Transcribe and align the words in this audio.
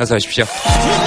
어서 0.00 0.16
오 0.16 0.97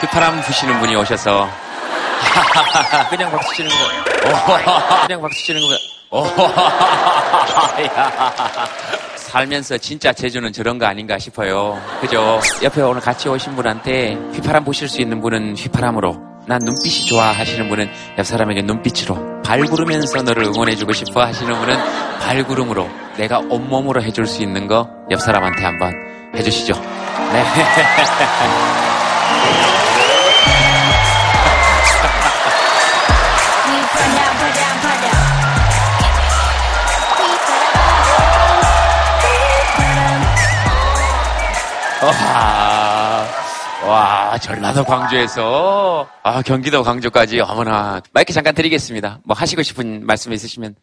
휘파람 0.00 0.40
부시는 0.42 0.80
분이 0.80 0.96
오셔서 0.96 1.48
그냥 3.10 3.30
박수 3.30 3.54
치는 3.54 3.70
거. 3.70 3.76
오, 4.28 4.32
그냥 5.06 5.20
박수 5.22 5.44
치는 5.44 5.60
거. 5.62 5.68
오, 6.18 6.24
야. 7.84 8.44
살면서 9.16 9.78
진짜 9.78 10.12
제주는 10.12 10.52
저런 10.52 10.78
거 10.78 10.86
아닌가 10.86 11.18
싶어요. 11.18 11.80
그죠? 12.00 12.40
옆에 12.62 12.82
오늘 12.82 13.00
같이 13.00 13.28
오신 13.28 13.54
분한테 13.56 14.14
휘파람 14.34 14.64
보실 14.64 14.88
수 14.88 15.00
있는 15.00 15.20
분은 15.20 15.54
휘파람으로, 15.56 16.16
난 16.46 16.58
눈빛이 16.64 17.06
좋아 17.06 17.30
하시는 17.30 17.68
분은 17.68 17.90
옆 18.18 18.26
사람에게 18.26 18.62
눈빛으로, 18.62 19.42
발구르면서 19.44 20.22
너를 20.22 20.44
응원해주고 20.44 20.92
싶어 20.92 21.22
하시는 21.22 21.54
분은 21.54 22.18
발구름으로, 22.20 22.88
내가 23.18 23.38
온몸으로 23.38 24.02
해줄 24.02 24.26
수 24.26 24.42
있는 24.42 24.66
거 24.66 24.88
옆 25.10 25.20
사람한테 25.20 25.64
한번 25.64 25.92
해주시죠. 26.36 26.74
네. 27.32 27.44
와, 42.02 43.26
와, 43.84 44.38
전라도 44.38 44.82
광주에서, 44.84 46.08
아, 46.22 46.40
경기도 46.42 46.82
광주까지, 46.82 47.40
어머나. 47.40 48.00
마이크 48.12 48.32
잠깐 48.32 48.54
드리겠습니다. 48.54 49.18
뭐 49.24 49.36
하시고 49.36 49.62
싶은 49.62 50.06
말씀 50.06 50.32
있으시면. 50.32 50.74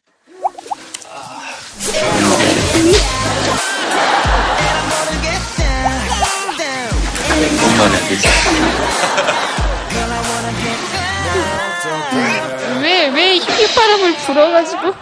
왜, 12.81 13.07
왜 13.09 13.37
휘파람을 13.37 14.15
불어가지고. 14.17 14.93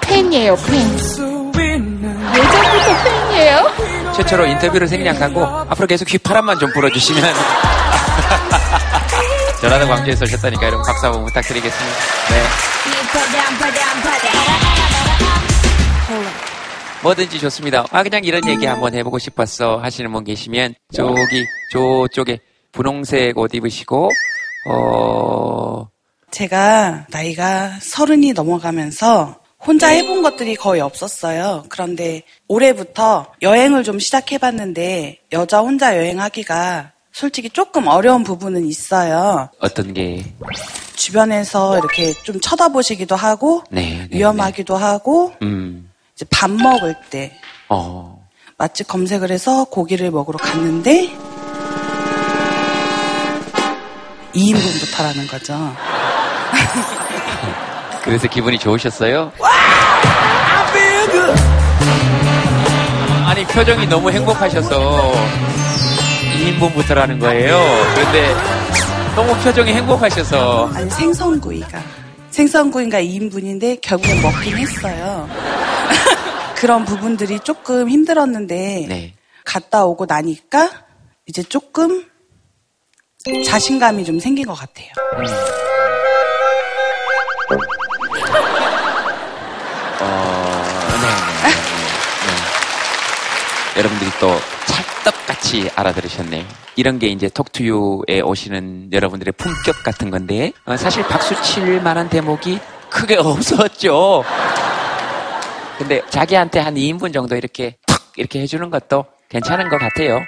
팬이에요, 0.00 0.56
팬. 0.56 0.98
예전부터 2.34 3.02
팬이에요? 3.04 3.91
최초로 4.12 4.46
인터뷰를 4.46 4.88
생략하고, 4.88 5.44
앞으로 5.44 5.86
계속 5.86 6.12
휘파람만 6.12 6.58
좀 6.58 6.70
불어주시면. 6.72 7.22
전라도 9.60 9.86
광주에서 9.86 10.24
오셨다니까 10.24 10.66
여러분 10.66 10.84
박수 10.84 11.06
한번 11.06 11.24
부탁드리겠습니다. 11.26 11.98
네. 12.30 12.42
뭐든지 17.02 17.38
좋습니다. 17.40 17.86
아, 17.90 18.02
그냥 18.02 18.24
이런 18.24 18.46
얘기 18.48 18.66
한번 18.66 18.94
해보고 18.94 19.18
싶었어 19.18 19.78
하시는 19.78 20.12
분 20.12 20.24
계시면, 20.24 20.74
저기, 20.92 21.46
저쪽에 21.72 22.40
분홍색 22.72 23.38
옷 23.38 23.54
입으시고, 23.54 24.10
어, 24.66 25.88
제가 26.30 27.06
나이가 27.10 27.78
서른이 27.80 28.32
넘어가면서 28.32 29.41
혼자 29.64 29.88
해본 29.88 30.22
것들이 30.22 30.56
거의 30.56 30.80
없었어요. 30.80 31.64
그런데 31.68 32.22
올해부터 32.48 33.32
여행을 33.42 33.84
좀 33.84 33.98
시작해봤는데 33.98 35.18
여자 35.32 35.60
혼자 35.60 35.96
여행하기가 35.96 36.92
솔직히 37.12 37.48
조금 37.50 37.86
어려운 37.86 38.24
부분은 38.24 38.66
있어요. 38.66 39.50
어떤 39.60 39.92
게, 39.94 40.24
주변에서 40.96 41.78
이렇게 41.78 42.12
좀 42.24 42.40
쳐다보시기도 42.40 43.14
하고 43.14 43.62
네, 43.70 44.08
네, 44.10 44.16
위험하기도 44.16 44.76
하고 44.76 45.32
음, 45.42 45.90
이제 46.14 46.24
밥 46.30 46.50
먹을 46.50 46.96
때 47.10 47.32
어, 47.68 48.26
맛집 48.56 48.88
검색을 48.88 49.30
해서 49.30 49.64
고기를 49.64 50.10
먹으러 50.10 50.38
갔는데 50.38 51.08
2인분부터라는 54.34 55.30
거죠. 55.30 55.54
그래서 58.02 58.28
기분이 58.28 58.58
좋으셨어요? 58.58 59.32
아니, 63.26 63.44
표정이 63.46 63.86
너무 63.86 64.10
행복하셔서 64.10 65.12
2인분부터라는 66.42 67.20
거예요. 67.20 67.58
그런데 67.94 68.34
너무 69.14 69.34
표정이 69.42 69.72
행복하셔서 69.72 70.70
아니 70.74 70.90
생선구이가 70.90 71.82
생선구이가 72.30 73.00
2인분인데 73.00 73.80
결국엔 73.80 74.22
먹긴 74.22 74.56
했어요. 74.58 75.28
그런 76.56 76.84
부분들이 76.84 77.38
조금 77.40 77.88
힘들었는데 77.88 78.86
네. 78.88 79.14
갔다 79.44 79.84
오고 79.84 80.06
나니까 80.06 80.70
이제 81.26 81.42
조금 81.42 82.06
자신감이 83.46 84.04
좀 84.04 84.18
생긴 84.18 84.46
것 84.46 84.54
같아요. 84.54 84.88
어, 85.16 85.71
또 94.22 94.28
찰떡같이 94.68 95.68
알아들으셨네요. 95.74 96.44
이런 96.76 97.00
게 97.00 97.08
이제 97.08 97.28
톡투유에 97.28 98.20
오시는 98.22 98.90
여러분들의 98.92 99.32
품격 99.36 99.82
같은 99.82 100.10
건데, 100.12 100.52
어, 100.64 100.76
사실 100.76 101.02
박수 101.08 101.34
칠 101.42 101.80
만한 101.80 102.08
대목이 102.08 102.60
크게 102.88 103.16
없었죠. 103.18 104.22
근데 105.76 106.02
자기한테 106.08 106.60
한 106.60 106.76
2인분 106.76 107.12
정도 107.12 107.34
이렇게 107.34 107.76
탁 107.84 108.00
이렇게 108.16 108.40
해주는 108.42 108.70
것도 108.70 109.06
괜찮은 109.28 109.68
것 109.68 109.78
같아요. 109.78 110.20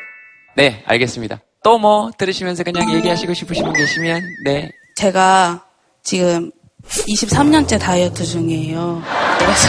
네, 0.56 0.83
알겠습니다. 0.87 1.38
또 1.62 1.78
뭐 1.78 2.10
들으시면서 2.19 2.65
그냥 2.65 2.93
얘기하시고 2.94 3.33
싶으신 3.33 3.62
분 3.65 3.72
계시면, 3.75 4.21
네. 4.44 4.72
제가 4.97 5.62
지금 6.03 6.50
23년째 6.88 7.78
다이어트 7.81 8.25
중이에요. 8.25 9.03
그래서 9.38 9.69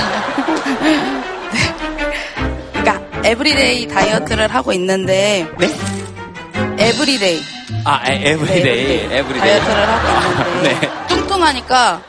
every 3.26 3.64
day 3.64 3.88
다이어트를 3.88 4.54
하고 4.54 4.72
있는데 4.74 5.48
네? 5.58 5.68
에브리데이 6.78 7.42
아, 7.84 8.02
에- 8.12 8.32
every 8.32 8.77
day, 8.77 9.14
every 9.14 9.28
day. 9.28 9.40
다이어트를 9.40 9.90
하고 9.90 10.50
있는데 10.50 10.80
네. 10.80 11.08
뚱뚱하니까 11.08 12.02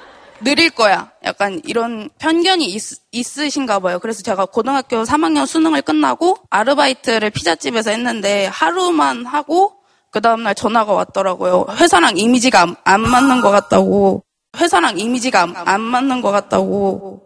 느릴 0.43 0.69
거야. 0.71 1.10
약간 1.25 1.62
이런 1.65 2.10
편견이 2.19 2.66
있, 2.66 2.82
있으신가 3.12 3.78
봐요. 3.78 3.99
그래서 3.99 4.22
제가 4.22 4.44
고등학교 4.44 5.03
3학년 5.05 5.47
수능을 5.47 5.81
끝나고 5.81 6.37
아르바이트를 6.50 7.31
피자집에서 7.31 7.91
했는데 7.91 8.46
하루만 8.52 9.25
하고 9.25 9.73
그 10.11 10.20
다음날 10.20 10.55
전화가 10.55 10.93
왔더라고요. 10.93 11.67
회사랑 11.79 12.19
이미지가 12.19 12.61
안, 12.61 12.76
안 12.85 13.00
맞는 13.00 13.41
것 13.41 13.50
같다고. 13.50 14.23
회사랑 14.58 14.99
이미지가 14.99 15.41
안, 15.43 15.55
안 15.64 15.81
맞는 15.81 16.20
것 16.20 16.31
같다고. 16.31 17.23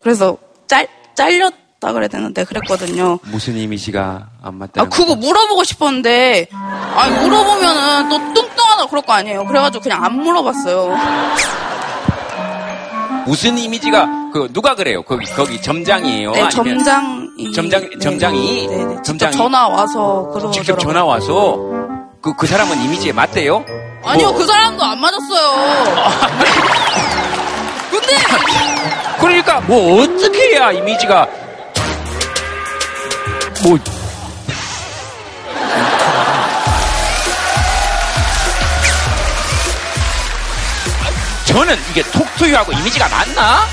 그래서 0.00 0.36
짤, 0.68 0.86
잘렸 1.14 1.52
다 1.80 1.92
그래야 1.92 2.08
되는데 2.08 2.44
그랬거든요. 2.44 3.18
무슨 3.24 3.56
이미지가 3.56 4.00
안 4.00 4.26
아, 4.42 4.50
맞다는 4.50 4.90
그거 4.90 5.14
물어보고 5.14 5.62
싶었는데, 5.64 6.48
아, 6.52 7.08
물어보면은 7.22 8.08
또 8.08 8.18
뚱뚱하다 8.18 8.86
그럴 8.88 9.02
거 9.02 9.12
아니에요. 9.12 9.44
그래가지고 9.46 9.82
그냥 9.82 10.04
안 10.04 10.14
물어봤어요. 10.22 10.96
무슨 13.26 13.58
이미지가 13.58 14.30
그 14.32 14.48
누가 14.52 14.74
그래요? 14.74 15.02
거기 15.02 15.26
거기 15.26 15.60
점장이에요. 15.60 16.30
네, 16.32 16.42
아니면 16.42 16.50
점장이. 16.50 17.52
점장- 17.54 17.90
네, 17.90 17.98
점장이? 17.98 18.66
네, 18.68 18.76
네. 18.76 18.82
직접 18.96 19.02
점장이? 19.04 19.36
전화 19.36 19.68
와서 19.68 20.22
그러더라고요. 20.30 20.50
직접 20.52 20.78
전화 20.78 21.04
와서 21.04 21.56
그 22.22 22.34
그 22.36 22.46
사람은 22.46 22.80
이미지에 22.82 23.12
맞대요? 23.12 23.64
아니요, 24.04 24.28
뭐- 24.30 24.38
그 24.38 24.46
사람도 24.46 24.82
안 24.82 25.00
맞았어요. 25.00 25.52
근데, 27.90 28.16
그러니까 29.20 29.60
뭐 29.60 30.02
어떻게 30.02 30.54
해야 30.54 30.72
이미지가 30.72 31.28
뭐. 33.62 33.78
저는 41.46 41.76
이게 41.90 42.02
톡투유하고 42.02 42.72
이미지가 42.72 43.08
맞나? 43.08 43.66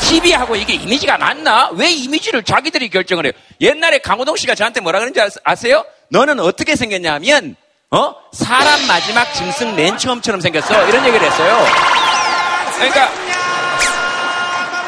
TV하고 0.00 0.56
이게 0.56 0.74
이미지가 0.74 1.18
맞나? 1.18 1.70
왜 1.72 1.90
이미지를 1.90 2.42
자기들이 2.42 2.88
결정을 2.90 3.26
해요? 3.26 3.32
옛날에 3.60 3.98
강호동 3.98 4.36
씨가 4.36 4.54
저한테 4.54 4.80
뭐라 4.80 4.98
그러는지 4.98 5.20
아세요? 5.44 5.84
너는 6.10 6.40
어떻게 6.40 6.76
생겼냐면, 6.76 7.56
어? 7.90 8.14
사람 8.32 8.86
마지막 8.86 9.32
짐승 9.34 9.76
맨 9.76 9.96
처음처럼 9.98 10.40
생겼어. 10.40 10.88
이런 10.88 11.06
얘기를 11.06 11.26
했어요. 11.26 11.66
그러니까 12.76 13.10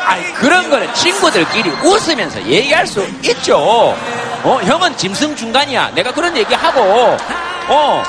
아니, 0.06 0.32
그런 0.34 0.70
거는 0.70 0.92
친구들끼리 0.94 1.68
웃으면서 1.82 2.40
얘기할 2.46 2.86
수 2.86 3.04
있죠. 3.22 3.56
어, 3.58 4.60
형은 4.62 4.96
짐승 4.96 5.34
중간이야. 5.34 5.90
내가 5.94 6.12
그런 6.12 6.36
얘기하고, 6.36 7.16
어, 7.68 8.02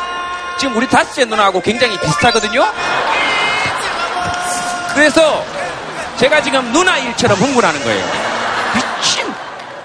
지금 0.59 0.75
우리 0.77 0.87
다섯째 0.87 1.25
누나하고 1.25 1.59
굉장히 1.61 1.99
비슷하거든요? 1.99 2.65
그래서 4.93 5.43
제가 6.17 6.41
지금 6.41 6.71
누나 6.71 6.97
일처럼 6.97 7.37
흥분하는 7.37 7.83
거예요. 7.83 8.05
미친! 8.75 9.33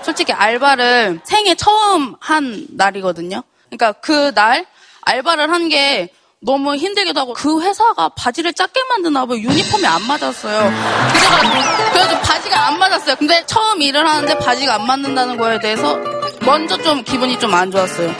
솔직히 0.02 0.32
알바를 0.32 1.20
생애 1.24 1.54
처음 1.54 2.14
한 2.20 2.66
날이거든요. 2.70 3.42
그러니까 3.70 3.92
그 4.00 4.32
날 4.34 4.66
알바를 5.02 5.50
한 5.50 5.68
게 5.68 6.08
너무 6.44 6.74
힘들기도 6.74 7.20
하고 7.20 7.34
그 7.34 7.62
회사가 7.62 8.08
바지를 8.16 8.52
작게 8.52 8.82
만드나 8.88 9.24
봐요. 9.26 9.38
유니폼이 9.38 9.86
안 9.86 10.02
맞았어요. 10.06 10.72
그래가지고 11.12 11.81
그래서 11.92 12.18
바지가 12.20 12.66
안 12.68 12.78
맞았어요. 12.78 13.16
근데 13.16 13.42
처음 13.46 13.80
일을 13.82 14.06
하는데 14.08 14.38
바지가 14.38 14.74
안 14.74 14.86
맞는다는 14.86 15.36
거에 15.36 15.58
대해서 15.60 15.98
먼저 16.40 16.76
좀 16.78 17.02
기분이 17.04 17.38
좀 17.38 17.52
안 17.54 17.70
좋았어요. 17.70 18.12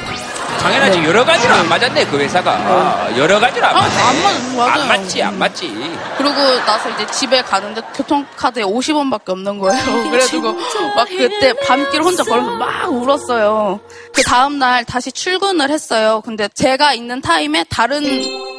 당연하지. 0.61 1.03
여러 1.05 1.25
가지로 1.25 1.55
안 1.55 1.69
맞았네, 1.69 2.05
그 2.07 2.19
회사가. 2.21 2.53
아, 2.53 3.09
여러 3.17 3.41
가지로 3.41 3.67
안 3.67 3.75
아, 3.75 3.81
맞네. 3.81 3.97
안 4.01 4.23
맞- 4.23 4.57
맞아요. 4.57 4.71
안 4.83 4.89
맞지, 4.89 5.23
안 5.23 5.39
맞지. 5.39 5.99
그러고 6.19 6.41
나서 6.67 6.89
이제 6.91 7.05
집에 7.07 7.43
가는데 7.43 7.81
교통카드에 7.97 8.63
50원밖에 8.63 9.31
없는 9.31 9.59
거예요. 9.59 9.83
그래가지고 10.11 10.53
막 10.95 11.09
그때 11.09 11.53
밤길 11.67 12.03
혼자 12.03 12.23
걸어서 12.23 12.51
막 12.53 12.93
울었어요. 12.93 13.81
그 14.15 14.23
다음날 14.23 14.85
다시 14.85 15.11
출근을 15.11 15.69
했어요. 15.71 16.23
근데 16.25 16.47
제가 16.55 16.93
있는 16.95 17.21
타임에 17.21 17.65
다른 17.69 18.05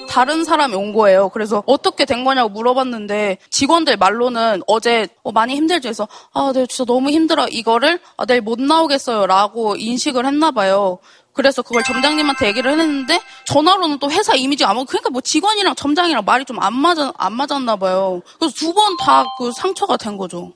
다른 0.07 0.43
사람이 0.43 0.75
온 0.75 0.93
거예요. 0.93 1.29
그래서 1.29 1.63
어떻게 1.65 2.05
된 2.05 2.23
거냐고 2.23 2.49
물어봤는데 2.49 3.37
직원들 3.49 3.97
말로는 3.97 4.61
어제 4.67 5.07
어, 5.23 5.31
많이 5.31 5.55
힘들죠. 5.55 5.89
해서 5.89 6.07
아, 6.33 6.51
네, 6.53 6.65
진짜 6.67 6.85
너무 6.85 7.09
힘들어. 7.09 7.47
이거를 7.47 7.99
아, 8.17 8.25
내일 8.25 8.41
못 8.41 8.59
나오겠어요 8.61 9.25
라고 9.27 9.75
인식을 9.75 10.25
했나 10.25 10.51
봐요. 10.51 10.99
그래서 11.33 11.63
그걸 11.63 11.81
점장님한테 11.83 12.45
얘기를 12.47 12.71
했는데 12.71 13.19
전화로는 13.45 13.97
또 13.97 14.11
회사 14.11 14.35
이미지가 14.35 14.69
아무 14.69 14.85
그러니까 14.85 15.09
뭐 15.09 15.19
직원이랑 15.21 15.73
점장이랑 15.75 16.23
말이 16.25 16.45
좀 16.45 16.57
안 16.61 16.73
맞아 16.73 17.11
안 17.17 17.33
맞았나 17.33 17.75
봐요. 17.77 18.21
그래서 18.39 18.53
두 18.55 18.71
번 18.73 18.95
다 18.97 19.25
그 19.39 19.51
상처가 19.51 19.97
된 19.97 20.17
거죠. 20.17 20.53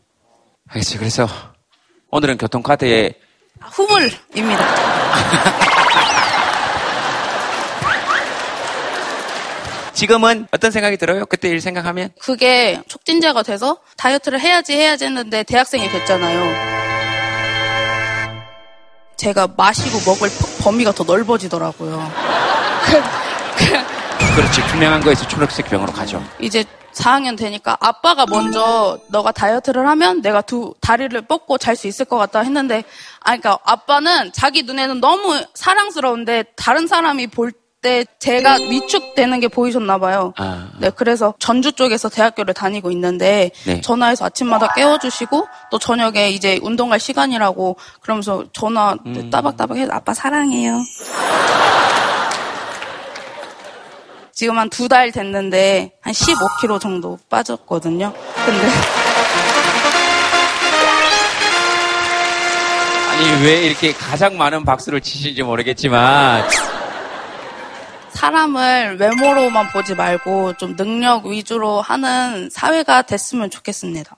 알겠어요. 0.69 0.99
그래서 0.99 1.27
오늘은 2.11 2.37
교통카드에 2.37 3.15
후물입니다. 3.71 4.65
지금은 10.01 10.47
어떤 10.51 10.69
생각이 10.69 10.95
들어요? 10.97 11.25
그때 11.25 11.49
일 11.49 11.59
생각하면? 11.59 12.09
그게 12.19 12.79
촉진제가 12.87 13.41
돼서 13.41 13.79
다이어트를 13.97 14.39
해야지 14.39 14.73
해야지 14.73 15.05
했는데 15.05 15.41
대학생이 15.41 15.89
됐잖아요. 15.89 16.77
제가 19.17 19.47
마시고 19.57 20.11
먹을 20.11 20.29
버- 20.29 20.65
범위가 20.65 20.91
더 20.91 21.03
넓어지더라고요. 21.03 22.11
그렇지. 24.35 24.67
투명한 24.67 25.01
거에서 25.01 25.27
초록색 25.27 25.65
병으로 25.67 25.91
가죠. 25.91 26.23
이제 26.39 26.63
4학년 26.93 27.35
되니까 27.35 27.75
아빠가 27.79 28.27
먼저 28.27 28.99
너가 29.09 29.31
다이어트를 29.31 29.87
하면 29.87 30.21
내가 30.21 30.41
두 30.41 30.75
다리를 30.79 31.19
뻗고 31.23 31.57
잘 31.57 31.75
수 31.75 31.87
있을 31.87 32.05
것 32.05 32.17
같다 32.17 32.41
했는데 32.41 32.83
아 33.21 33.35
그러니까 33.35 33.57
아빠는 33.63 34.31
자기 34.31 34.61
눈에는 34.61 34.99
너무 34.99 35.43
사랑스러운데 35.55 36.43
다른 36.55 36.85
사람이 36.87 37.27
볼 37.27 37.51
때 37.81 38.05
제가 38.19 38.55
위축되는 38.55 39.39
게 39.39 39.47
보이셨나 39.47 39.97
봐요. 39.99 40.33
아. 40.37 40.69
네, 40.79 40.89
그래서 40.89 41.33
전주 41.39 41.71
쪽에서 41.73 42.09
대학교를 42.09 42.53
다니고 42.53 42.89
있는데 42.91 43.51
네. 43.65 43.81
전화해서 43.81 44.25
아침마다 44.25 44.73
깨워주시고 44.73 45.47
또 45.71 45.79
저녁에 45.79 46.29
이제 46.29 46.59
운동 46.63 46.89
갈 46.89 46.99
시간이라고 46.99 47.77
그러면서 48.01 48.43
전화 48.53 48.95
음. 49.05 49.29
따박따박 49.29 49.77
해서 49.77 49.91
아빠 49.93 50.13
사랑해요. 50.13 50.81
지금 54.33 54.57
한 54.59 54.69
두 54.69 54.87
달 54.87 55.11
됐는데 55.11 55.91
한 56.01 56.13
15kg 56.13 56.79
정도 56.79 57.17
빠졌거든요. 57.29 58.13
근데 58.45 58.67
아니, 63.11 63.43
왜 63.45 63.61
이렇게 63.65 63.93
가장 63.93 64.37
많은 64.37 64.63
박수를 64.63 65.01
치시는지 65.01 65.41
모르겠지만, 65.41 66.47
사람을 68.17 68.97
외모로만 68.99 69.69
보지 69.69 69.93
말고 69.93 70.53
좀 70.57 70.75
능력 70.75 71.27
위주로 71.27 71.81
하는 71.81 72.49
사회가 72.51 73.03
됐으면 73.03 73.51
좋겠습니다. 73.51 74.15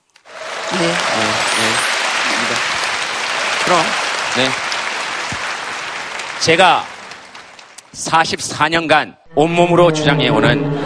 네. 0.72 0.78
네, 0.80 0.88
네. 0.88 0.96
그럼, 3.66 3.82
네. 4.38 4.50
제가 6.40 6.86
44년간 7.94 9.18
온몸으로 9.36 9.92
주장해오는, 9.92 10.80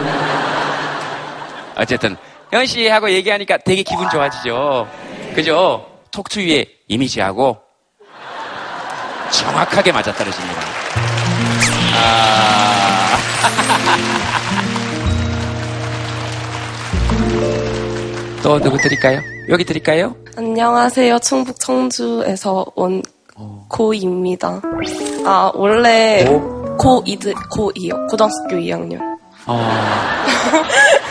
어쨌든, 1.76 2.16
현 2.50 2.66
씨하고 2.66 3.10
얘기하니까 3.10 3.58
되게 3.58 3.84
기분 3.84 4.10
좋아지죠. 4.10 4.88
그죠? 5.36 5.88
톡투유의 6.10 6.66
이미지하고 6.88 7.58
정확하게 9.30 9.92
맞아떨어집니다. 9.92 11.13
아. 11.94 13.18
또 18.42 18.60
누구 18.60 18.76
드릴까요? 18.78 19.20
여기 19.48 19.64
드릴까요? 19.64 20.14
안녕하세요. 20.36 21.18
충북 21.20 21.58
청주에서 21.60 22.66
온 22.74 23.02
어. 23.36 23.66
고이입니다. 23.68 24.60
아, 25.24 25.50
원래 25.54 26.24
고2드, 26.78 27.32
고2요. 27.52 28.08
고등학교 28.10 28.56
2학년. 28.56 29.00
어, 29.46 29.70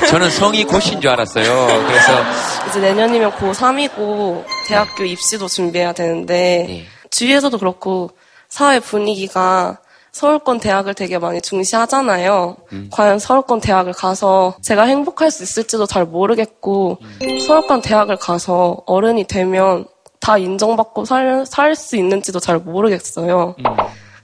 저는 0.09 0.29
성이 0.29 0.63
고신 0.63 1.01
줄 1.01 1.09
알았어요. 1.11 1.45
그래서 1.87 2.23
이제 2.69 2.79
내년이면 2.79 3.31
고3이고 3.31 4.43
대학교 4.67 5.03
입시도 5.03 5.47
준비해야 5.47 5.93
되는데 5.93 6.65
네. 6.67 6.85
주위에서도 7.11 7.57
그렇고 7.57 8.11
사회 8.49 8.79
분위기가 8.79 9.79
서울권 10.17 10.59
대학을 10.59 10.93
되게 10.93 11.17
많이 11.17 11.41
중시하잖아요. 11.41 12.55
음. 12.71 12.87
과연 12.91 13.17
서울권 13.17 13.61
대학을 13.61 13.93
가서 13.93 14.55
제가 14.61 14.83
행복할 14.83 15.31
수 15.31 15.41
있을지도 15.41 15.87
잘 15.87 16.05
모르겠고 16.05 16.99
서울권 17.47 17.81
대학을 17.81 18.17
가서 18.17 18.83
어른이 18.85 19.23
되면 19.25 19.85
다 20.19 20.37
인정받고 20.37 21.05
살 21.05 21.47
수 21.75 21.95
있는지도 21.97 22.39
잘 22.39 22.59
모르겠어요. 22.59 23.55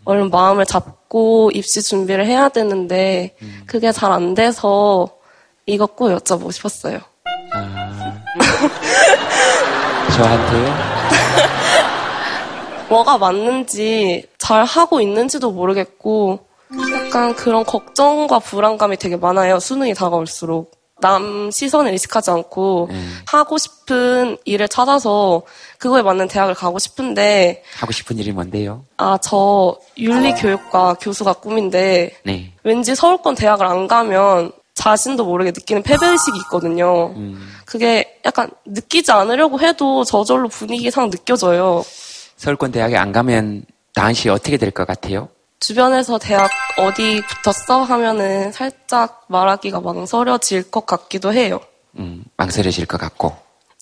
얼른 0.05 0.29
마음을 0.29 0.63
잡고 0.65 1.49
입시 1.55 1.81
준비를 1.81 2.27
해야 2.27 2.49
되는데 2.49 3.35
그게 3.65 3.91
잘 3.91 4.11
안 4.11 4.35
돼서 4.35 5.09
이거 5.65 5.87
꼭 5.87 6.09
여쭤보고 6.09 6.51
싶었어요. 6.51 6.99
저한테요. 10.15 10.69
뭐가 12.89 13.17
맞는지 13.17 14.28
잘 14.49 14.65
하고 14.65 14.99
있는지도 14.99 15.51
모르겠고 15.51 16.39
약간 17.05 17.35
그런 17.35 17.63
걱정과 17.63 18.39
불안감이 18.39 18.97
되게 18.97 19.15
많아요. 19.15 19.59
수능이 19.59 19.93
다가올수록. 19.93 20.71
남 21.01 21.51
시선을 21.51 21.91
의식하지 21.91 22.31
않고 22.31 22.89
하고 23.27 23.57
싶은 23.59 24.37
일을 24.45 24.67
찾아서 24.67 25.43
그거에 25.77 26.01
맞는 26.01 26.27
대학을 26.27 26.55
가고 26.55 26.79
싶은데 26.79 27.63
하고 27.77 27.91
싶은 27.91 28.17
일이 28.17 28.31
뭔데요? 28.31 28.83
아, 28.97 29.19
저 29.21 29.77
윤리교육과 29.97 30.95
교수가 30.95 31.33
꿈인데 31.33 32.15
네. 32.25 32.51
왠지 32.63 32.95
서울권 32.95 33.35
대학을 33.35 33.67
안 33.67 33.87
가면 33.87 34.51
자신도 34.73 35.25
모르게 35.25 35.51
느끼는 35.51 35.83
패배의식이 35.83 36.39
있거든요. 36.45 37.13
그게 37.65 38.19
약간 38.25 38.49
느끼지 38.65 39.11
않으려고 39.11 39.59
해도 39.61 40.03
저절로 40.03 40.49
분위기상 40.49 41.11
느껴져요. 41.11 41.83
서울권 42.35 42.71
대학에 42.71 42.97
안 42.97 43.11
가면 43.11 43.63
다은 43.93 44.13
씨 44.13 44.29
어떻게 44.29 44.57
될 44.57 44.71
것 44.71 44.85
같아요? 44.87 45.29
주변에서 45.59 46.17
대학 46.19 46.49
어디 46.77 47.21
붙었어? 47.43 47.83
하면은 47.83 48.51
살짝 48.51 49.25
말하기가 49.27 49.81
망설여질 49.81 50.71
것 50.71 50.85
같기도 50.85 51.33
해요. 51.33 51.59
음, 51.97 52.23
망설여질 52.37 52.85
것 52.85 52.97
같고. 52.97 53.35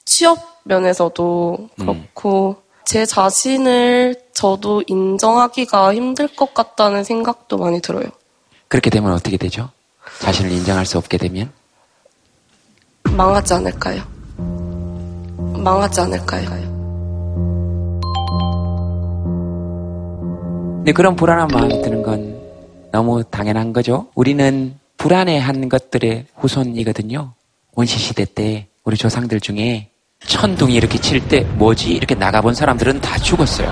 취업 0.05 0.39
면에서도 0.63 1.69
그렇고, 1.77 2.63
제 2.85 3.05
자신을 3.05 4.15
저도 4.33 4.81
인정하기가 4.87 5.93
힘들 5.93 6.27
것 6.27 6.53
같다는 6.53 7.03
생각도 7.03 7.57
많이 7.57 7.79
들어요. 7.81 8.05
그렇게 8.69 8.89
되면 8.89 9.11
어떻게 9.11 9.37
되죠? 9.37 9.69
자신을 10.19 10.51
인정할 10.51 10.85
수 10.85 10.97
없게 10.97 11.17
되면? 11.17 11.51
망하지 13.03 13.53
않을까요? 13.53 14.01
망하지 15.61 16.01
않을까요? 16.01 16.76
근데 20.87 20.95
그런 20.95 21.17
불안한 21.17 21.49
마음이 21.51 21.81
드는 21.81 22.01
건 22.01 22.39
너무 22.93 23.21
당연한 23.21 23.73
거죠. 23.73 24.07
우리는 24.15 24.73
불안해한 24.95 25.67
것들의 25.67 26.27
후손이거든요. 26.37 27.33
원시시대 27.75 28.23
때 28.23 28.67
우리 28.85 28.95
조상들 28.95 29.41
중에 29.41 29.89
천둥이 30.25 30.73
이렇게 30.73 30.97
칠 30.97 31.27
때 31.27 31.41
뭐지? 31.41 31.89
이렇게 31.89 32.15
나가본 32.15 32.53
사람들은 32.53 33.01
다 33.01 33.17
죽었어요. 33.17 33.69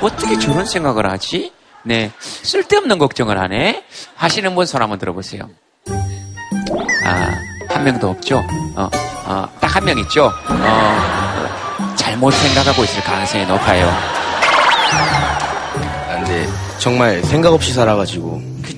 어떻게 0.00 0.38
저런 0.38 0.64
생각을 0.64 1.04
하지? 1.10 1.52
네. 1.82 2.10
쓸데없는 2.18 2.96
걱정을 2.96 3.38
하네? 3.38 3.84
하시는 4.16 4.54
분 4.54 4.64
손 4.64 4.80
한번 4.80 4.98
들어보세요. 4.98 5.50
아, 7.04 7.30
한 7.68 7.84
명도 7.84 8.08
없죠? 8.08 8.42
어, 8.74 8.88
어, 9.26 9.46
딱 9.60 9.76
한 9.76 9.84
명 9.84 9.98
있죠? 9.98 10.32
어, 10.48 11.94
잘못 11.94 12.30
생각하고 12.30 12.84
있을 12.84 13.02
가능성이 13.02 13.44
높아요. 13.44 13.92
정말 16.84 17.22
생각 17.22 17.54
없이 17.54 17.72
살아가지고 17.72 18.42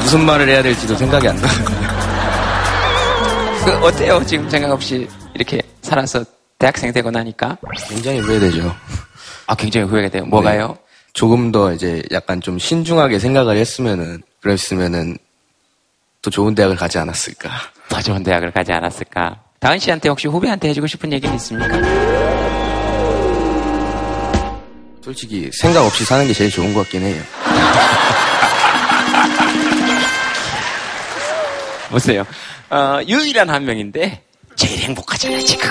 무슨 0.00 0.20
말을 0.20 0.50
해야 0.50 0.62
될지도 0.62 0.94
생각이 0.94 1.26
안 1.26 1.34
나요. 1.36 1.64
그 3.64 3.86
어때요? 3.86 4.22
지금 4.26 4.50
생각 4.50 4.70
없이 4.70 5.08
이렇게 5.34 5.62
살아서 5.80 6.22
대학생 6.58 6.92
되고 6.92 7.10
나니까? 7.10 7.56
굉장히 7.88 8.18
후회되죠. 8.18 8.70
아, 9.46 9.54
굉장히 9.54 9.86
후회가 9.86 10.10
돼요. 10.10 10.26
뭐가요? 10.26 10.76
조금 11.14 11.50
더 11.50 11.72
이제 11.72 12.02
약간 12.12 12.42
좀 12.42 12.58
신중하게 12.58 13.18
생각을 13.18 13.56
했으면은 13.56 14.20
그랬으면은 14.42 15.16
또 16.20 16.30
좋은 16.30 16.54
대학을 16.54 16.76
가지 16.76 16.98
않았을까. 16.98 17.48
더 17.88 18.02
좋은 18.02 18.22
대학을 18.22 18.50
가지 18.50 18.72
않았을까? 18.72 19.40
다은 19.58 19.78
씨한테 19.78 20.10
혹시 20.10 20.28
후배한테 20.28 20.68
해주고 20.68 20.86
싶은 20.86 21.10
얘기는 21.14 21.34
있습니까? 21.36 22.59
솔직히 25.02 25.50
생각 25.52 25.84
없이 25.84 26.04
사는 26.04 26.26
게 26.26 26.32
제일 26.32 26.50
좋은 26.50 26.74
것 26.74 26.82
같긴 26.82 27.02
해요. 27.02 27.22
보세요. 31.90 32.24
어, 32.70 33.00
유일한 33.06 33.50
한 33.50 33.64
명인데 33.64 34.22
제일 34.54 34.78
행복하잖아요, 34.80 35.40
지금. 35.40 35.68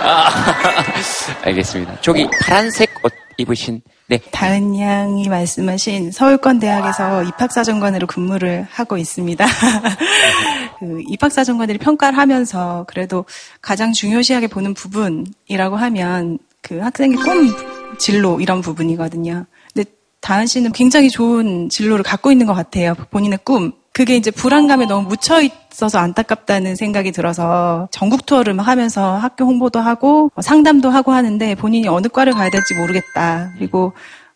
아, 0.00 0.30
알겠습니다. 1.44 2.00
저기 2.00 2.26
파란색 2.40 2.90
옷 3.04 3.12
입으신 3.36 3.82
네. 4.06 4.18
다은 4.30 4.78
양이 4.78 5.28
말씀하신 5.28 6.12
서울권대학에서 6.12 7.24
입학사정관으로 7.24 8.06
근무를 8.06 8.66
하고 8.70 8.96
있습니다. 8.98 9.46
그 10.78 11.02
입학사정관들이 11.08 11.78
평가를 11.78 12.18
하면서 12.18 12.84
그래도 12.88 13.24
가장 13.60 13.92
중요시하게 13.92 14.48
보는 14.48 14.74
부분이라고 14.74 15.76
하면 15.76 16.38
그 16.62 16.78
학생의 16.78 17.16
꿈 17.18 17.54
진로 17.98 18.40
이런 18.40 18.60
부분이거든요. 18.60 19.46
근데 19.74 19.90
다은 20.20 20.46
씨는 20.46 20.72
굉장히 20.72 21.10
좋은 21.10 21.68
진로를 21.68 22.04
갖고 22.04 22.30
있는 22.30 22.46
것 22.46 22.54
같아요. 22.54 22.94
본인의 23.10 23.40
꿈. 23.44 23.72
그게 23.92 24.16
이제 24.16 24.30
불안감에 24.30 24.86
너무 24.86 25.06
묻혀 25.06 25.42
있어서 25.42 25.98
안타깝다는 25.98 26.76
생각이 26.76 27.12
들어서 27.12 27.88
전국 27.90 28.24
투어를 28.24 28.54
막 28.54 28.66
하면서 28.66 29.16
학교 29.18 29.44
홍보도 29.44 29.80
하고 29.80 30.30
상담도 30.40 30.88
하고 30.88 31.12
하는데 31.12 31.54
본인이 31.56 31.88
어느 31.88 32.08
과를 32.08 32.32
가야 32.32 32.48
될지 32.48 32.74
모르겠다. 32.74 33.52
그리고 33.58 33.92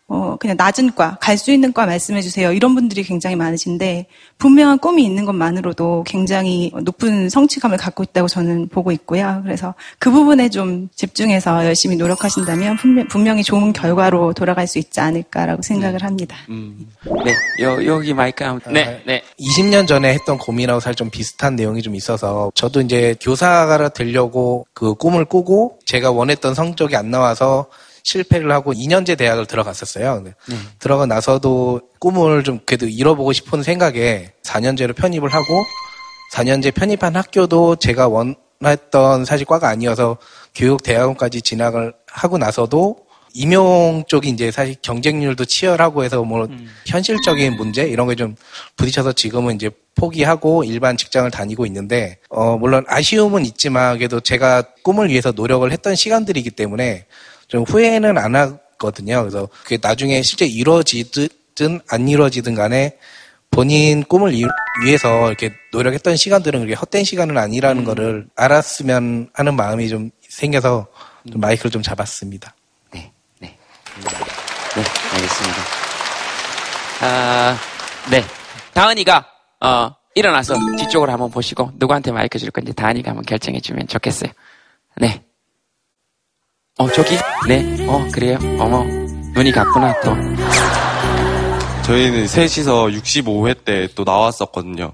어, 0.09 0.37
그냥 0.39 0.55
낮은 0.57 0.95
과, 0.95 1.17
갈 1.19 1.37
수 1.37 1.51
있는 1.51 1.73
과 1.73 1.85
말씀해 1.85 2.21
주세요. 2.21 2.51
이런 2.53 2.73
분들이 2.75 3.03
굉장히 3.03 3.35
많으신데, 3.35 4.07
분명한 4.37 4.79
꿈이 4.79 5.03
있는 5.03 5.25
것만으로도 5.25 6.05
굉장히 6.07 6.71
높은 6.81 7.29
성취감을 7.29 7.77
갖고 7.77 8.03
있다고 8.03 8.27
저는 8.27 8.69
보고 8.69 8.91
있고요. 8.93 9.41
그래서 9.43 9.75
그 9.99 10.09
부분에 10.09 10.49
좀 10.49 10.87
집중해서 10.95 11.65
열심히 11.65 11.97
노력하신다면 11.97 12.77
분명, 13.09 13.37
히 13.37 13.43
좋은 13.43 13.73
결과로 13.73 14.33
돌아갈 14.33 14.65
수 14.65 14.79
있지 14.79 14.99
않을까라고 14.99 15.61
생각을 15.61 16.01
합니다. 16.03 16.37
음, 16.49 16.87
네, 17.25 17.33
여, 17.61 17.85
여기 17.85 18.13
마이크 18.13 18.43
한 18.43 18.59
네, 18.71 19.03
네. 19.05 19.21
20년 19.39 19.87
전에 19.87 20.13
했던 20.13 20.37
고민하고 20.37 20.79
사실 20.79 20.95
좀 20.95 21.09
비슷한 21.09 21.55
내용이 21.55 21.81
좀 21.81 21.93
있어서, 21.95 22.51
저도 22.55 22.81
이제 22.81 23.15
교사가 23.21 23.89
되려고 23.89 24.65
그 24.73 24.95
꿈을 24.95 25.25
꾸고, 25.25 25.79
제가 25.85 26.11
원했던 26.11 26.55
성적이 26.55 26.95
안 26.95 27.11
나와서 27.11 27.67
실패를 28.07 28.49
하고 28.53 28.71
2년제 28.71 29.17
대학을 29.17 29.45
들어갔었어요. 29.45 30.21
네. 30.23 30.31
들어가 30.79 31.05
나서도 31.05 31.81
꿈을 31.99 32.45
좀 32.45 32.59
그래도 32.65 32.87
잃어보고 32.87 33.33
싶은 33.33 33.63
생각에 33.63 34.31
4년제로 34.43 34.95
편입을 34.95 35.33
하고 35.33 35.65
4년제 36.33 36.73
편입한 36.73 37.17
학교도 37.17 37.75
제가 37.75 38.07
원했던 38.07 39.25
사실 39.25 39.45
과가 39.45 39.67
아니어서 39.67 40.17
교육대학원까지 40.55 41.41
진학을 41.41 41.93
하고 42.07 42.37
나서도 42.37 42.95
임용 43.33 44.05
쪽이 44.07 44.29
이제 44.29 44.51
사실 44.51 44.75
경쟁률도 44.81 45.43
치열하고 45.43 46.05
해서 46.05 46.23
뭐 46.23 46.45
음. 46.45 46.69
현실적인 46.85 47.57
문제 47.57 47.83
이런 47.83 48.07
게 48.07 48.15
좀 48.15 48.35
부딪혀서 48.77 49.13
지금은 49.13 49.55
이제 49.55 49.69
포기하고 49.95 50.63
일반 50.63 50.95
직장을 50.95 51.29
다니고 51.29 51.65
있는데 51.65 52.19
어 52.29 52.57
물론 52.57 52.85
아쉬움은 52.87 53.45
있지만 53.45 53.97
그래도 53.97 54.21
제가 54.21 54.63
꿈을 54.81 55.09
위해서 55.09 55.33
노력을 55.33 55.69
했던 55.69 55.93
시간들이기 55.93 56.51
때문에 56.51 57.05
좀 57.47 57.63
후회는 57.63 58.17
안 58.17 58.35
하거든요. 58.35 59.21
그래서 59.21 59.47
그게 59.63 59.77
나중에 59.81 60.21
실제 60.21 60.45
이루어지든 60.45 61.81
안 61.89 62.07
이루어지든 62.07 62.55
간에 62.55 62.97
본인 63.51 64.03
꿈을 64.03 64.33
이, 64.33 64.45
위해서 64.83 65.27
이렇게 65.27 65.51
노력했던 65.71 66.15
시간들은 66.15 66.59
그렇게 66.59 66.75
헛된 66.75 67.03
시간은 67.03 67.37
아니라는 67.37 67.83
음. 67.83 67.85
거를 67.85 68.27
알았으면 68.35 69.29
하는 69.33 69.55
마음이 69.55 69.89
좀 69.89 70.11
생겨서 70.29 70.87
좀 71.31 71.41
마이크를 71.41 71.71
좀 71.71 71.81
잡았습니다. 71.81 72.53
네, 72.91 73.11
네. 73.39 73.57
네, 74.75 74.83
알겠습니다. 75.13 75.57
아, 77.01 77.57
네. 78.11 78.23
다은이가, 78.73 79.25
어, 79.61 79.95
일어나서 80.13 80.55
뒤쪽으로 80.77 81.11
한번 81.11 81.31
보시고 81.31 81.71
누구한테 81.75 82.11
마이크 82.11 82.37
줄 82.39 82.51
건지 82.51 82.73
다은이가 82.73 83.11
한번 83.11 83.25
결정해 83.25 83.59
주면 83.59 83.87
좋겠어요. 83.87 84.31
네. 84.97 85.26
어, 86.77 86.89
저기? 86.91 87.17
네. 87.47 87.63
어, 87.87 88.07
그래요? 88.13 88.37
어머. 88.59 88.83
눈이 89.33 89.51
갔구나, 89.51 89.93
또. 90.01 90.15
저희는 91.83 92.27
셋이서 92.27 92.85
65회 92.87 93.63
때 93.65 93.87
또 93.95 94.03
나왔었거든요. 94.03 94.93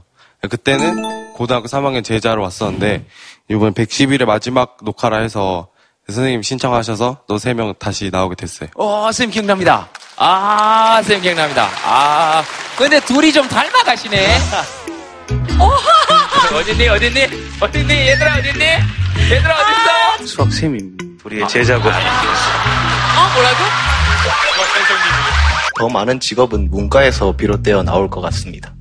그때는 0.50 1.34
고등학교 1.34 1.68
3학년 1.68 2.04
제자로 2.04 2.44
왔었는데, 2.44 3.06
이번 3.50 3.74
110일의 3.74 4.26
마지막 4.26 4.78
녹화라 4.84 5.18
해서 5.18 5.68
선생님 6.08 6.42
신청하셔서 6.44 7.20
또 7.28 7.36
세 7.38 7.54
명 7.54 7.74
다시 7.80 8.10
나오게 8.12 8.36
됐어요. 8.36 8.70
어, 8.76 9.04
선생님 9.06 9.34
기억납니다. 9.34 9.90
아, 10.18 10.96
선생님 10.96 11.24
기억납니다. 11.24 11.70
아, 11.86 12.44
근데 12.78 13.00
둘이 13.02 13.32
좀 13.34 13.48
닮아가시네. 13.48 14.38
어, 16.54 16.58
어딨니, 16.58 16.88
어딨니? 16.88 17.24
어딨니? 17.60 18.08
얘들아, 18.10 18.38
어딨니? 18.38 18.66
얘들아, 19.32 19.56
어딨어? 19.56 20.26
수학쌤입니다. 20.28 21.04
우리의 21.26 21.48
제자고. 21.48 21.90
어, 21.90 21.92
뭐라고? 23.34 23.64
더 25.80 25.90
많은 25.90 26.20
직업은 26.20 26.70
문과에서 26.70 27.36
비롯되어 27.36 27.82
나올 27.82 28.08
것 28.08 28.22
같습니다. 28.22 28.76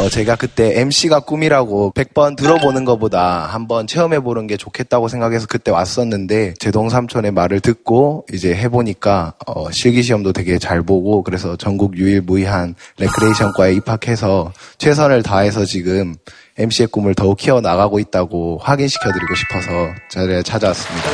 어, 0.00 0.08
제가 0.08 0.36
그때 0.36 0.80
MC가 0.80 1.20
꿈이라고 1.20 1.92
100번 1.94 2.36
들어보는 2.36 2.84
것보다 2.84 3.46
한번 3.46 3.86
체험해보는 3.86 4.46
게 4.46 4.56
좋겠다고 4.56 5.08
생각해서 5.08 5.46
그때 5.48 5.70
왔었는데 5.70 6.54
제동 6.58 6.88
삼촌의 6.88 7.30
말을 7.32 7.60
듣고 7.60 8.26
이제 8.32 8.54
해보니까 8.54 9.34
어, 9.46 9.70
실기시험도 9.70 10.32
되게 10.32 10.58
잘 10.58 10.82
보고 10.82 11.22
그래서 11.22 11.56
전국 11.56 11.96
유일무이한 11.96 12.74
레크레이션과에 12.98 13.74
입학해서 13.74 14.52
최선을 14.78 15.22
다해서 15.22 15.64
지금 15.64 16.14
MC의 16.58 16.88
꿈을 16.88 17.14
더욱 17.14 17.38
키워나가고 17.38 18.00
있다고 18.00 18.58
확인시켜드리고 18.62 19.34
싶어서 19.36 19.94
자리에 20.10 20.42
찾아왔습니다. 20.42 21.08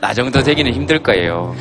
나 0.00 0.12
정도 0.12 0.42
되기는 0.42 0.72
힘들 0.72 1.02
거예요. 1.02 1.54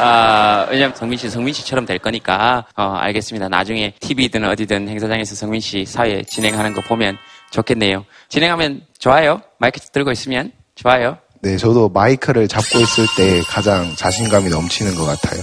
아, 0.00 0.66
왜냐면 0.70 0.94
성민 0.94 1.18
씨, 1.18 1.28
성민 1.28 1.52
씨처럼 1.52 1.84
될 1.86 1.98
거니까, 1.98 2.64
어, 2.76 2.94
알겠습니다. 3.00 3.48
나중에 3.48 3.94
TV든 3.98 4.44
어디든 4.44 4.88
행사장에서 4.88 5.34
성민 5.34 5.60
씨 5.60 5.84
사회 5.84 6.22
진행하는 6.22 6.72
거 6.72 6.80
보면 6.82 7.16
좋겠네요. 7.50 8.04
진행하면 8.28 8.82
좋아요? 8.98 9.42
마이크 9.58 9.80
들고 9.80 10.12
있으면 10.12 10.52
좋아요? 10.76 11.18
네, 11.40 11.56
저도 11.56 11.88
마이크를 11.88 12.48
잡고 12.48 12.78
있을 12.80 13.06
때 13.16 13.40
가장 13.42 13.94
자신감이 13.94 14.48
넘치는 14.50 14.94
것 14.94 15.04
같아요. 15.04 15.42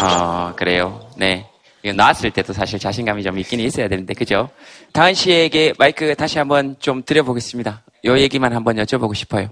아, 0.00 0.54
그래요? 0.56 1.00
네. 1.16 1.48
이거 1.82 1.94
나왔을 1.94 2.30
때도 2.32 2.52
사실 2.52 2.78
자신감이 2.78 3.22
좀 3.22 3.38
있긴 3.38 3.60
있어야 3.60 3.88
되는데, 3.88 4.14
그죠? 4.14 4.50
다은 4.92 5.14
씨에게 5.14 5.74
마이크 5.78 6.14
다시 6.16 6.38
한번 6.38 6.76
좀 6.80 7.02
드려보겠습니다. 7.04 7.84
요 8.06 8.18
얘기만 8.18 8.52
한번 8.52 8.76
여쭤보고 8.76 9.14
싶어요. 9.14 9.48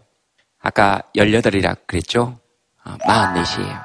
아까 0.61 1.02
18이라 1.14 1.76
그랬죠? 1.87 2.38
어, 2.85 2.97
44이에요. 3.07 3.81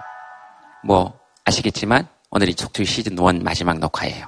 뭐, 0.85 1.19
아시겠지만, 1.45 2.07
오늘이 2.31 2.55
촉투 2.55 2.83
시즌 2.83 3.13
1 3.13 3.43
마지막 3.43 3.77
녹화예요. 3.77 4.27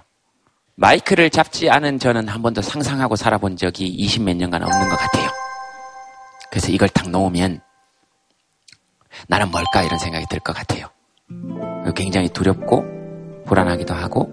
마이크를 0.75 1.29
잡지 1.29 1.69
않은 1.69 1.99
저는 1.99 2.27
한 2.27 2.41
번도 2.41 2.61
상상하고 2.61 3.15
살아본 3.15 3.57
적이 3.57 3.87
20 3.87 4.23
몇 4.23 4.35
년간 4.35 4.61
없는 4.63 4.89
것 4.89 4.95
같아요. 4.97 5.12
그래서 6.53 6.71
이걸 6.71 6.87
딱 6.87 7.09
놓으면, 7.09 7.61
나는 9.27 9.49
뭘까? 9.49 9.81
이런 9.81 9.97
생각이 9.97 10.27
들 10.29 10.39
것 10.39 10.55
같아요. 10.55 10.85
굉장히 11.95 12.29
두렵고, 12.29 12.85
불안하기도 13.47 13.91
하고, 13.95 14.29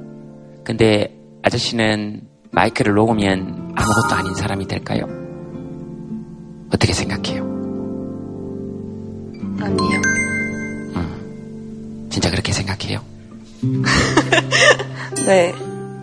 근데 0.62 1.16
아저씨는 1.42 2.28
마이크를 2.50 2.92
놓으면 2.92 3.72
아무것도 3.74 4.14
아닌 4.14 4.34
사람이 4.34 4.68
될까요? 4.68 5.06
어떻게 6.74 6.92
생각해요? 6.92 7.42
아니요. 9.62 10.02
진짜 12.10 12.30
그렇게 12.30 12.52
생각해요? 12.52 13.00
네. 15.24 15.54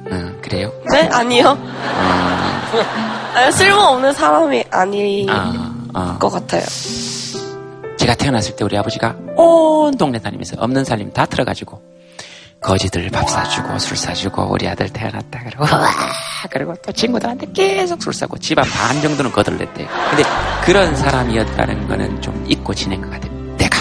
응, 0.10 0.40
그래요? 0.42 0.72
네? 0.92 1.08
아니요. 1.10 1.50
아니, 3.36 3.52
쓸모없는 3.52 4.14
사람이 4.14 4.64
아닐 4.72 5.30
아, 5.30 5.76
아. 5.98 6.18
것 6.20 6.30
같아요. 6.30 6.64
제가 7.98 8.14
태어났을 8.14 8.56
때 8.56 8.64
우리 8.64 8.78
아버지가 8.78 9.16
온 9.36 9.98
동네 9.98 10.20
다니면서 10.20 10.56
없는 10.60 10.86
살림 10.86 11.12
다 11.12 11.26
틀어가지고 11.26 11.82
거지들 12.62 13.10
밥 13.10 13.28
사주고 13.28 13.80
술 13.80 13.98
사주고 13.98 14.44
우리 14.52 14.68
아들 14.68 14.90
태어났다 14.90 15.44
그러고 15.44 15.64
와 15.76 15.90
그리고 16.52 16.76
또 16.86 16.92
친구들한테 16.92 17.48
계속 17.52 18.02
술 18.02 18.14
사고 18.14 18.38
집안 18.38 18.64
반 18.66 19.02
정도는 19.02 19.32
거들냈대요. 19.32 19.88
근데 20.10 20.24
그런 20.64 20.96
사람이었다는 20.96 21.88
거는 21.88 22.22
좀 22.22 22.46
잊고 22.48 22.76
지낸 22.76 23.02
것 23.02 23.10
같아요. 23.10 23.32
내가 23.58 23.80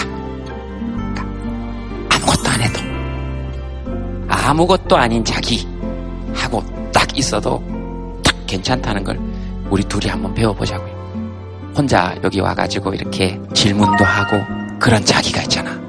그러니까 1.13 2.15
아무것도 2.15 2.49
안 2.49 2.61
해도 2.61 2.79
아무것도 4.27 4.97
아닌 4.97 5.23
자기 5.23 5.67
하고 6.33 6.63
딱 6.91 7.15
있어도 7.15 7.61
딱 8.23 8.35
괜찮다는 8.47 9.03
걸 9.03 9.19
우리 9.69 9.83
둘이 9.83 10.09
한번 10.09 10.33
배워보자고요. 10.33 10.96
혼자 11.77 12.15
여기 12.23 12.39
와가지고 12.39 12.95
이렇게 12.95 13.39
질문도 13.53 14.03
하고 14.03 14.41
그런 14.79 15.05
자기가 15.05 15.43
있잖아. 15.43 15.79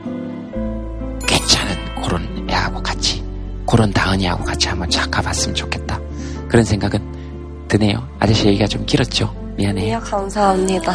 괜찮은 1.27 1.75
그런 2.03 2.47
애하고 2.51 2.83
같이 2.83 3.25
그런 3.67 3.91
다은이하고 3.91 4.45
같이 4.45 4.69
한번 4.69 4.91
쫙 4.91 5.11
가봤으면 5.11 5.55
좋겠다. 5.55 5.99
그런 6.47 6.63
생각은 6.63 7.67
드네요. 7.69 8.07
아저씨 8.21 8.49
얘기가 8.49 8.67
좀 8.67 8.85
길었죠. 8.85 9.35
미안해요. 9.57 9.87
이야, 9.87 10.01
감사합니다. 10.01 10.93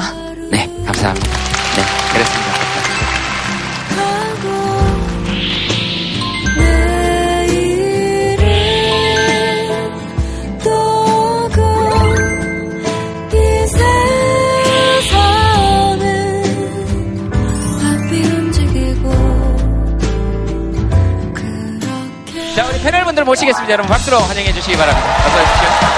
네, 0.52 0.68
감사합니다. 0.86 1.28
네, 1.76 2.14
그렇습니다. 2.14 2.63
분들 23.14 23.26
모시겠습니다. 23.26 23.72
여러분 23.74 23.90
박수로 23.90 24.18
환영해 24.20 24.52
주시기 24.54 24.76
바랍니다. 24.76 25.16
어서 25.26 25.44
오십시오. 25.44 25.93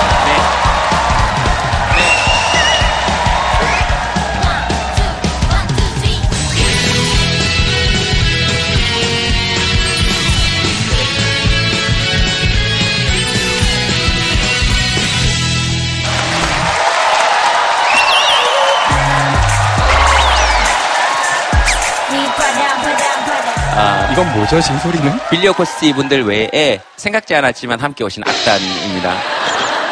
이건 24.16 24.32
뭐죠, 24.34 24.62
지금 24.62 24.80
소리는? 24.80 25.12
빌리오 25.30 25.52
코스티 25.52 25.92
분들 25.92 26.24
외에 26.24 26.80
생각지 26.96 27.36
않았지만 27.36 27.82
함께 27.82 28.02
오신 28.06 28.24
악단입니다. 28.26 29.14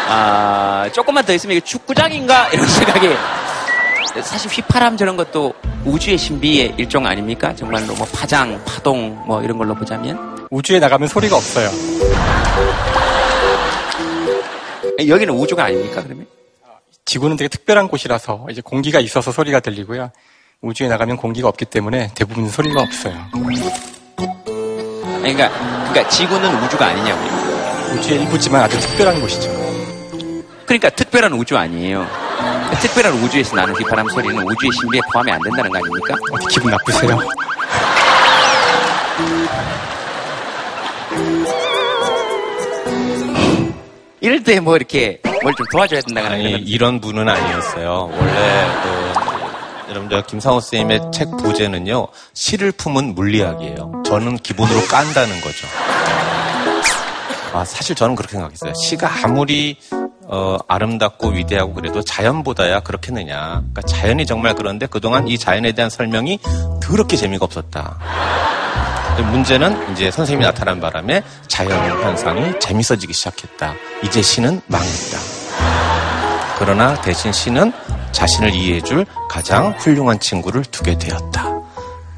아, 0.07 0.89
조금만 0.93 1.25
더 1.25 1.33
있으면 1.33 1.57
이게 1.57 1.65
축구장인가? 1.65 2.47
이런 2.53 2.65
생각이. 2.65 3.09
사실 4.21 4.49
휘파람 4.49 4.95
저런 4.95 5.17
것도 5.17 5.53
우주의 5.83 6.17
신비의 6.17 6.75
일종 6.77 7.05
아닙니까? 7.05 7.53
정말로 7.53 7.93
뭐 7.95 8.07
파장, 8.13 8.63
파동 8.63 9.21
뭐 9.27 9.43
이런 9.43 9.57
걸로 9.57 9.75
보자면. 9.75 10.47
우주에 10.51 10.79
나가면 10.79 11.09
소리가 11.09 11.35
없어요. 11.35 11.69
여기는 15.05 15.33
우주가 15.33 15.65
아닙니까, 15.65 16.01
그러면? 16.01 16.27
지구는 17.03 17.35
되게 17.35 17.49
특별한 17.49 17.89
곳이라서 17.89 18.45
이제 18.51 18.61
공기가 18.61 19.01
있어서 19.01 19.33
소리가 19.33 19.59
들리고요. 19.59 20.11
우주에 20.61 20.87
나가면 20.87 21.17
공기가 21.17 21.49
없기 21.49 21.65
때문에 21.65 22.11
대부분 22.15 22.47
소리가 22.47 22.81
없어요. 22.81 23.15
그러니까, 24.15 25.49
그러니까 25.89 26.07
지구는 26.09 26.63
우주가 26.63 26.87
아니냐고요. 26.87 27.95
우주의 27.97 28.21
일부지만 28.21 28.61
아주 28.63 28.79
특별한 28.79 29.21
곳이죠. 29.21 29.49
그러니까 30.65 30.89
특별한 30.89 31.33
우주 31.33 31.57
아니에요. 31.57 32.05
특별한 32.81 33.13
우주에서 33.23 33.55
나는 33.55 33.73
휘파람 33.75 34.07
소리는 34.09 34.35
우주의 34.43 34.71
신비에 34.71 35.01
포함이 35.13 35.31
안 35.31 35.39
된다는 35.41 35.69
거 35.71 35.77
아닙니까? 35.77 36.15
어디 36.33 36.45
기분 36.47 36.71
나쁘세요? 36.71 37.19
이럴 44.21 44.43
때 44.43 44.59
뭐 44.59 44.75
이렇게 44.75 45.19
뭘 45.41 45.53
좀 45.55 45.65
도와줘야 45.71 46.01
된다는 46.01 46.31
아니 46.31 46.51
이런 46.53 47.01
분은 47.01 47.27
아니었어요. 47.27 48.09
원래 48.11 48.65
그 48.83 49.42
여러분들 49.89 50.23
김상호 50.23 50.59
선생님의 50.59 51.11
책 51.11 51.29
부제는요 51.37 52.07
시를 52.33 52.71
품은 52.71 53.15
물리학이에요. 53.15 54.03
저는 54.05 54.37
기본으로 54.37 54.81
깐다는 54.87 55.41
거죠. 55.41 55.67
아 57.53 57.63
사실 57.65 57.95
저는 57.95 58.15
그렇게 58.15 58.33
생각했어요. 58.33 58.73
시가 58.73 59.09
아무리 59.23 59.77
어, 60.25 60.57
아름답고 60.67 61.29
위대하고 61.29 61.73
그래도 61.73 62.01
자연보다야 62.01 62.79
그렇겠느냐. 62.79 63.35
그러니까 63.35 63.81
자연이 63.81 64.25
정말 64.25 64.55
그런데 64.55 64.87
그동안 64.87 65.27
이 65.27 65.37
자연에 65.37 65.73
대한 65.73 65.89
설명이 65.89 66.39
더럽게 66.81 67.15
재미가 67.17 67.45
없었다. 67.45 67.99
문제는 69.31 69.91
이제 69.91 70.09
선생님이 70.09 70.45
나타난 70.45 70.79
바람에 70.79 71.21
자연 71.47 71.71
현상이 72.01 72.59
재밌어지기 72.59 73.13
시작했다. 73.13 73.75
이제 74.03 74.21
시는 74.21 74.59
망했다. 74.65 75.17
그러나 76.57 76.99
대신 77.01 77.31
시는 77.31 77.71
자신을 78.13 78.53
이해해줄 78.53 79.05
가장 79.29 79.71
훌륭한 79.77 80.19
친구를 80.19 80.63
두게 80.63 80.97
되었다. 80.97 81.53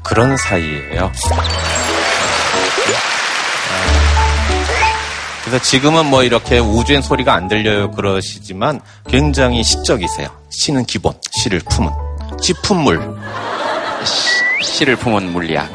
그런 0.04 0.36
사이예요. 0.36 1.10
그래서 5.44 5.62
지금은 5.62 6.06
뭐 6.06 6.22
이렇게 6.24 6.58
우주엔 6.58 7.02
소리가 7.02 7.34
안 7.34 7.46
들려요 7.48 7.92
그러시지만 7.92 8.80
굉장히 9.08 9.62
시적이세요. 9.62 10.28
시는 10.50 10.84
기본, 10.84 11.14
시를 11.30 11.60
품은. 11.60 11.92
시품물. 12.40 13.16
시를 14.62 14.96
품은 14.96 15.32
물리학. 15.32 15.70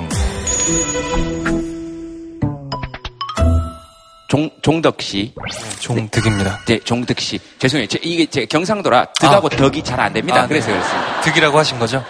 종, 4.32 4.50
종덕 4.62 5.02
씨. 5.02 5.34
종득입니다. 5.82 6.60
네, 6.65 6.80
종덕 6.80 7.20
씨. 7.20 7.38
죄송해요. 7.60 7.86
제, 7.88 8.00
이게 8.02 8.26
제 8.28 8.46
경상도라 8.46 9.08
득하고 9.20 9.50
덕이 9.50 9.84
잘 9.84 10.00
안 10.00 10.13
됩니다. 10.13 10.44
아, 10.44 10.48
그래서 10.48 10.67
네. 10.67 10.76
그렇습니다. 10.76 11.22
득이라고 11.22 11.58
하신 11.60 11.80
거죠? 11.80 12.02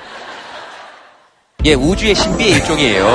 예, 1.65 1.73
우주의 1.73 2.13
신비의 2.13 2.51
일종이에요. 2.51 3.07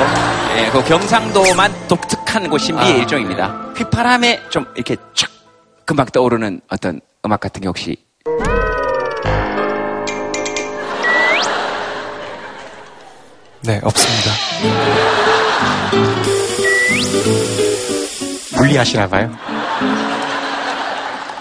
예, 0.57 0.69
그 0.71 0.83
경상도만 0.83 1.87
독특한 1.87 2.49
그 2.49 2.57
신비의 2.57 2.91
아. 2.91 2.95
일종입니다. 2.97 3.71
휘파람에 3.77 4.41
좀 4.49 4.65
이렇게 4.75 4.97
촥 5.15 5.29
금방 5.85 6.07
떠오르는 6.07 6.59
어떤 6.67 6.99
음악 7.25 7.39
같은 7.39 7.61
게 7.61 7.67
혹시 7.69 7.95
네, 13.61 13.79
없습니다. 13.83 14.31
물리하시나 18.57 19.07
봐요. 19.07 19.31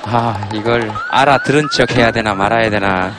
아, 0.05 0.49
이걸 0.55 0.91
알아들은 1.11 1.69
척 1.73 1.97
해야 1.97 2.11
되나 2.11 2.35
말아야 2.35 2.71
되나. 2.71 3.13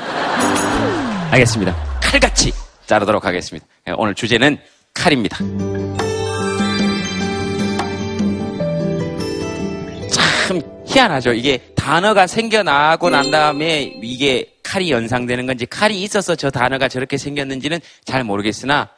알겠습니다. 1.32 1.76
칼같이 2.02 2.54
자르도록 2.86 3.26
하겠습니다. 3.26 3.66
예, 3.88 3.94
오늘 3.98 4.16
주제는 4.16 4.58
칼입니다. 4.94 5.38
참 10.12 10.62
희한하죠. 10.86 11.34
이게 11.34 11.58
단어가 11.76 12.28
생겨나고 12.28 13.10
난 13.10 13.30
다음에 13.32 13.82
이게 14.02 14.54
칼이 14.64 14.92
연상되는 14.92 15.46
건지 15.46 15.66
칼이 15.66 16.02
있어서 16.04 16.36
저 16.36 16.50
단어가 16.50 16.88
저렇게 16.88 17.18
생겼는지는 17.18 17.80
잘 18.06 18.24
모르겠으나 18.24 18.90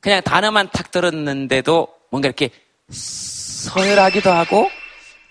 그냥 0.00 0.20
단어만 0.22 0.68
탁 0.72 0.90
들었는데도 0.90 1.88
뭔가 2.10 2.28
이렇게 2.28 2.50
서열하기도 3.64 4.30
하고 4.30 4.70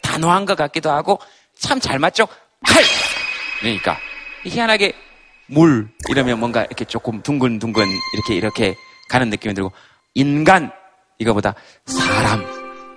단호한 0.02 0.46
것 0.46 0.58
같기도 0.58 0.92
하고 0.92 1.20
참 1.60 1.80
잘 1.80 2.00
맞죠? 2.00 2.28
칼! 2.68 2.84
그러니까 3.60 3.98
희한하게 4.44 4.94
물 5.48 5.90
이러면 6.10 6.40
뭔가 6.40 6.64
이렇게 6.64 6.84
조금 6.86 7.22
둥근둥근 7.22 7.86
이렇게 8.14 8.36
이렇게 8.36 8.76
가는 9.10 9.30
느낌이 9.30 9.54
들고 9.54 9.72
인간 10.16 10.72
이거보다 11.20 11.54
사람 11.86 12.46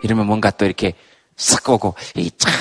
이러면 0.03 0.27
뭔가 0.27 0.51
또 0.51 0.64
이렇게 0.64 0.94
싹 1.37 1.68
오고 1.68 1.94
이 2.16 2.31
참 2.38 2.53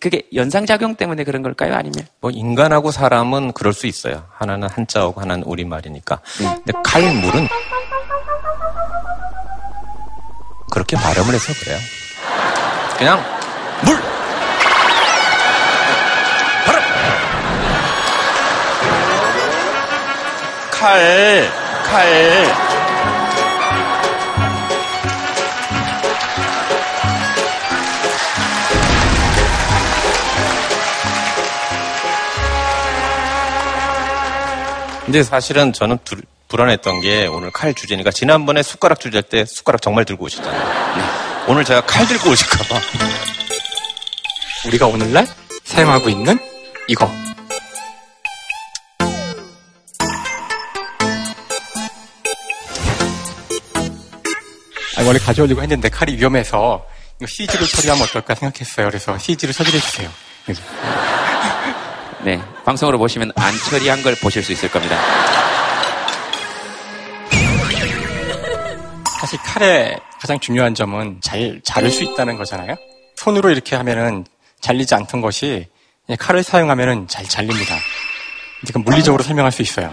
그게 0.00 0.22
연상작용 0.34 0.96
때문에 0.96 1.22
그런 1.24 1.42
걸까요? 1.42 1.74
아니면 1.74 2.06
뭐 2.20 2.30
인간하고 2.30 2.90
사람은 2.90 3.52
그럴 3.52 3.72
수 3.72 3.86
있어요. 3.86 4.26
하나는 4.34 4.68
한자어고 4.68 5.20
하나는 5.20 5.44
우리말이니까. 5.44 6.20
근데 6.36 6.72
칼물은 6.84 7.46
그렇게 10.72 10.96
발음을 10.96 11.34
해서 11.34 11.52
그래요. 11.60 11.78
그냥 13.02 13.20
물. 13.84 13.96
칼, 20.70 21.50
칼. 21.84 22.72
근데 35.04 35.24
사실은 35.24 35.72
저는 35.72 35.98
두- 36.04 36.22
불안했던 36.52 37.00
게 37.00 37.26
오늘 37.26 37.50
칼 37.50 37.72
주제니까 37.72 38.10
지난번에 38.10 38.62
숟가락 38.62 39.00
주제 39.00 39.16
할 39.16 39.22
때 39.22 39.46
숟가락 39.46 39.80
정말 39.80 40.04
들고 40.04 40.26
오셨잖아요. 40.26 41.46
오늘 41.48 41.64
제가 41.64 41.80
칼 41.86 42.06
들고 42.06 42.28
오실까봐. 42.28 42.78
우리가 44.66 44.86
오늘날 44.86 45.26
사용하고 45.64 46.10
있는 46.10 46.38
이거. 46.88 47.10
아니, 54.96 55.06
원래 55.06 55.18
가져오려고 55.18 55.62
했는데 55.62 55.88
칼이 55.88 56.16
위험해서 56.16 56.84
이거 57.18 57.26
CG로 57.26 57.66
처리하면 57.66 58.02
어떨까 58.04 58.34
생각했어요. 58.34 58.88
그래서 58.88 59.16
CG로 59.16 59.52
처리해 59.52 59.78
주세요. 59.80 60.10
네 62.24 62.40
방송으로 62.64 62.98
보시면 62.98 63.32
안 63.36 63.52
처리한 63.70 64.02
걸 64.02 64.14
보실 64.16 64.42
수 64.42 64.52
있을 64.52 64.70
겁니다. 64.70 64.96
사실 69.22 69.38
칼의 69.38 70.00
가장 70.20 70.40
중요한 70.40 70.74
점은 70.74 71.20
잘 71.22 71.60
자를 71.62 71.92
수 71.92 72.02
있다는 72.02 72.36
거잖아요. 72.36 72.74
손으로 73.14 73.50
이렇게 73.50 73.76
하면은 73.76 74.26
잘리지 74.60 74.96
않던 74.96 75.20
것이 75.20 75.68
칼을 76.18 76.42
사용하면은 76.42 77.06
잘 77.06 77.24
잘립니다. 77.28 77.76
이제 78.64 78.72
그 78.72 78.78
물리적으로 78.78 79.22
설명할 79.22 79.52
수 79.52 79.62
있어요. 79.62 79.92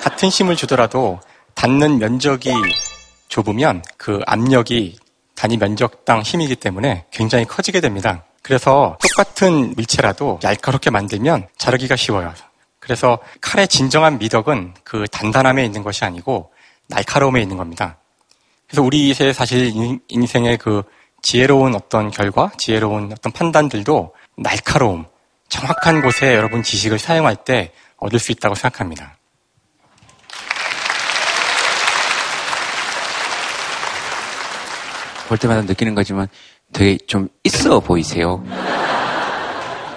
같은 0.00 0.28
힘을 0.28 0.54
주더라도 0.54 1.18
닿는 1.56 1.98
면적이 1.98 2.52
좁으면 3.26 3.82
그 3.96 4.20
압력이 4.24 4.96
단위 5.34 5.56
면적당 5.56 6.22
힘이기 6.22 6.54
때문에 6.54 7.06
굉장히 7.10 7.44
커지게 7.44 7.80
됩니다. 7.80 8.22
그래서 8.42 8.96
똑같은 9.02 9.74
물체라도 9.74 10.38
얄카롭게 10.44 10.90
만들면 10.90 11.48
자르기가 11.58 11.96
쉬워요. 11.96 12.34
그래서 12.78 13.18
칼의 13.40 13.66
진정한 13.66 14.18
미덕은 14.18 14.74
그 14.84 15.06
단단함에 15.10 15.64
있는 15.64 15.82
것이 15.82 16.04
아니고 16.04 16.53
날카로움에 16.88 17.40
있는 17.40 17.56
겁니다. 17.56 17.98
그래서 18.66 18.82
우리 18.82 19.08
의 19.18 19.34
사실 19.34 19.66
인- 19.66 20.00
인생의 20.08 20.58
그 20.58 20.82
지혜로운 21.22 21.74
어떤 21.74 22.10
결과, 22.10 22.50
지혜로운 22.58 23.12
어떤 23.12 23.32
판단들도 23.32 24.14
날카로움, 24.36 25.06
정확한 25.48 26.02
곳에 26.02 26.34
여러분 26.34 26.62
지식을 26.62 26.98
사용할 26.98 27.36
때 27.36 27.72
얻을 27.96 28.18
수 28.18 28.32
있다고 28.32 28.54
생각합니다. 28.54 29.16
볼 35.28 35.38
때마다 35.38 35.62
느끼는 35.62 35.94
거지만 35.94 36.28
되게 36.72 36.98
좀 37.06 37.28
있어 37.44 37.80
보이세요. 37.80 38.44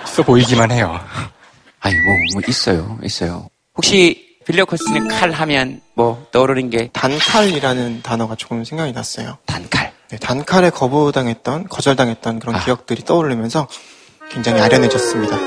있어 0.06 0.24
보이기만 0.24 0.72
해요. 0.72 1.00
아니 1.80 1.96
뭐, 2.00 2.14
뭐 2.34 2.42
있어요, 2.48 2.98
있어요. 3.04 3.50
혹시 3.76 4.27
빌리어커스는 4.48 5.10
칼 5.10 5.32
하면 5.32 5.82
뭐 5.94 6.26
떠오르는 6.32 6.70
게 6.70 6.90
단칼이라는 6.94 8.02
단어가 8.02 8.36
조금 8.36 8.64
생각이 8.64 8.94
났어요. 8.94 9.38
단칼. 9.46 9.92
네, 10.10 10.18
단칼에 10.18 10.70
거부당했던, 10.70 11.68
거절당했던 11.68 12.40
그런 12.40 12.58
기억들이 12.64 13.04
떠오르면서 13.04 13.68
굉장히 14.32 14.62
아련해졌습니다. 14.62 15.38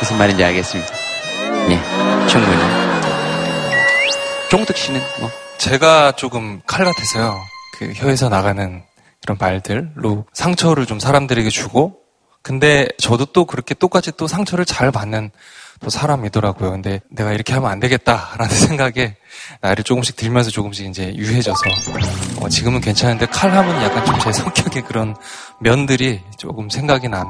무슨 0.00 0.18
말인지 0.18 0.42
알겠습니다. 0.42 0.92
예, 1.70 2.26
충분히. 2.26 2.58
종득 4.50 4.76
씨는 4.76 5.00
뭐 5.20 5.30
제가 5.58 6.12
조금 6.12 6.60
칼 6.66 6.84
같아서요. 6.84 7.40
그 7.78 7.92
혀에서 7.94 8.28
나가는 8.28 8.82
그런 9.22 9.38
말들로 9.38 10.24
상처를 10.32 10.86
좀 10.86 10.98
사람들에게 10.98 11.48
주고, 11.50 12.00
근데 12.42 12.88
저도 12.98 13.26
또 13.26 13.44
그렇게 13.44 13.74
똑같이 13.74 14.10
또 14.16 14.26
상처를 14.26 14.64
잘 14.64 14.90
받는 14.90 15.30
또 15.82 15.90
사람이더라고요. 15.90 16.70
근데 16.72 17.00
내가 17.10 17.32
이렇게 17.32 17.52
하면 17.54 17.70
안 17.70 17.80
되겠다라는 17.80 18.48
생각에 18.54 19.16
나이를 19.60 19.84
조금씩 19.84 20.16
들면서 20.16 20.50
조금씩 20.50 20.86
이제 20.86 21.14
유해져서 21.14 21.60
어, 22.40 22.48
지금은 22.48 22.80
괜찮은데 22.80 23.26
칼 23.26 23.50
하면 23.52 23.82
약간 23.82 24.04
좀 24.04 24.16
제 24.20 24.32
성격의 24.32 24.82
그런 24.82 25.14
면들이 25.60 26.20
조금 26.38 26.68
생각이 26.70 27.08
난. 27.08 27.26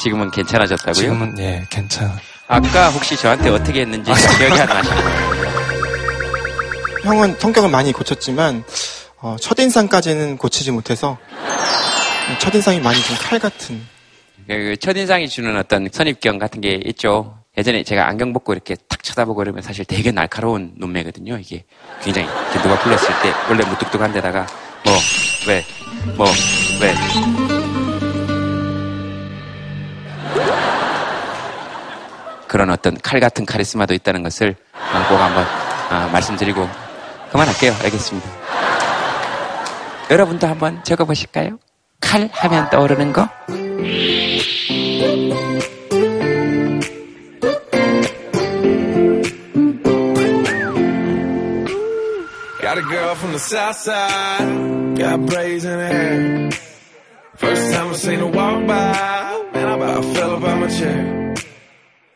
지금은 0.00 0.30
괜찮아졌다고요? 0.30 0.92
지금은 0.94 1.38
예 1.40 1.64
괜찮. 1.70 2.10
아까 2.46 2.88
혹시 2.90 3.16
저한테 3.16 3.50
어떻게 3.50 3.80
했는지 3.82 4.10
기억이 4.38 4.60
안 4.60 4.68
나시나요? 4.68 5.48
형은 7.04 7.36
성격을 7.38 7.68
많이 7.70 7.92
고쳤지만 7.92 8.64
어, 9.20 9.36
첫인상까지는 9.40 10.36
고치지 10.38 10.70
못해서 10.70 11.18
첫인상이 12.40 12.80
많이 12.80 13.00
좀 13.02 13.16
칼 13.18 13.38
같은 13.38 13.82
그 14.46 14.76
첫인상이 14.80 15.28
주는 15.28 15.56
어떤 15.56 15.88
선입견 15.92 16.38
같은 16.38 16.60
게 16.60 16.80
있죠. 16.86 17.37
예전에 17.58 17.82
제가 17.82 18.06
안경 18.06 18.32
벗고 18.32 18.52
이렇게 18.52 18.76
탁 18.88 19.02
쳐다보고 19.02 19.38
그러면 19.38 19.62
사실 19.62 19.84
되게 19.84 20.12
날카로운 20.12 20.74
눈매거든요. 20.76 21.38
이게 21.38 21.64
굉장히 22.00 22.28
누가 22.62 22.78
불렀을 22.78 23.08
때 23.20 23.32
원래 23.50 23.68
무뚝뚝한 23.68 24.12
데다가 24.12 24.46
뭐, 24.84 24.94
왜, 25.48 25.64
뭐, 26.16 26.26
왜. 26.80 26.94
그런 32.46 32.70
어떤 32.70 32.96
칼 33.00 33.18
같은 33.18 33.44
카리스마도 33.44 33.92
있다는 33.92 34.22
것을 34.22 34.54
어, 34.72 35.08
꼭 35.08 35.16
한번 35.16 35.44
아, 35.90 36.08
말씀드리고 36.12 36.66
그만할게요. 37.32 37.72
알겠습니다. 37.82 38.28
여러분도 40.12 40.46
한번 40.46 40.82
적어보실까요? 40.84 41.58
칼 42.00 42.30
하면 42.32 42.70
떠오르는 42.70 43.12
거? 43.12 43.28
the 53.37 53.39
south 53.39 53.75
side, 53.77 54.97
got 54.97 55.25
braids 55.25 55.65
in 55.65 55.71
her 55.71 55.87
hair. 55.87 56.51
First 57.35 57.73
time 57.73 57.89
I 57.89 57.93
seen 57.93 58.19
her 58.19 58.25
walk 58.27 58.67
by, 58.67 59.49
man, 59.53 59.67
I 59.67 59.75
about 59.75 60.03
fell 60.15 60.35
up 60.35 60.43
out 60.43 60.59
my 60.59 60.67
chair. 60.67 61.33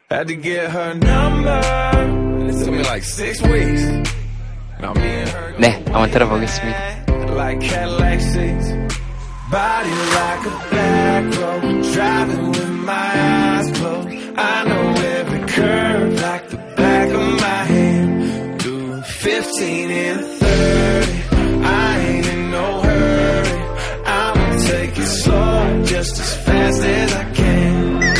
Had 0.10 0.28
to 0.28 0.36
get 0.36 0.72
her 0.72 0.94
number, 0.94 1.62
it 2.50 2.64
took 2.64 2.74
me 2.74 2.84
like 2.84 3.04
six 3.04 3.42
weeks. 3.42 3.84
Now 4.82 4.94
me 4.94 5.02
and 5.02 5.30
her 5.30 5.54
네, 5.60 5.84
한번 5.92 6.12
들어보겠습니다. 6.12 7.36
like 7.36 7.60
Cadillac 7.62 8.20
seats. 8.22 8.72
Body 9.52 9.90
like 9.90 10.46
a 10.46 10.56
black 10.70 11.24
road, 11.40 11.84
driving 11.94 12.50
with 12.52 12.70
my 12.86 12.94
eyes 12.94 13.72
closed. 13.78 14.10
I 14.38 14.64
know 14.66 14.94
every 15.18 15.40
curve 15.48 16.22
like 16.22 16.50
the 16.50 16.58
back 16.76 17.10
of 17.10 17.42
my 17.42 17.64
hand. 17.74 18.60
Doing 18.60 19.02
15 19.04 19.92
and 19.92 20.26
30, 20.26 21.01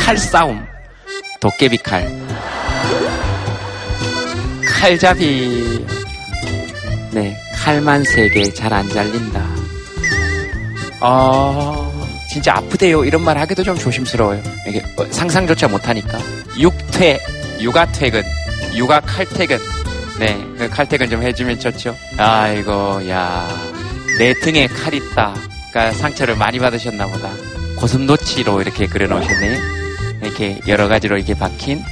칼싸움. 0.03 0.65
도깨비 1.39 1.77
칼. 1.77 2.05
칼잡이. 4.67 5.85
네, 7.11 7.37
칼만 7.55 8.03
세 8.03 8.27
개 8.29 8.43
잘 8.53 8.73
안 8.73 8.89
잘린다. 8.89 9.41
어, 10.99 11.91
진짜 12.29 12.53
아프대요 12.55 13.03
이런 13.05 13.23
말 13.23 13.37
하기도 13.37 13.63
좀 13.63 13.77
조심스러워요. 13.77 14.41
이게 14.67 14.81
어, 14.97 15.05
상상조차 15.11 15.67
못하니까 15.67 16.17
육퇴, 16.57 17.19
육아 17.61 17.85
퇴근, 17.93 18.23
육아 18.75 18.99
칼퇴근. 19.01 19.57
네, 20.19 20.37
그 20.57 20.69
칼퇴근 20.69 21.09
좀 21.09 21.23
해주면 21.23 21.59
좋죠. 21.59 21.95
아이고, 22.17 23.07
야, 23.09 23.47
내 24.19 24.33
등에 24.35 24.67
칼 24.67 24.93
있다. 24.93 25.33
그러니까 25.71 25.97
상처를 25.97 26.35
많이 26.35 26.59
받으셨나 26.59 27.07
보다. 27.07 27.29
고슴도치로 27.79 28.61
이렇게 28.61 28.85
그려놓으셨네요. 28.85 29.82
이렇게 30.23 30.59
여러 30.67 30.87
가지로 30.87 31.17
이렇게 31.17 31.33
박힌 31.33 31.83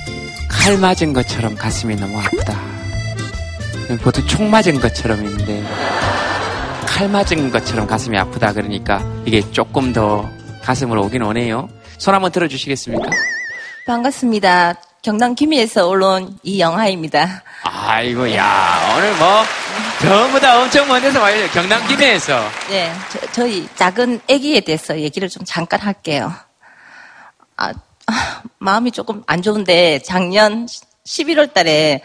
칼 0.49 0.77
맞은 0.77 1.13
것처럼 1.13 1.55
가슴이 1.55 1.95
너무 1.95 2.19
아프다. 2.19 2.59
보통 4.01 4.25
총 4.27 4.49
맞은 4.49 4.79
것처럼인데 4.79 5.63
칼 6.85 7.09
맞은 7.09 7.51
것처럼 7.51 7.87
가슴이 7.87 8.17
아프다 8.17 8.53
그러니까 8.53 9.03
이게 9.25 9.41
조금 9.51 9.93
더 9.93 10.29
가슴으로 10.61 11.03
오긴 11.03 11.23
오네요. 11.23 11.69
손 11.97 12.13
한번 12.13 12.31
들어주시겠습니까? 12.31 13.09
반갑습니다. 13.85 14.75
경남 15.01 15.33
김해에서 15.33 15.87
올라온 15.87 16.37
이영하입니다. 16.43 17.43
아이고 17.63 18.33
야 18.35 18.95
오늘 18.95 19.15
뭐 19.15 19.43
전부 19.99 20.39
다 20.39 20.59
엄청 20.59 20.87
먼 20.87 21.01
데서 21.01 21.21
와요. 21.21 21.47
경남 21.53 21.87
김해에서. 21.87 22.39
네, 22.69 22.91
저, 23.31 23.47
희 23.47 23.67
작은 23.75 24.21
아기에 24.29 24.61
대해서 24.61 24.99
얘기를 24.99 25.29
좀 25.29 25.43
잠깐 25.45 25.79
할게요. 25.79 26.33
아, 27.57 27.67
아, 27.67 27.73
마음이 28.59 28.91
조금 28.91 29.23
안 29.27 29.41
좋은데 29.41 29.99
작년 29.99 30.65
11월 31.05 31.53
달에 31.53 32.03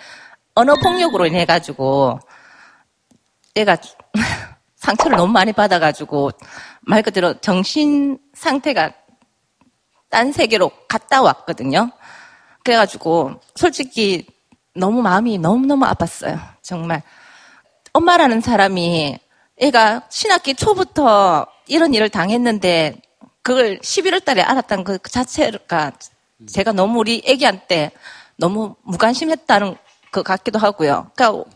언어 0.55 0.75
폭력으로 0.83 1.27
인해 1.27 1.45
가지고 1.45 2.19
애가 3.55 3.77
상처를 4.77 5.17
너무 5.17 5.33
많이 5.33 5.53
받아가지고 5.53 6.31
말 6.83 7.03
그대로 7.03 7.35
정신 7.41 8.19
상태가 8.35 8.93
딴 10.09 10.33
세계로 10.33 10.71
갔다 10.89 11.23
왔거든요. 11.23 11.91
그래가지고 12.65 13.41
솔직히 13.55 14.27
너무 14.75 15.03
마음이 15.03 15.39
너무너무 15.39 15.85
아팠어요. 15.87 16.39
정말. 16.63 17.03
엄마라는 17.93 18.41
사람이 18.41 19.19
애가 19.59 20.03
신학기 20.11 20.55
초부터 20.55 21.47
이런 21.67 21.95
일을 21.95 22.11
당했는데 22.11 23.01
그걸 23.47 23.79
11월 23.79 24.25
달에 24.25 24.43
알았다는 24.43 24.83
그 24.83 24.99
자체가 24.99 25.93
제가 26.53 26.73
너무 26.73 26.99
우리 26.99 27.23
애기한테 27.25 27.93
너무 28.37 28.75
무관심했다는 28.83 29.77
것 30.11 30.25
같기도 30.25 30.59
하고요. 30.59 31.13
그러니까 31.15 31.49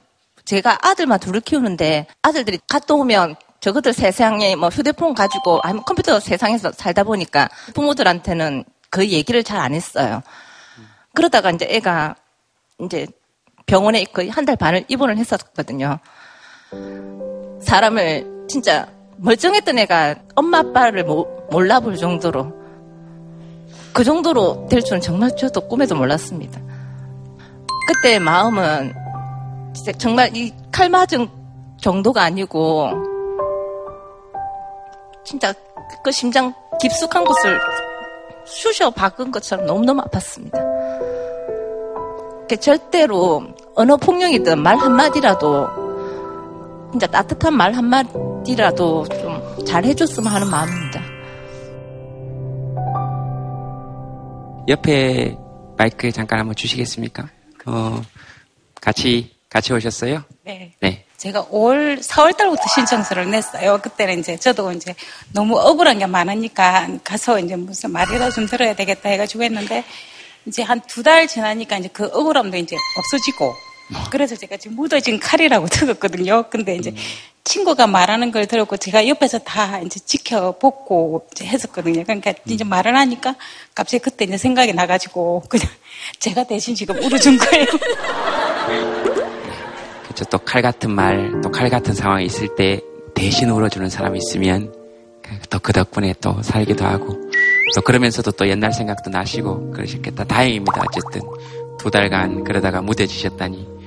제가 0.44 0.78
아들만 0.86 1.18
둘을 1.18 1.40
키우는데 1.40 2.06
아들들이 2.22 2.60
갔다 2.68 2.94
오면 2.94 3.34
저것들 3.58 3.92
세상에 3.92 4.54
뭐 4.54 4.68
휴대폰 4.68 5.14
가지고 5.14 5.58
아니면 5.64 5.82
컴퓨터 5.84 6.20
세상에서 6.20 6.70
살다 6.70 7.02
보니까 7.02 7.48
부모들한테는 7.74 8.62
그 8.88 9.08
얘기를 9.08 9.42
잘 9.42 9.58
안 9.58 9.74
했어요. 9.74 10.22
그러다가 11.12 11.50
이제 11.50 11.66
애가 11.68 12.14
이제 12.84 13.08
병원에 13.66 14.04
거의 14.04 14.28
한 14.28 14.44
달 14.44 14.54
반을 14.54 14.84
입원을 14.86 15.18
했었거든요. 15.18 15.98
사람을 17.62 18.46
진짜 18.48 18.86
멀쩡했던 19.20 19.78
애가 19.78 20.16
엄마 20.34 20.58
아빠를 20.58 21.04
몰라볼 21.50 21.96
정도로 21.96 22.52
그 23.92 24.04
정도로 24.04 24.66
될 24.70 24.82
줄은 24.82 25.00
정말 25.00 25.34
저도 25.36 25.66
꿈에도 25.68 25.94
몰랐습니다. 25.94 26.60
그때 27.86 28.18
마음은 28.18 28.92
진짜 29.74 29.92
정말 29.92 30.34
이 30.36 30.52
칼 30.72 30.88
맞은 30.88 31.28
정도가 31.78 32.22
아니고 32.22 32.90
진짜 35.24 35.52
그 36.02 36.10
심장 36.12 36.54
깊숙한 36.80 37.24
곳을 37.24 37.58
쑤셔 38.46 38.90
박은 38.90 39.30
것처럼 39.30 39.66
너무너무 39.66 40.00
아팠습니다. 40.02 40.58
절대로 42.60 43.42
언어 43.74 43.96
폭력이든 43.96 44.62
말 44.62 44.76
한마디라도 44.76 45.68
진짜 46.92 47.06
따뜻한 47.06 47.54
말 47.54 47.72
한마디라도 47.74 49.06
좀 49.08 49.40
잘 49.66 49.84
해줬으면 49.84 50.32
하는 50.32 50.48
마음입니다. 50.50 51.00
옆에 54.68 55.36
마이크 55.76 56.10
잠깐 56.12 56.40
한번 56.40 56.54
주시겠습니까? 56.56 57.28
어, 57.66 58.02
같이, 58.80 59.34
같이 59.48 59.72
오셨어요? 59.72 60.22
네. 60.44 60.74
네. 60.80 61.04
제가 61.16 61.44
5월, 61.46 62.00
4월 62.02 62.36
달부터 62.36 62.62
신청서를 62.74 63.30
냈어요. 63.30 63.78
그때는 63.82 64.20
이제 64.20 64.36
저도 64.36 64.72
이제 64.72 64.94
너무 65.32 65.58
억울한 65.58 65.98
게 65.98 66.06
많으니까 66.06 66.88
가서 67.04 67.38
이제 67.38 67.54
무슨 67.56 67.90
말이라도 67.92 68.32
좀 68.32 68.46
들어야 68.46 68.74
되겠다 68.74 69.10
해가지고 69.10 69.42
했는데 69.44 69.84
이제 70.46 70.62
한 70.62 70.80
두 70.88 71.02
달 71.02 71.28
지나니까 71.28 71.78
이제 71.78 71.88
그 71.92 72.06
억울함도 72.06 72.56
이제 72.56 72.74
없어지고 72.96 73.54
그래서 74.10 74.36
제가 74.36 74.56
지금 74.56 74.76
묻어진 74.76 75.18
칼이라고 75.18 75.66
들었거든요. 75.68 76.44
근데 76.50 76.76
이제 76.76 76.94
친구가 77.44 77.86
말하는 77.86 78.30
걸 78.32 78.46
들었고 78.46 78.76
제가 78.76 79.08
옆에서 79.08 79.38
다 79.38 79.80
이제 79.80 79.98
지켜보고 79.98 81.26
이제 81.32 81.46
했었거든요. 81.46 82.04
그러니까 82.04 82.32
이제 82.46 82.64
말을 82.64 82.96
하니까 82.96 83.34
갑자기 83.74 84.02
그때 84.02 84.24
이제 84.24 84.36
생각이 84.36 84.72
나가지고 84.72 85.42
그냥 85.48 85.66
제가 86.20 86.44
대신 86.44 86.74
지금 86.74 86.96
울어준 87.02 87.38
거예요. 87.38 87.66
그렇죠. 90.04 90.24
또 90.26 90.38
칼 90.38 90.62
같은 90.62 90.90
말, 90.90 91.40
또 91.42 91.50
칼 91.50 91.70
같은 91.70 91.94
상황이 91.94 92.24
있을 92.26 92.54
때 92.56 92.80
대신 93.14 93.48
울어주는 93.50 93.88
사람이 93.88 94.18
있으면 94.18 94.72
또 95.48 95.58
그 95.60 95.72
덕분에 95.72 96.14
또 96.20 96.42
살기도 96.42 96.84
하고 96.84 97.16
또 97.74 97.80
그러면서도 97.82 98.32
또 98.32 98.48
옛날 98.48 98.72
생각도 98.72 99.10
나시고 99.10 99.70
그러셨겠다. 99.72 100.24
다행입니다. 100.24 100.82
어쨌든 100.88 101.20
두 101.78 101.90
달간 101.90 102.42
그러다가 102.44 102.82
무뎌지셨다니. 102.82 103.79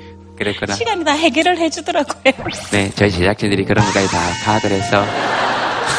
그랬구나. 0.44 0.74
시간이 0.76 1.04
다 1.04 1.12
해결을 1.14 1.58
해주더라고요. 1.58 2.34
네, 2.72 2.92
저희 2.96 3.12
제작진들이 3.12 3.66
그런 3.66 3.86
것까지 3.86 4.08
다 4.08 4.20
파악을 4.46 4.72
해서 4.72 5.06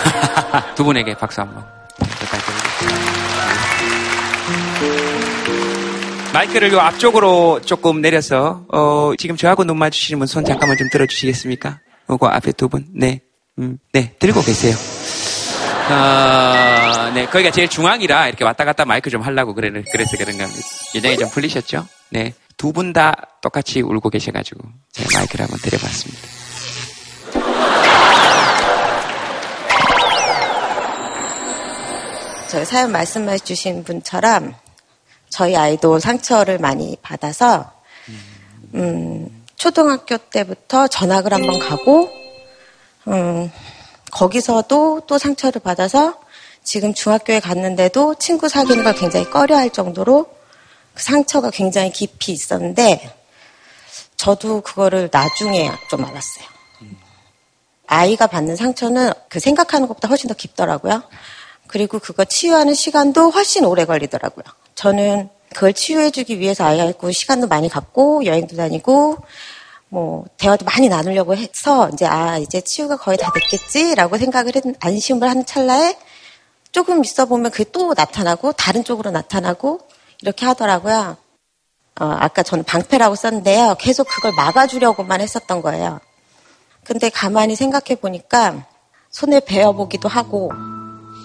두 0.74 0.85
분에게 0.85 1.14
박수 1.14 1.40
한번 1.40 1.64
부탁드립니다. 1.98 2.64
마이크를 6.33 6.72
요 6.72 6.80
앞쪽으로 6.80 7.61
조금 7.64 8.00
내려서 8.00 8.64
어, 8.72 9.12
지금 9.16 9.37
저하고 9.37 9.64
눈 9.64 9.78
마주치는 9.78 10.18
분 10.18 10.26
손 10.26 10.44
잠깐만 10.44 10.76
좀 10.76 10.88
들어주시겠습니까? 10.90 11.78
어, 12.09 12.16
그 12.16 12.26
앞에 12.26 12.52
두 12.52 12.68
분, 12.68 12.85
네, 12.94 13.20
음, 13.59 13.78
네, 13.92 14.14
들고 14.18 14.42
계세요. 14.42 14.74
어, 15.90 17.11
네, 17.14 17.26
거기가 17.26 17.50
제일 17.50 17.68
중앙이라 17.68 18.28
이렇게 18.28 18.44
왔다 18.44 18.64
갔다 18.64 18.85
마이크 18.85 19.11
좀 19.11 19.22
하려고 19.22 19.54
그래, 19.54 19.70
그래서 19.92 20.16
그런 20.16 20.37
겁니다. 20.37 20.61
예정이 20.94 21.16
좀 21.18 21.30
풀리셨죠? 21.30 21.87
네. 22.11 22.35
두 22.57 22.73
분 22.73 22.93
다 22.93 23.14
똑같이 23.43 23.81
울고 23.83 24.11
계셔가지고 24.11 24.61
제가 24.93 25.19
마이크를 25.19 25.45
한번 25.45 25.59
드려봤습니다. 25.61 26.29
저희 32.51 32.64
사연 32.64 32.93
말씀해 32.93 33.38
주신 33.38 33.83
분처럼 33.85 34.55
저희 35.29 35.57
아이도 35.57 35.99
상처를 35.99 36.59
많이 36.59 36.97
받아서 37.03 37.73
음, 38.75 39.45
초등학교 39.57 40.17
때부터 40.19 40.87
전학을 40.87 41.33
한번 41.33 41.59
가고 41.59 42.11
음, 43.09 43.51
거기서도 44.12 45.03
또 45.07 45.19
상처를 45.19 45.61
받아서 45.62 46.14
지금 46.62 46.95
중학교에 46.95 47.40
갔는데도 47.40 48.14
친구 48.14 48.49
사귀는 48.49 48.85
걸 48.85 48.95
굉장히 48.95 49.29
꺼려할 49.29 49.71
정도로 49.71 50.27
그 50.27 50.34
상처가 50.96 51.50
굉장히 51.50 51.90
깊이 51.92 52.33
있었는데 52.33 53.14
저도 54.16 54.61
그거를 54.61 55.09
나중에 55.12 55.70
좀 55.90 56.04
알았어요. 56.04 56.46
아이가 57.87 58.26
받는 58.26 58.57
상처는 58.57 59.12
그 59.28 59.40
생각하는 59.40 59.88
것보다 59.88 60.09
훨씬 60.09 60.28
더 60.28 60.35
깊더라고요. 60.35 61.02
그리고 61.66 61.98
그거 61.98 62.24
치유하는 62.24 62.74
시간도 62.74 63.30
훨씬 63.30 63.64
오래 63.64 63.85
걸리더라고요. 63.85 64.44
저는 64.74 65.28
그걸 65.52 65.72
치유해주기 65.72 66.40
위해서 66.40 66.64
아이하고 66.64 67.12
시간도 67.12 67.46
많이 67.46 67.68
갖고 67.68 68.24
여행도 68.24 68.57
다니고 68.57 69.18
뭐 69.88 70.24
대화도 70.38 70.64
많이 70.64 70.88
나누려고 70.88 71.37
해서 71.37 71.88
이제 71.92 72.04
아 72.04 72.38
이제 72.38 72.61
치유가 72.61 72.96
거의 72.96 73.16
다 73.16 73.30
됐겠지라고 73.33 74.18
생각을 74.18 74.52
했 74.57 74.64
안심을 74.80 75.28
하는 75.28 75.46
찰나에 75.46 75.96
조금 76.72 77.04
있어 77.04 77.26
보면 77.26 77.52
그게 77.52 77.64
또 77.70 77.94
나타나고 77.94 78.52
다른 78.52 78.83
쪽으로 78.83 79.12
나타나고 79.12 79.80
이렇게 80.22 80.46
하더라고요. 80.46 81.16
어, 82.00 82.05
아까 82.05 82.42
저는 82.42 82.64
방패라고 82.64 83.14
썼는데요. 83.14 83.77
계속 83.79 84.09
그걸 84.09 84.33
막아주려고만 84.37 85.20
했었던 85.20 85.62
거예요. 85.62 86.00
근데 86.85 87.09
가만히 87.09 87.57
생각해 87.57 87.96
보니까 88.00 88.66
손에 89.11 89.40
베어보기도 89.40 90.09
하고 90.09 90.50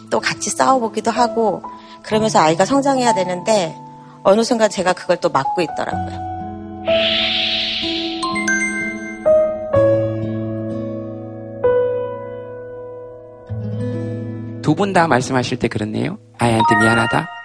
또 0.10 0.20
같이 0.20 0.50
싸워보기도 0.50 1.12
하고 1.12 1.64
그러면서 2.04 2.40
아이가 2.40 2.66
성장해야 2.66 3.14
되는데 3.14 3.76
어느 4.24 4.44
순간 4.44 4.70
제가 4.70 4.94
그걸 4.94 5.18
또 5.18 5.30
막고 5.30 5.62
있더라고요. 5.62 6.30
두두분다 14.62 15.08
말씀하실 15.08 15.58
때 15.58 15.68
그렇네요. 15.68 16.20
아이한테 16.38 16.76
미안하다. 16.76 17.39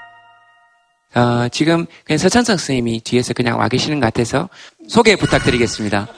어, 1.14 1.48
지금 1.50 1.86
그냥 2.04 2.18
서천석 2.18 2.58
선생님이 2.58 3.00
뒤에서 3.00 3.32
그냥 3.34 3.58
와 3.58 3.68
계시는 3.68 4.00
것 4.00 4.06
같아서 4.06 4.48
소개 4.88 5.16
부탁드리겠습니다. 5.16 6.08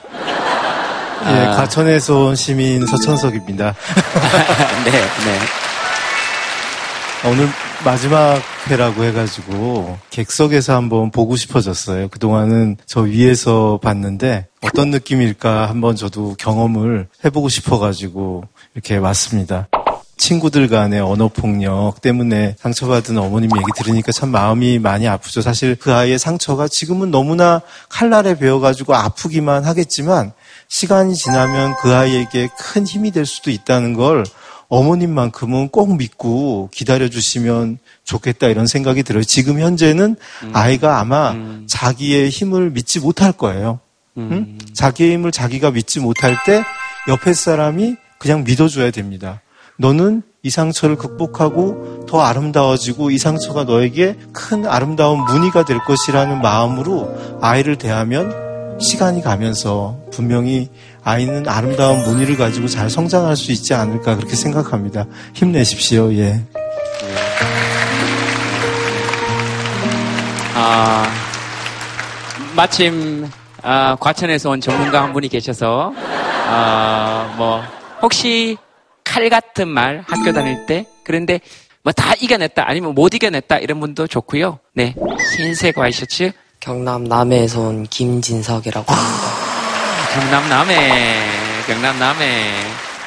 예, 1.24 1.46
아. 1.46 1.56
가천에서 1.56 2.26
온 2.26 2.36
시민 2.36 2.86
서천석입니다. 2.86 3.74
네, 4.84 4.90
네. 4.90 5.38
오늘 7.28 7.48
마지막 7.84 8.40
회라고 8.68 9.04
해가지고 9.04 9.98
객석에서 10.10 10.74
한번 10.74 11.10
보고 11.10 11.36
싶어졌어요. 11.36 12.08
그동안은 12.08 12.76
저 12.86 13.00
위에서 13.00 13.78
봤는데 13.82 14.46
어떤 14.60 14.90
느낌일까 14.90 15.68
한번 15.68 15.96
저도 15.96 16.34
경험을 16.38 17.08
해보고 17.24 17.48
싶어가지고 17.48 18.44
이렇게 18.74 18.96
왔습니다. 18.96 19.68
친구들 20.16 20.68
간의 20.68 21.00
언어폭력 21.00 22.00
때문에 22.00 22.56
상처받은 22.58 23.18
어머님 23.18 23.50
얘기 23.56 23.66
들으니까 23.76 24.12
참 24.12 24.30
마음이 24.30 24.78
많이 24.78 25.06
아프죠. 25.06 25.42
사실 25.42 25.76
그 25.76 25.92
아이의 25.92 26.18
상처가 26.18 26.68
지금은 26.68 27.10
너무나 27.10 27.60
칼날에 27.88 28.36
베어가지고 28.38 28.94
아프기만 28.94 29.64
하겠지만 29.64 30.32
시간이 30.68 31.14
지나면 31.14 31.74
그 31.82 31.94
아이에게 31.94 32.48
큰 32.58 32.86
힘이 32.86 33.10
될 33.10 33.26
수도 33.26 33.50
있다는 33.50 33.94
걸 33.94 34.24
어머님만큼은 34.68 35.68
꼭 35.68 35.96
믿고 35.96 36.70
기다려주시면 36.72 37.78
좋겠다 38.04 38.48
이런 38.48 38.66
생각이 38.66 39.02
들어요. 39.02 39.22
지금 39.22 39.60
현재는 39.60 40.16
아이가 40.52 40.98
아마 40.98 41.36
자기의 41.66 42.30
힘을 42.30 42.70
믿지 42.70 43.00
못할 43.00 43.32
거예요. 43.32 43.80
응? 44.16 44.58
자기의 44.72 45.12
힘을 45.12 45.30
자기가 45.30 45.70
믿지 45.70 46.00
못할 46.00 46.36
때 46.44 46.64
옆에 47.06 47.32
사람이 47.32 47.96
그냥 48.18 48.44
믿어줘야 48.44 48.90
됩니다. 48.90 49.40
너는 49.78 50.22
이 50.42 50.50
상처를 50.50 50.96
극복하고 50.96 52.06
더 52.08 52.20
아름다워지고 52.20 53.10
이 53.10 53.18
상처가 53.18 53.64
너에게 53.64 54.16
큰 54.32 54.66
아름다운 54.66 55.24
무늬가 55.24 55.64
될 55.64 55.78
것이라는 55.78 56.40
마음으로 56.40 57.38
아이를 57.40 57.76
대하면 57.76 58.78
시간이 58.78 59.22
가면서 59.22 59.96
분명히 60.12 60.70
아이는 61.02 61.48
아름다운 61.48 62.02
무늬를 62.04 62.36
가지고 62.36 62.68
잘 62.68 62.90
성장할 62.90 63.36
수 63.36 63.52
있지 63.52 63.74
않을까 63.74 64.16
그렇게 64.16 64.34
생각합니다. 64.36 65.06
힘내십시오. 65.34 66.12
예. 66.14 66.42
아, 70.54 71.06
마침 72.54 73.28
아, 73.62 73.96
과천에서 73.98 74.50
온 74.50 74.60
전문가 74.60 75.02
한 75.02 75.12
분이 75.12 75.28
계셔서 75.28 75.92
아, 76.48 77.34
뭐 77.36 77.62
혹시 78.00 78.56
칼 79.06 79.28
같은 79.30 79.68
말 79.68 80.04
학교 80.08 80.32
다닐 80.32 80.66
때 80.66 80.84
그런데 81.04 81.40
뭐 81.82 81.92
다 81.92 82.14
이겨냈다 82.20 82.64
아니면 82.68 82.94
못 82.94 83.14
이겨냈다 83.14 83.58
이런 83.58 83.78
분도 83.80 84.06
좋고요. 84.06 84.58
네, 84.74 84.94
흰색 85.36 85.78
와이셔츠 85.78 86.32
경남 86.60 87.04
남해에서 87.04 87.60
온 87.60 87.86
김진석이라고 87.88 88.92
합니다. 88.92 89.26
경남 90.14 90.48
남해, 90.48 91.24
경남 91.66 91.98
남해. 91.98 92.52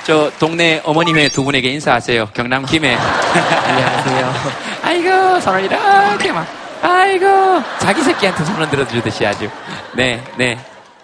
저 0.06 0.32
동네 0.40 0.82
어머님의 0.86 1.30
두 1.30 1.44
분에게 1.44 1.70
인사하세요. 1.72 2.30
경남 2.34 2.66
김해. 2.66 2.96
안녕하세요. 2.96 4.34
아이고 4.82 5.40
손을 5.42 5.66
이렇게 5.66 6.32
막. 6.32 6.48
아이고 6.82 7.62
자기 7.80 8.02
새끼한테 8.02 8.46
손을 8.46 8.70
들어주듯이 8.70 9.26
아주. 9.26 9.50
네, 9.94 10.24
네. 10.38 10.58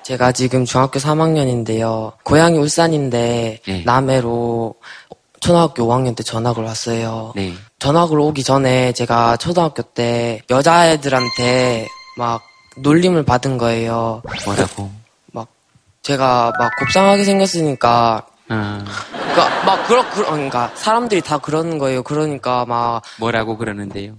제가 0.06 0.32
지금 0.34 0.66
중학교 0.66 1.00
3학년인데요. 1.00 2.14
고향이 2.24 2.60
울산인데 2.60 3.60
네. 3.66 3.84
남해로 3.86 4.76
초등학교 5.40 5.88
5학년 5.88 6.16
때 6.16 6.22
전학을 6.22 6.64
왔어요. 6.64 7.34
네. 7.36 7.54
전학을 7.80 8.20
오기 8.20 8.44
전에 8.44 8.92
제가 8.94 9.38
초등학교 9.38 9.82
때 9.82 10.42
여자애들한테 10.52 11.88
막 12.20 12.44
놀림을 12.78 13.24
받은 13.26 13.58
거예요. 13.58 14.22
뭐라고? 14.46 14.92
막 15.32 15.48
제가 16.04 16.52
막 16.60 16.72
곱상하게 16.78 17.24
생겼으니까 17.24 18.28
아, 18.50 18.86
그러니까 19.12 19.66
막 19.66 19.88
그러 19.88 20.08
그러- 20.12 20.30
그러니까 20.30 20.72
사람들이 20.76 21.22
다 21.22 21.40
그러는 21.40 21.80
거예요. 21.80 22.04
그러니까 22.04 22.64
막 22.68 23.02
뭐라고 23.20 23.58
그러는데요? 23.58 24.14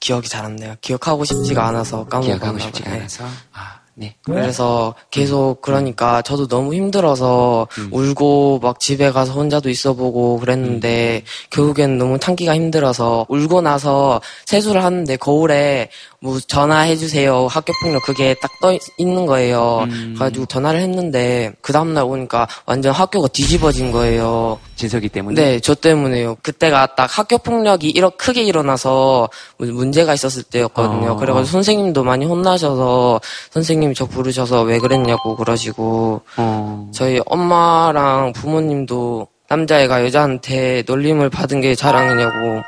기억이 0.00 0.28
잘 0.28 0.44
안 0.44 0.56
나요. 0.56 0.74
기억하고 0.80 1.24
싶지가 1.24 1.68
않아서 1.68 2.04
까먹었나 2.06 2.34
기억하고. 2.38 2.58
싶지가 2.58 2.90
네. 2.90 2.96
않아서. 2.98 3.24
아, 3.52 3.78
네. 3.94 4.14
그래서 4.24 4.94
계속 5.10 5.60
그러니까 5.60 6.22
저도 6.22 6.48
너무 6.48 6.72
힘들어서 6.74 7.68
음. 7.78 7.88
울고 7.92 8.60
막 8.62 8.80
집에 8.80 9.10
가서 9.12 9.32
혼자도 9.32 9.68
있어보고 9.68 10.38
그랬는데 10.38 11.24
결국엔 11.50 11.98
너무 11.98 12.18
참기가 12.18 12.54
힘들어서 12.54 13.26
울고 13.28 13.60
나서 13.60 14.20
세수를 14.46 14.82
하는데 14.82 15.14
거울에 15.16 15.90
뭐 16.20 16.38
전화해주세요 16.40 17.48
학교폭력 17.48 18.02
그게 18.04 18.34
딱 18.40 18.50
떠 18.62 18.78
있는 18.96 19.26
거예요. 19.26 19.80
음. 19.90 20.14
그래가지고 20.16 20.46
전화를 20.46 20.80
했는데 20.80 21.52
그 21.62 21.72
다음날 21.72 22.04
오니까 22.04 22.46
완전 22.64 22.92
학교가 22.94 23.26
뒤집어진 23.26 23.90
거예요. 23.90 24.60
진석이 24.76 25.08
때문에? 25.08 25.34
네, 25.42 25.58
저 25.58 25.74
때문에요. 25.74 26.36
그때가 26.42 26.94
딱 26.94 27.18
학교 27.18 27.38
폭력이 27.38 27.90
이렇 27.90 28.10
크게 28.16 28.44
일어나서 28.44 29.28
문- 29.58 29.74
문제가 29.74 30.14
있었을 30.14 30.44
때였거든요. 30.44 31.10
어. 31.12 31.16
그래가지고 31.16 31.50
선생님도 31.50 32.04
많이 32.04 32.24
혼나셔서 32.24 33.20
선생님 33.50 33.81
이 33.90 33.94
저 33.94 34.06
부르셔서 34.06 34.62
왜 34.62 34.78
그랬냐고 34.78 35.36
그러시고 35.36 36.22
어. 36.36 36.88
저희 36.92 37.20
엄마랑 37.26 38.32
부모님도 38.32 39.26
남자애가 39.48 40.04
여자한테 40.04 40.84
놀림을 40.86 41.28
받은 41.30 41.60
게 41.60 41.74
자랑이냐고 41.74 42.62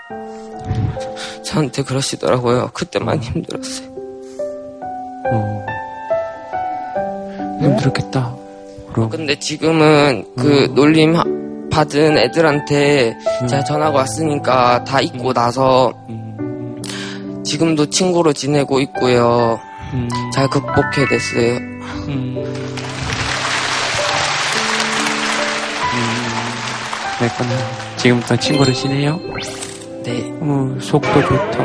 저한테 1.44 1.82
그러시더라고요. 1.82 2.70
그때 2.74 2.98
많이 2.98 3.20
힘들었어요. 3.24 3.88
어. 5.32 5.66
힘들었겠다. 7.60 8.34
그럼. 8.92 9.08
근데 9.10 9.38
지금은 9.38 10.24
그 10.36 10.72
놀림 10.74 11.16
하- 11.16 11.24
받은 11.70 12.18
애들한테 12.18 13.16
제가 13.48 13.64
전화가 13.64 13.96
왔으니까 13.98 14.84
다 14.84 15.00
잊고 15.00 15.32
나서 15.32 15.92
지금도 17.44 17.90
친구로 17.90 18.32
지내고 18.32 18.80
있고요. 18.80 19.58
잘 20.34 20.48
극복해냈어요. 20.48 21.74
그랬구나. 27.18 27.50
지금부터 27.96 28.36
친구를 28.36 28.74
지내요? 28.74 29.18
네. 30.04 30.32
어, 30.40 30.76
속도 30.80 31.22
좋다. 31.22 31.64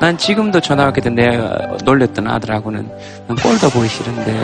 난 0.00 0.16
지금도 0.16 0.60
전화 0.60 0.84
왔게 0.84 1.00
된 1.02 1.14
내가 1.14 1.76
놀렸던 1.84 2.26
아들하고는 2.26 2.88
난 3.26 3.36
꼴도 3.36 3.68
보기 3.70 3.86
싫은데 3.88 4.34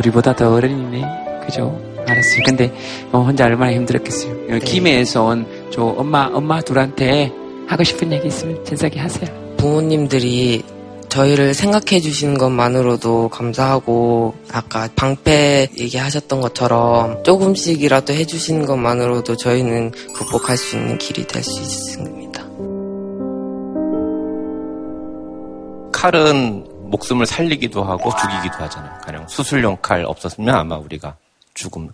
우리보다 0.00 0.34
더 0.34 0.52
어른이네. 0.52 1.40
그죠? 1.46 1.78
알았어요. 2.08 2.42
근데 2.44 2.72
어, 3.12 3.20
혼자 3.20 3.44
얼마나 3.44 3.72
힘들었겠어요. 3.72 4.58
김해에서 4.60 5.22
온 5.24 5.46
저 5.70 5.82
엄마 5.82 6.30
엄마 6.32 6.60
둘한테 6.60 7.32
하고 7.66 7.82
싶은 7.82 8.12
얘기 8.12 8.28
있으면 8.28 8.64
진석이 8.64 8.96
하세요. 8.98 9.43
부모님들이 9.64 10.62
저희를 11.08 11.54
생각해 11.54 12.00
주시는 12.00 12.36
것만으로도 12.36 13.30
감사하고 13.30 14.34
아까 14.52 14.90
방패 14.94 15.70
얘기하셨던 15.78 16.42
것처럼 16.42 17.22
조금씩이라도 17.22 18.12
해주시는 18.12 18.66
것만으로도 18.66 19.38
저희는 19.38 19.92
극복할 20.12 20.58
수 20.58 20.76
있는 20.76 20.98
길이 20.98 21.26
될 21.26 21.42
수 21.42 21.62
있습니다. 21.62 22.44
칼은 25.92 26.66
목숨을 26.90 27.24
살리기도 27.24 27.82
하고 27.84 28.10
죽이기도 28.20 28.62
하잖아요. 28.64 29.00
가령 29.02 29.28
수술용 29.28 29.78
칼 29.80 30.04
없었으면 30.04 30.54
아마 30.54 30.76
우리가 30.76 31.16
죽음. 31.54 31.88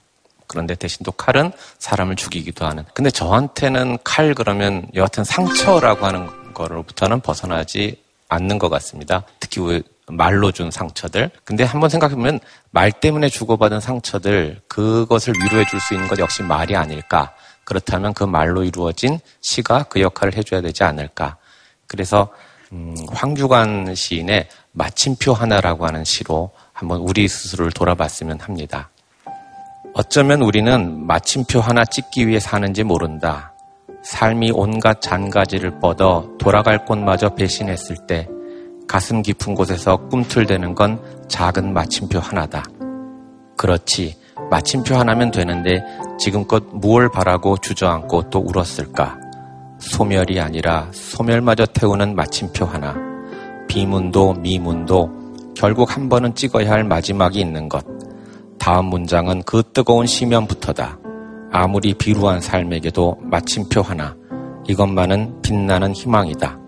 그런데 0.48 0.74
대신 0.74 1.04
또 1.04 1.12
칼은 1.12 1.52
사람을 1.78 2.16
죽이기도 2.16 2.66
하는. 2.66 2.84
근데 2.94 3.12
저한테는 3.12 3.98
칼 4.02 4.34
그러면 4.34 4.88
여하튼 4.96 5.22
상처라고 5.22 6.06
하는 6.06 6.39
거로부터는 6.54 7.20
벗어나지 7.20 8.02
않는 8.28 8.58
것 8.58 8.68
같습니다. 8.68 9.24
특히 9.40 9.60
왜 9.60 9.82
말로 10.08 10.52
준 10.52 10.70
상처들. 10.70 11.30
근데 11.44 11.64
한번 11.64 11.90
생각해보면 11.90 12.40
말 12.70 12.92
때문에 12.92 13.28
주고받은 13.28 13.80
상처들 13.80 14.60
그것을 14.68 15.34
위로해 15.34 15.64
줄 15.66 15.80
수 15.80 15.94
있는 15.94 16.08
것 16.08 16.18
역시 16.18 16.42
말이 16.42 16.76
아닐까. 16.76 17.32
그렇다면 17.64 18.14
그 18.14 18.24
말로 18.24 18.64
이루어진 18.64 19.18
시가 19.40 19.84
그 19.84 20.00
역할을 20.00 20.36
해줘야 20.36 20.60
되지 20.60 20.82
않을까. 20.84 21.36
그래서 21.86 22.28
음, 22.72 22.94
황규관 23.12 23.94
시인의 23.94 24.48
마침표 24.72 25.32
하나라고 25.32 25.86
하는 25.86 26.04
시로 26.04 26.50
한번 26.72 27.00
우리 27.00 27.26
스스로를 27.28 27.72
돌아봤으면 27.72 28.40
합니다. 28.40 28.90
어쩌면 29.94 30.42
우리는 30.42 31.06
마침표 31.06 31.60
하나 31.60 31.84
찍기 31.84 32.28
위해 32.28 32.38
사는지 32.38 32.84
모른다. 32.84 33.49
삶이 34.02 34.52
온갖 34.54 35.00
잔가지를 35.00 35.78
뻗어 35.80 36.28
돌아갈 36.38 36.84
곳마저 36.84 37.34
배신했을 37.34 37.96
때 38.06 38.28
가슴 38.88 39.22
깊은 39.22 39.54
곳에서 39.54 39.96
꿈틀대는 40.08 40.74
건 40.74 41.00
작은 41.28 41.72
마침표 41.72 42.18
하나다. 42.18 42.64
그렇지. 43.56 44.16
마침표 44.50 44.96
하나면 44.96 45.30
되는데 45.30 45.82
지금껏 46.18 46.64
무얼 46.72 47.08
바라고 47.10 47.56
주저앉고 47.58 48.30
또 48.30 48.40
울었을까? 48.40 49.18
소멸이 49.78 50.40
아니라 50.40 50.88
소멸마저 50.92 51.66
태우는 51.66 52.16
마침표 52.16 52.64
하나. 52.64 52.96
비문도 53.68 54.34
미문도 54.34 55.54
결국 55.54 55.94
한 55.94 56.08
번은 56.08 56.34
찍어야 56.34 56.70
할 56.70 56.84
마지막이 56.84 57.38
있는 57.38 57.68
것. 57.68 57.84
다음 58.58 58.86
문장은 58.86 59.42
그 59.44 59.62
뜨거운 59.72 60.06
시면부터다. 60.06 60.99
아무리 61.52 61.94
비루한 61.94 62.40
삶에게도 62.40 63.18
마침표 63.22 63.82
하나. 63.82 64.16
이것만은 64.68 65.42
빛나는 65.42 65.92
희망이다. 65.92 66.58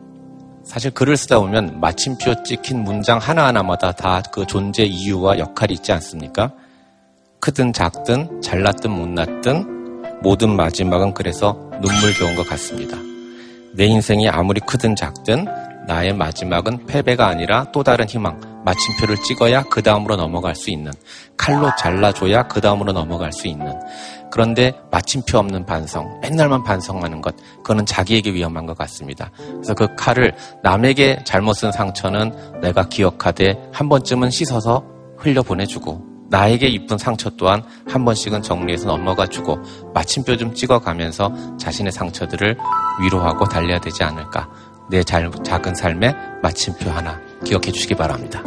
사실 0.65 0.91
글을 0.93 1.17
쓰다 1.17 1.41
보면 1.41 1.81
마침표 1.81 2.43
찍힌 2.45 2.83
문장 2.85 3.19
하나하나마다 3.19 3.93
다 3.93 4.23
그 4.33 4.47
존재 4.47 4.85
이유와 4.85 5.39
역할이 5.39 5.75
있지 5.75 5.93
않습니까? 5.93 6.53
크든 7.41 7.73
작든 7.73 8.41
잘났든 8.41 8.91
못났든 8.91 10.21
모든 10.23 10.57
마지막은 10.57 11.15
그래서 11.15 11.59
눈물겨운 11.81 12.37
것 12.37 12.49
같습니다. 12.49 12.97
내 13.75 13.85
인생이 13.87 14.29
아무리 14.29 14.61
크든 14.61 14.95
작든 14.97 15.47
나의 15.87 16.15
마지막은 16.15 16.87
패배가 16.87 17.27
아니라 17.27 17.67
또 17.73 17.83
다른 17.83 18.09
희망, 18.09 18.41
마침표를 18.65 19.17
찍어야 19.17 19.65
그 19.65 19.83
다음으로 19.83 20.17
넘어갈 20.17 20.55
수 20.55 20.71
있는, 20.71 20.93
칼로 21.37 21.71
잘라줘야 21.79 22.47
그 22.47 22.61
다음으로 22.61 22.93
넘어갈 22.93 23.33
수 23.33 23.49
있는. 23.49 23.73
그런데 24.31 24.73
마침표 24.91 25.37
없는 25.39 25.67
반성, 25.67 26.21
맨날만 26.23 26.63
반성하는 26.63 27.21
것, 27.21 27.35
그거는 27.59 27.85
자기에게 27.85 28.33
위험한 28.33 28.65
것 28.67 28.79
같습니다. 28.79 29.31
그래서 29.37 29.75
그 29.75 29.95
칼을 29.97 30.35
남에게 30.63 31.19
잘못 31.25 31.55
쓴 31.55 31.73
상처는 31.73 32.61
내가 32.63 32.89
기억하되 32.89 33.69
한 33.73 33.89
번쯤은 33.89 34.31
씻어서 34.31 34.85
흘려보내주고, 35.19 36.13
나에게 36.31 36.67
입은 36.69 36.97
상처 36.97 37.29
또한 37.37 37.63
한 37.87 38.07
번씩은 38.07 38.41
정리해서 38.41 38.87
넘어가주고, 38.87 39.59
마침표 39.93 40.39
좀 40.39 40.55
찍어가면서 40.55 41.59
자신의 41.59 41.93
상처들을 41.93 42.57
위로하고 43.03 43.45
달려야 43.45 43.81
되지 43.81 44.03
않을까. 44.03 44.49
내 44.93 45.03
잘- 45.03 45.31
작은 45.43 45.75
삶의 45.75 46.15
마침표 46.43 46.91
하나 46.91 47.19
기억해 47.47 47.73
주시기 47.73 47.95
바랍니다. 47.95 48.43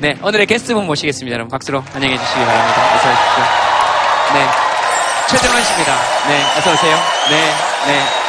네, 0.00 0.16
오늘의 0.22 0.46
게스트분 0.46 0.86
모시겠습니다. 0.86 1.34
여러분 1.34 1.50
박수로 1.50 1.80
환영해 1.80 2.16
주시기 2.16 2.38
바랍니다. 2.40 2.94
어서 2.94 3.08
오십시오. 3.10 3.44
네. 4.34 4.46
최정원 5.28 5.62
씨입니다. 5.64 5.92
네, 6.28 6.42
어서 6.58 6.72
오세요. 6.72 6.96
네, 7.30 7.36
네. 7.86 8.27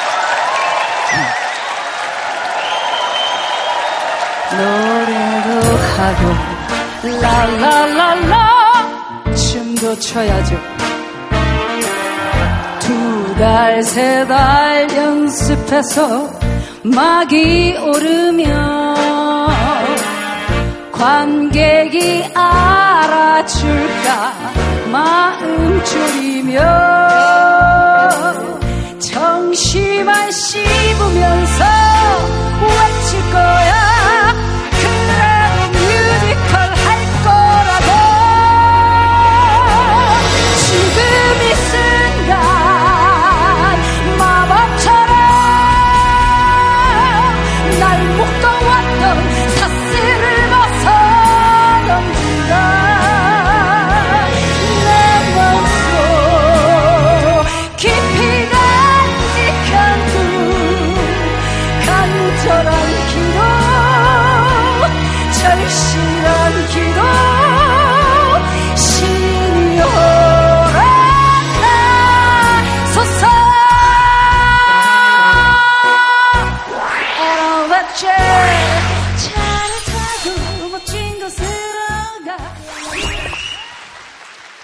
노래도 4.51 5.49
하고 5.97 6.23
랄랄랄라. 7.21 8.35
춤도 9.35 9.99
춰야죠. 9.99 10.55
두 12.79 13.35
달세달 13.37 14.87
연습해서 14.95 16.29
막이 16.83 17.77
오르면 17.77 18.95
관객이 20.91 22.31
알아줄까 22.33 24.33
마음 24.91 25.83
졸이며 25.83 26.59
정시만 28.99 30.31
씹으면서 30.31 31.78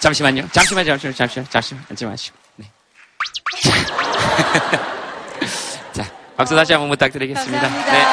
잠시만요. 0.05 0.47
잠시만요. 0.51 0.85
잠시만요. 0.85 1.15
잠시만요. 1.15 1.49
잠시만요. 1.49 1.85
앉지 1.89 2.05
마시고. 2.05 2.37
네. 2.57 2.71
자, 5.93 6.03
박수 6.37 6.55
다시 6.55 6.73
한번 6.73 6.89
부탁드리겠습니다. 6.91 7.67
네. 7.67 8.05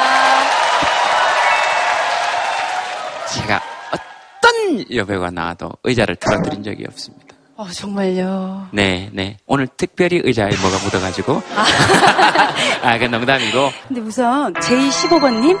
제가 3.31 3.61
어떤 3.91 4.95
여배우가 4.95 5.29
나와도 5.29 5.71
의자를 5.83 6.15
틀어드린 6.15 6.63
적이 6.63 6.85
없습니다. 6.87 7.35
어, 7.57 7.69
정말요. 7.69 8.69
네, 8.71 9.11
네. 9.13 9.37
오늘 9.45 9.67
특별히 9.67 10.19
의자에 10.23 10.49
뭐가 10.49 10.79
묻어가지고. 10.83 11.43
아, 12.81 12.97
그 12.97 13.05
농담이고. 13.05 13.71
근데 13.87 14.01
우선 14.01 14.51
제15번님 14.55 15.59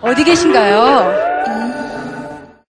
어디 0.00 0.24
계신가요? 0.24 1.89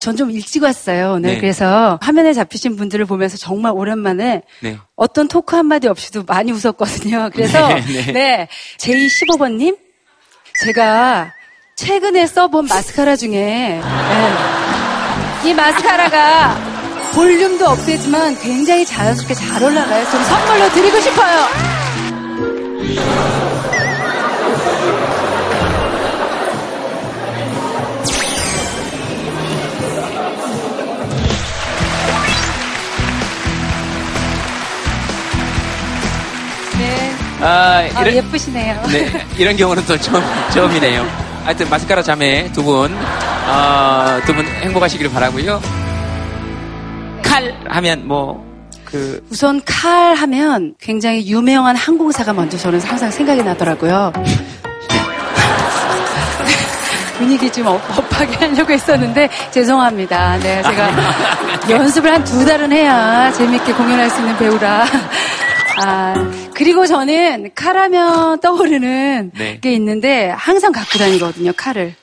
전 0.07 0.17
좀 0.17 0.31
일찍 0.31 0.63
왔어요 0.63 1.15
오늘 1.17 1.35
네. 1.35 1.41
그래서 1.41 1.99
화면에 2.01 2.33
잡히신 2.33 2.77
분들을 2.77 3.05
보면서 3.07 3.37
정말 3.37 3.73
오랜만에 3.73 4.43
네. 4.61 4.79
어떤 4.95 5.27
토크 5.29 5.57
한마디 5.57 5.89
없이도 5.89 6.23
많이 6.27 6.53
웃었거든요. 6.53 7.31
그래서 7.35 7.69
네, 7.69 7.81
네. 7.83 8.13
네, 8.13 8.49
제15번님 8.79 9.77
제가 10.65 11.33
최근에 11.75 12.27
써본 12.27 12.67
마스카라 12.67 13.17
중에 13.17 13.81
네, 13.83 13.83
이 15.45 15.53
마스카라가 15.55 16.57
볼륨도 17.15 17.67
업되지만 17.67 18.39
굉장히 18.39 18.87
자연스럽게 18.87 19.35
잘 19.35 19.63
올라가요. 19.63 20.05
좀 20.11 20.23
선물로 20.23 20.69
드리고 20.73 21.01
싶어요. 21.01 21.47
아, 37.41 37.87
아, 37.95 38.01
이런, 38.03 38.15
예쁘시네요. 38.15 38.83
네, 38.89 39.27
이런 39.39 39.57
경우는 39.57 39.85
또 39.87 39.97
처음, 39.99 40.23
처음이네요. 40.53 41.07
하여튼, 41.45 41.69
마스카라 41.69 42.03
자매 42.03 42.51
두 42.53 42.63
분, 42.63 42.93
어, 43.49 44.21
두분 44.27 44.45
행복하시길 44.47 45.11
바라고요 45.13 45.61
칼 47.23 47.55
하면 47.69 48.07
뭐, 48.09 48.45
그, 48.85 49.25
우선 49.31 49.61
칼 49.65 50.15
하면 50.15 50.75
굉장히 50.81 51.27
유명한 51.29 51.77
항공사가 51.77 52.33
먼저 52.33 52.57
저는 52.59 52.81
항상 52.81 53.11
생각이 53.11 53.43
나더라고요. 53.43 54.13
분위기 57.19 57.51
좀 57.51 57.67
up, 57.67 57.81
up하게 57.99 58.37
하려고 58.37 58.73
했었는데 58.73 59.29
죄송합니다. 59.51 60.39
네, 60.39 60.63
제가 60.63 60.91
연습을 61.71 62.13
한 62.13 62.25
두 62.25 62.45
달은 62.45 62.73
해야 62.73 63.31
재밌게 63.33 63.73
공연할 63.73 64.11
수 64.11 64.21
있는 64.21 64.37
배우라. 64.37 64.87
아, 65.85 66.15
그리고 66.57 66.87
저는 66.87 67.51
칼하면 67.55 68.41
떠오르는 68.41 69.33
네. 69.35 69.61
게 69.61 69.75
있는데 69.75 70.31
항상 70.31 70.73
갖고 70.73 70.99
다니거든요, 70.99 71.53
칼을. 71.55 71.95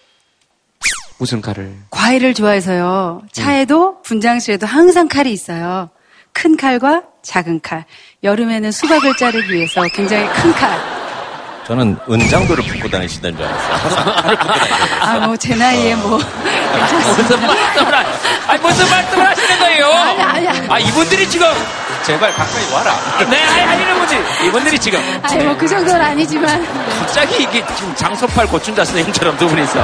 무슨 1.18 1.42
칼을. 1.42 1.74
과일을 1.90 2.36
좋아해서요. 2.36 3.24
차에도 3.32 4.02
분장실에도 4.04 4.68
항상 4.68 5.08
칼이 5.08 5.32
있어요. 5.32 5.90
큰 6.34 6.56
칼과 6.56 7.02
작은 7.24 7.62
칼. 7.62 7.86
여름에는 8.24 8.72
수박을 8.72 9.16
자르기 9.18 9.54
위해서 9.54 9.82
굉장히 9.92 10.28
큰 10.28 10.52
칼. 10.52 10.93
저는 11.68 11.98
은장도를 12.10 12.64
붙고 12.66 12.90
다니시던 12.90 13.38
줄 13.38 13.46
알았어요. 13.46 14.16
아, 15.02 15.20
뭐, 15.28 15.38
제 15.38 15.56
나이에 15.56 15.96
뭐. 15.96 16.18
무슨 16.18 17.42
말씀을, 17.42 17.94
하, 17.96 18.52
아니, 18.52 18.62
무슨 18.62 18.90
말씀을 18.90 19.28
하시는 19.30 19.60
거예요? 19.60 19.86
아니, 19.88 20.22
아니야. 20.22 20.66
아, 20.70 20.80
이분들이 20.80 21.30
지금, 21.30 21.48
제발 22.06 22.34
가까이 22.34 22.72
와라. 22.74 22.94
네, 23.30 23.42
아니, 23.44 23.62
아니는 23.62 24.00
거지. 24.00 24.46
이분들이 24.48 24.78
지금. 24.78 25.00
아니, 25.22 25.44
뭐, 25.46 25.56
그 25.56 25.66
정도는 25.68 26.02
아니지만. 26.02 26.66
갑자기 27.00 27.44
이게 27.44 27.64
지금 27.76 27.96
장소팔 27.96 28.48
고춘자 28.48 28.84
선생님처럼 28.84 29.38
두 29.38 29.48
분이서. 29.48 29.84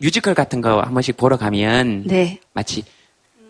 뮤지컬 0.00 0.34
같은 0.34 0.60
거 0.60 0.80
한 0.80 0.94
번씩 0.94 1.16
보러 1.16 1.36
가면 1.36 2.04
네. 2.06 2.40
마치 2.52 2.84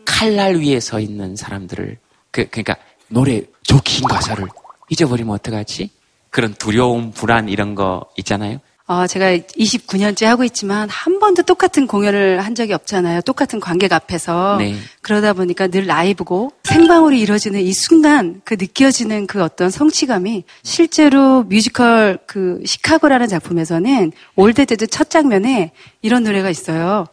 칼날 0.04 0.56
위에 0.56 0.80
서 0.80 0.98
있는 0.98 1.36
사람들을 1.36 1.96
그 2.30 2.46
그러니까 2.48 2.76
노래 3.08 3.42
저 3.62 3.78
긴 3.84 4.06
가사를 4.08 4.46
잊어버리면 4.88 5.34
어떡하지? 5.34 5.90
그런 6.30 6.54
두려움, 6.54 7.12
불안 7.12 7.48
이런 7.48 7.74
거 7.74 8.06
있잖아요. 8.16 8.58
어, 8.86 9.06
제가 9.06 9.36
29년째 9.36 10.24
하고 10.26 10.42
있지만 10.42 10.88
한 10.88 11.20
번도 11.20 11.42
똑같은 11.42 11.86
공연을 11.86 12.40
한 12.40 12.56
적이 12.56 12.72
없잖아요. 12.72 13.20
똑같은 13.20 13.60
관객 13.60 13.92
앞에서. 13.92 14.56
네. 14.58 14.74
그러다 15.02 15.32
보니까 15.32 15.68
늘 15.68 15.86
라이브고 15.86 16.50
생방으로 16.64 17.14
이루어지는 17.14 17.60
이 17.60 17.72
순간 17.72 18.40
그 18.44 18.54
느껴지는 18.58 19.28
그 19.28 19.44
어떤 19.44 19.70
성취감이 19.70 20.42
실제로 20.64 21.44
뮤지컬 21.44 22.18
그 22.26 22.60
시카고라는 22.66 23.28
작품에서는 23.28 24.10
All 24.34 24.48
That 24.48 24.66
Jazz 24.66 24.86
첫 24.86 25.08
장면에 25.10 25.70
이런 26.02 26.24
노래가 26.24 26.50
있어요. 26.50 27.06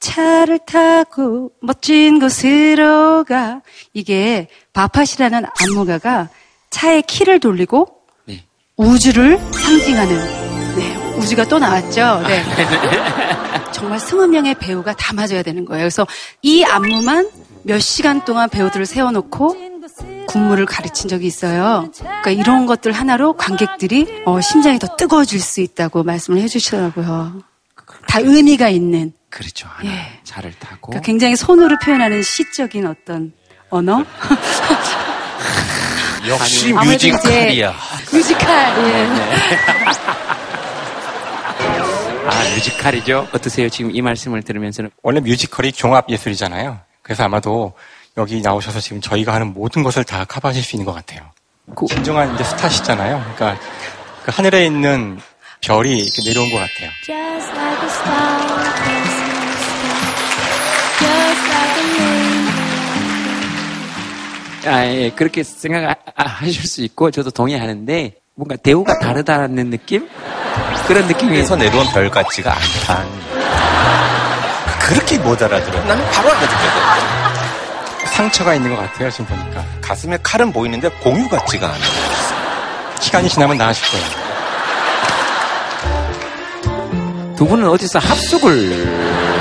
차를 0.00 0.58
타고 0.66 1.52
멋진 1.60 2.18
곳으로 2.18 3.24
가. 3.24 3.60
이게 3.92 4.48
밥 4.72 4.89
파시라는 4.89 5.44
안무가가 5.60 6.28
차의 6.70 7.02
키를 7.02 7.38
돌리고 7.38 7.88
네. 8.24 8.44
우주를 8.76 9.38
상징하는 9.38 10.76
네, 10.76 10.96
우주가 11.16 11.44
또 11.44 11.58
나왔죠. 11.58 12.22
네. 12.26 12.42
정말 13.72 14.00
승음령의 14.00 14.54
배우가 14.54 14.94
담아줘야 14.94 15.42
되는 15.42 15.64
거예요. 15.64 15.82
그래서 15.82 16.06
이 16.42 16.64
안무만 16.64 17.30
몇 17.62 17.78
시간 17.78 18.24
동안 18.24 18.48
배우들을 18.48 18.86
세워놓고 18.86 19.56
군무를 20.28 20.64
가르친 20.64 21.08
적이 21.08 21.26
있어요. 21.26 21.90
그러니까 21.98 22.30
이런 22.30 22.66
것들 22.66 22.92
하나로 22.92 23.34
관객들이 23.34 24.22
어, 24.24 24.40
심장이 24.40 24.78
더 24.78 24.96
뜨거워질 24.96 25.40
수 25.40 25.60
있다고 25.60 26.04
말씀을 26.04 26.40
해주시더라고요. 26.40 27.42
다 28.06 28.20
의미가 28.20 28.68
있는. 28.68 29.12
그렇죠. 29.30 29.68
하나 29.72 29.90
차를 30.24 30.52
타고. 30.58 30.88
그러니까 30.88 31.06
굉장히 31.06 31.36
손으로 31.36 31.76
표현하는 31.82 32.22
시적인 32.22 32.86
어떤 32.86 33.32
언어? 33.70 34.04
역시 36.28 36.72
뮤지컬이야. 36.72 37.74
뮤지컬, 38.12 38.48
예. 38.50 39.08
네. 39.08 39.36
아, 42.26 42.54
뮤지컬이죠. 42.54 43.28
어떠세요? 43.32 43.68
지금 43.70 43.94
이 43.94 44.02
말씀을 44.02 44.42
들으면서는. 44.42 44.90
원래 45.02 45.20
뮤지컬이 45.20 45.72
종합 45.72 46.08
예술이잖아요. 46.10 46.78
그래서 47.02 47.24
아마도 47.24 47.72
여기 48.18 48.40
나오셔서 48.42 48.80
지금 48.80 49.00
저희가 49.00 49.32
하는 49.32 49.54
모든 49.54 49.82
것을 49.82 50.04
다 50.04 50.24
커버하실 50.24 50.62
수 50.62 50.76
있는 50.76 50.84
것 50.84 50.92
같아요. 50.92 51.22
진정한 51.88 52.34
이제 52.34 52.44
스타시잖아요. 52.44 53.32
그러니까 53.36 53.62
그 54.24 54.30
하늘에 54.34 54.66
있는 54.66 55.18
별이 55.60 55.98
이렇게 55.98 56.22
내려온 56.28 56.50
것 56.50 56.58
같아요. 56.58 56.90
아, 64.66 64.84
예, 64.86 65.10
그렇게 65.10 65.42
생각하실 65.42 66.66
수 66.66 66.82
있고, 66.82 67.10
저도 67.10 67.30
동의하는데, 67.30 68.14
뭔가 68.34 68.56
대우가 68.56 68.98
다르다는 68.98 69.70
느낌? 69.70 70.08
그런 70.86 71.06
느낌이. 71.06 71.38
에서 71.38 71.56
내려온 71.56 71.86
별 71.92 72.10
같지가 72.10 72.52
않다. 72.52 73.04
그렇게 74.80 75.18
못 75.18 75.40
알아들어. 75.42 75.84
나는 75.84 76.04
바로 76.10 76.28
알아듣거든. 76.30 78.10
상처가 78.12 78.54
있는 78.54 78.74
것 78.74 78.82
같아요, 78.82 79.10
지금 79.10 79.26
보니까. 79.26 79.64
가슴에 79.80 80.18
칼은 80.22 80.52
보이는데 80.52 80.88
공유 81.02 81.28
같지가 81.28 81.66
않아. 81.68 81.78
시간이 83.00 83.28
지나면 83.28 83.56
나아질 83.56 83.82
거예요. 83.90 84.06
두 87.36 87.46
분은 87.46 87.68
어디서 87.68 87.98
합숙을. 88.00 89.39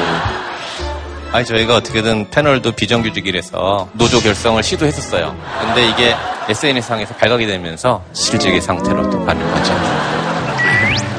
아니, 1.32 1.46
저희가 1.46 1.76
어떻게든 1.76 2.32
패널도 2.32 2.72
비정규직이라서 2.72 3.90
노조 3.94 4.20
결성을 4.20 4.62
시도했었어요. 4.64 5.36
근데 5.62 5.88
이게 5.88 6.16
SNS상에서 6.50 7.14
발각이 7.16 7.46
되면서 7.46 8.04
실직의 8.14 8.62
상태로 8.62 9.10
또 9.12 9.24
가는 9.24 9.52
거죠. 9.54 9.74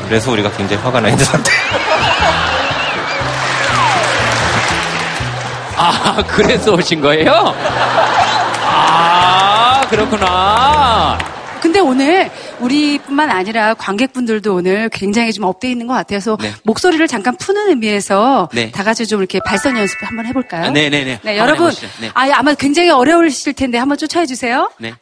그래서 0.09 0.33
우리가 0.33 0.51
굉장히 0.51 0.83
화가 0.83 1.01
나 1.01 1.09
있는 1.09 1.25
상태. 1.25 1.53
아, 5.77 6.23
그래서 6.27 6.73
오신 6.73 7.01
거예요? 7.01 7.55
아, 8.65 9.83
그렇구나. 9.89 11.17
근데 11.61 11.79
오늘 11.79 12.29
우리뿐만 12.61 13.31
아니라 13.31 13.75
관객분들도 13.75 14.55
오늘 14.55 14.89
굉장히 14.91 15.33
좀 15.33 15.45
up돼 15.45 15.71
있는 15.71 15.87
것 15.87 15.95
같아서 15.95 16.37
네. 16.41 16.53
목소리를 16.65 17.07
잠깐 17.09 17.37
푸는 17.37 17.69
의미에서 17.71 18.49
네. 18.53 18.71
다 18.71 18.85
같이 18.85 19.07
좀 19.07 19.21
이렇게 19.21 19.41
발성 19.47 19.77
연습 19.79 19.97
한번 20.03 20.27
해볼까요? 20.27 20.67
아, 20.67 20.71
네네네. 20.71 21.05
네, 21.05 21.13
한번 21.13 21.37
여러분, 21.37 21.67
해보시죠. 21.67 21.89
네. 22.01 22.11
아, 22.15 22.29
아마 22.35 22.55
굉장히 22.55 22.91
어려우실 22.91 23.55
텐데 23.55 23.79
한번 23.79 23.97
쫓아해 23.99 24.27
주세요. 24.27 24.71
네. 24.79 24.93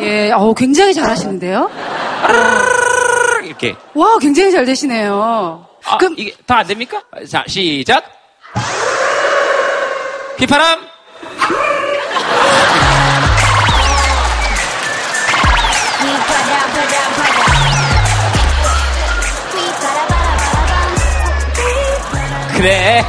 예, 0.00 0.32
어, 0.32 0.52
굉장히 0.54 0.92
잘하시는데요. 0.94 1.70
이렇게. 3.44 3.74
와, 3.94 4.18
굉장히 4.18 4.50
잘 4.50 4.64
되시네요. 4.64 5.66
아, 5.84 5.96
그럼 5.98 6.14
이게 6.18 6.32
다 6.46 6.56
안 6.58 6.66
됩니까? 6.66 7.02
자, 7.28 7.44
시작. 7.46 8.04
휘파람. 10.42 10.80
그래. 22.56 23.04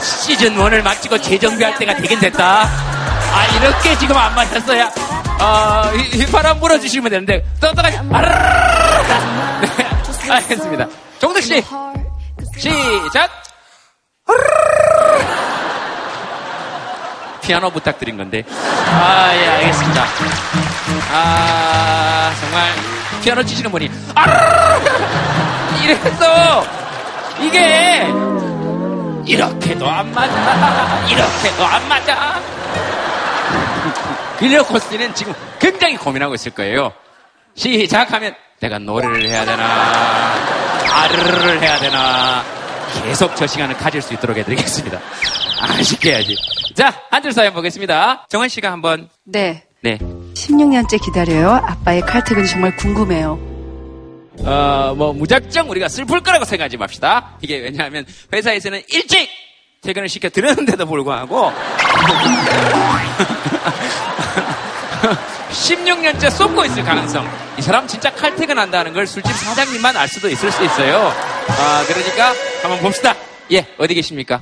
시즌 0.00 0.54
1을 0.56 0.82
마치고 0.82 1.18
재정비할 1.20 1.78
때가 1.78 1.96
되긴 1.96 2.18
됐다. 2.20 2.62
아, 2.64 3.44
이렇게 3.56 3.96
지금 3.98 4.16
안 4.16 4.34
맞았어야. 4.34 4.90
어, 5.40 5.90
휘- 5.92 6.20
휘파람 6.22 6.60
불어주시면 6.60 7.10
되는데, 7.10 7.44
떠떠가지. 7.60 7.98
아르르르르. 8.12 8.40
네, 9.60 10.32
알겠습니다. 10.32 10.86
정득 11.18 11.42
씨. 11.42 11.62
시작. 12.58 13.30
피아노 17.46 17.70
부탁드린 17.70 18.16
건데. 18.16 18.42
아, 18.50 19.30
예, 19.32 19.46
알겠습니다. 19.46 20.04
아, 21.12 22.32
정말, 22.40 22.72
피아노 23.22 23.44
치시는 23.44 23.70
분이, 23.70 23.88
아! 24.16 24.80
이랬어! 25.80 26.64
이게, 27.40 28.08
이렇게도 29.24 29.88
안 29.88 30.12
맞아. 30.12 31.06
이렇게도 31.08 31.64
안 31.64 31.88
맞아. 31.88 32.40
빌려 34.40 34.64
코스는 34.64 35.14
지금 35.14 35.32
굉장히 35.60 35.96
고민하고 35.96 36.34
있을 36.34 36.50
거예요. 36.50 36.92
시작하면, 37.54 38.34
내가 38.58 38.80
노래를 38.80 39.28
해야 39.28 39.44
되나, 39.44 40.34
아르르를 40.90 41.62
해야 41.62 41.78
되나, 41.78 42.42
계속 43.02 43.34
저 43.36 43.46
시간을 43.46 43.76
가질 43.76 44.02
수 44.02 44.14
있도록 44.14 44.36
해드리겠습니다. 44.36 45.00
아쉽게 45.60 46.10
해야지. 46.12 46.36
자, 46.74 46.92
한줄 47.10 47.32
사연 47.32 47.54
보겠습니다. 47.54 48.26
정원 48.28 48.48
씨가 48.48 48.70
한번, 48.70 49.08
네. 49.24 49.64
네. 49.82 49.98
16년째 49.98 51.02
기다려요. 51.04 51.50
아빠의 51.50 52.02
칼퇴근이 52.02 52.46
정말 52.48 52.76
궁금해요. 52.76 53.38
어, 54.40 54.94
뭐, 54.96 55.12
무작정 55.12 55.70
우리가 55.70 55.88
슬플 55.88 56.20
거라고 56.20 56.44
생각하지 56.44 56.76
맙시다. 56.76 57.36
이게 57.40 57.58
왜냐하면 57.58 58.04
회사에서는 58.32 58.82
일찍 58.88 59.28
퇴근을 59.82 60.08
시켜 60.08 60.28
드렸는데도 60.28 60.84
불구하고 60.86 61.52
16년째 65.50 66.30
쏟고 66.30 66.64
있을 66.64 66.82
가능성. 66.84 67.26
이 67.58 67.62
사람 67.62 67.86
진짜 67.86 68.10
칼퇴근 68.12 68.58
한다는 68.58 68.92
걸 68.92 69.06
술집 69.06 69.32
사장님만 69.32 69.96
알 69.96 70.08
수도 70.08 70.28
있을 70.28 70.50
수 70.50 70.62
있어요. 70.64 71.12
아, 71.48 71.84
그러니까 71.86 72.34
한번 72.66 72.80
봅시다. 72.80 73.14
예, 73.52 73.64
어디 73.78 73.94
계십니까? 73.94 74.40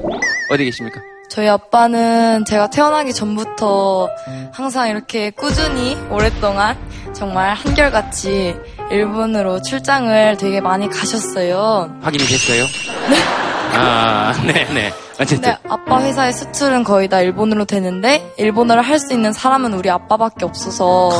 어디 0.50 0.64
계십니까? 0.64 1.00
저희 1.28 1.48
아빠는 1.48 2.44
제가 2.46 2.70
태어나기 2.70 3.12
전부터 3.12 4.08
항상 4.52 4.88
이렇게 4.88 5.30
꾸준히 5.30 5.96
오랫동안 6.10 6.76
정말 7.12 7.54
한결같이 7.54 8.54
일본으로 8.90 9.60
출장을 9.62 10.36
되게 10.36 10.60
많이 10.60 10.88
가셨어요. 10.88 11.98
확인이 12.02 12.24
됐어요? 12.24 12.64
아, 13.72 14.32
네네. 14.46 14.92
어쨌든. 15.20 15.40
근데 15.40 15.58
아빠 15.68 16.02
회사의 16.02 16.32
수출은 16.32 16.84
거의 16.84 17.08
다 17.08 17.20
일본어로 17.20 17.64
되는데 17.66 18.32
일본어를 18.38 18.82
할 18.82 18.98
수 18.98 19.12
있는 19.12 19.32
사람은 19.32 19.74
우리 19.74 19.90
아빠밖에 19.90 20.44
없어서 20.44 21.10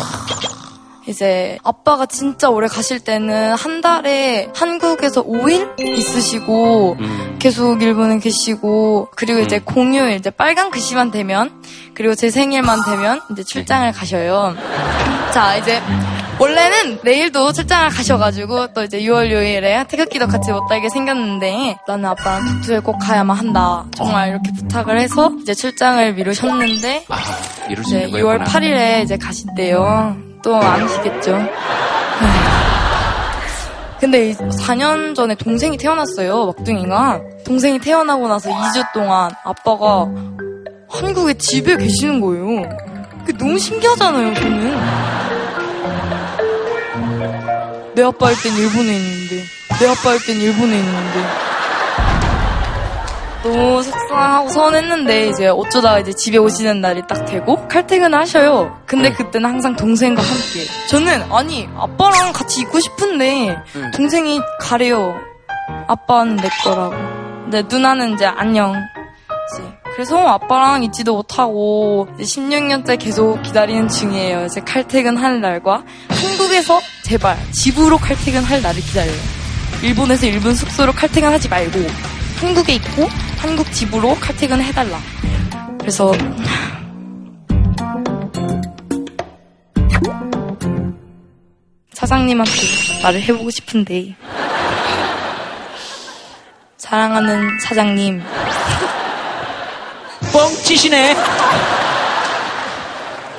이제 1.07 1.59
아빠가 1.62 2.07
진짜 2.07 2.48
오래 2.48 2.66
가실 2.66 3.00
때는 3.00 3.55
한 3.55 3.80
달에 3.80 4.48
한국에서 4.55 5.22
5일 5.22 5.78
있으시고 5.80 6.96
음. 6.98 7.36
계속 7.38 7.82
일본에 7.82 8.18
계시고 8.18 9.09
그리고 9.14 9.40
이제 9.40 9.59
공휴일 9.59 10.16
이제 10.16 10.30
빨간 10.30 10.70
글씨만 10.70 11.11
되면 11.11 11.62
그리고 11.92 12.14
제 12.14 12.30
생일만 12.30 12.84
되면 12.86 13.20
이제 13.32 13.42
출장을 13.44 13.92
가셔요. 13.92 14.55
자 15.32 15.57
이제 15.57 15.82
원래는 16.38 17.00
내일도 17.05 17.52
출장을 17.52 17.90
가셔가지고 17.90 18.72
또 18.72 18.82
이제 18.82 18.98
6월 19.00 19.30
6일에 19.30 19.86
태극기도 19.88 20.26
같이 20.26 20.50
못 20.50 20.66
달게 20.68 20.88
생겼는데 20.88 21.76
나는 21.86 22.07
아빠랑 22.07 22.44
독주에 22.46 22.80
꼭 22.80 22.98
가야만 22.98 23.36
한다. 23.36 23.84
정말 23.94 24.30
이렇게 24.30 24.50
부탁을 24.52 24.98
해서 24.98 25.30
이제 25.42 25.55
출장을 25.55 26.14
미루셨는데 26.14 27.07
수 27.07 27.82
이제 27.82 28.05
있는 28.05 28.20
6월 28.20 28.38
거였구나. 28.38 28.44
8일에 28.44 29.02
이제 29.05 29.16
가신대요. 29.16 30.34
또 30.45 30.55
아시겠죠? 30.57 31.38
근데 33.99 34.28
이 34.28 34.34
4년 34.34 35.14
전에 35.14 35.34
동생이 35.34 35.78
태어났어요, 35.78 36.47
막둥이가. 36.47 37.20
동생이 37.47 37.78
태어나고 37.78 38.28
나서 38.28 38.51
2주 38.51 38.92
동안 38.92 39.30
아빠가 39.42 40.07
한국에 40.90 41.32
집에 41.34 41.76
계시는 41.76 42.20
거예요. 42.20 42.68
그게 43.24 43.38
너무 43.38 43.59
신기하잖아요, 43.59 44.34
저는. 44.34 44.78
내 47.95 48.03
아빠일 48.03 48.36
땐 48.42 48.53
일본에 48.53 48.97
있는데, 48.97 49.45
내 49.80 49.88
아빠일 49.88 50.22
땐 50.26 50.36
일본에 50.36 50.78
있는데. 50.78 51.24
너무 53.45 53.82
속상하고 53.82 54.49
서운했는데 54.49 55.28
이제 55.28 55.49
어쩌다가 55.49 55.99
이제 56.01 56.14
집에 56.14 56.38
오시는 56.38 56.80
날이 56.80 57.03
딱 57.07 57.26
되고 57.26 57.68
칼퇴근을 57.68 58.18
하셔요. 58.18 58.80
근데 58.86 59.12
그때는 59.12 59.51
항상 59.51 59.76
동생과 59.76 60.22
함께. 60.22 60.64
저는 60.88 61.30
아니 61.30 61.68
아빠랑 61.76 62.32
같이 62.32 62.62
있고 62.62 62.80
싶은데 62.80 63.59
동생이 63.95 64.40
가래요. 64.61 65.14
아빠는 65.86 66.36
내 66.36 66.49
거라고. 66.62 66.95
근데 67.45 67.62
누나는 67.68 68.14
이제 68.14 68.24
안녕. 68.24 68.74
그래서 69.92 70.26
아빠랑 70.26 70.82
있지도 70.84 71.14
못하고 71.14 72.09
이제 72.18 72.24
16년째 72.24 72.99
계속 72.99 73.42
기다리는 73.42 73.88
중이에요. 73.88 74.47
이제 74.47 74.61
칼퇴근 74.62 75.18
하는 75.18 75.42
날과 75.42 75.84
한국에서 76.09 76.80
제발 77.05 77.36
집으로 77.53 77.99
칼퇴근 77.99 78.42
할 78.42 78.62
날을 78.62 78.80
기다려요. 78.80 79.14
일본에서 79.82 80.26
일본 80.26 80.55
숙소로 80.55 80.92
칼퇴근 80.92 81.30
하지 81.30 81.49
말고 81.49 81.78
한국에 82.40 82.74
있고 82.74 83.09
한국 83.45 83.70
집으로 83.72 84.14
칼퇴근 84.14 84.59
해달라. 84.62 84.99
그래서 85.78 86.12
사장님한테 91.92 92.53
말을 93.03 93.20
해보고 93.20 93.51
싶은데 93.51 94.16
사랑하는 96.78 97.59
사장님 97.61 98.22
뻥치시네. 100.32 101.14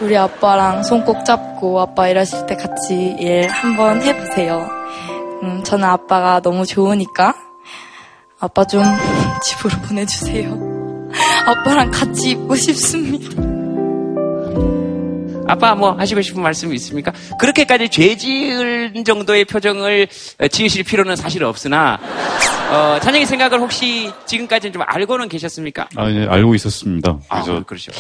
우리 0.02 0.16
아빠랑 0.18 0.84
손 0.84 1.04
꼭 1.04 1.26
잡고 1.26 1.82
아빠 1.82 2.08
일하실 2.10 2.46
때 2.46 2.56
같이 2.56 3.16
일 3.20 3.48
한번 3.50 4.02
해보세요. 4.04 4.70
음, 5.42 5.64
저는 5.64 5.84
아빠가 5.88 6.42
너무 6.42 6.66
좋으니까 6.66 7.34
아빠 8.40 8.66
좀 8.66 8.84
집으로 9.44 9.82
보내주세요. 9.88 10.76
아빠랑 11.46 11.92
같이 11.92 12.32
있고 12.32 12.56
싶습니다. 12.56 13.30
아빠 15.48 15.76
뭐 15.76 15.92
하시고 15.92 16.22
싶은 16.22 16.42
말씀 16.42 16.74
있습니까? 16.74 17.14
그렇게까지 17.40 17.90
죄 17.90 18.18
지을 18.18 18.94
정도의 19.06 19.46
표정을 19.46 20.08
어, 20.40 20.48
지으실 20.48 20.84
필요는 20.84 21.16
사실 21.16 21.44
없으나 21.44 22.00
어, 22.72 23.00
찬영의 23.00 23.28
생각을 23.28 23.60
혹시 23.60 24.12
지금까지는 24.26 24.74
좀 24.74 24.82
알고는 24.86 25.30
계셨습니까? 25.30 25.88
아, 25.96 26.10
예, 26.10 26.26
알고 26.28 26.56
있었습니다. 26.56 27.20
아, 27.30 27.44
그래서 27.44 27.64
그러시죠. 27.64 27.92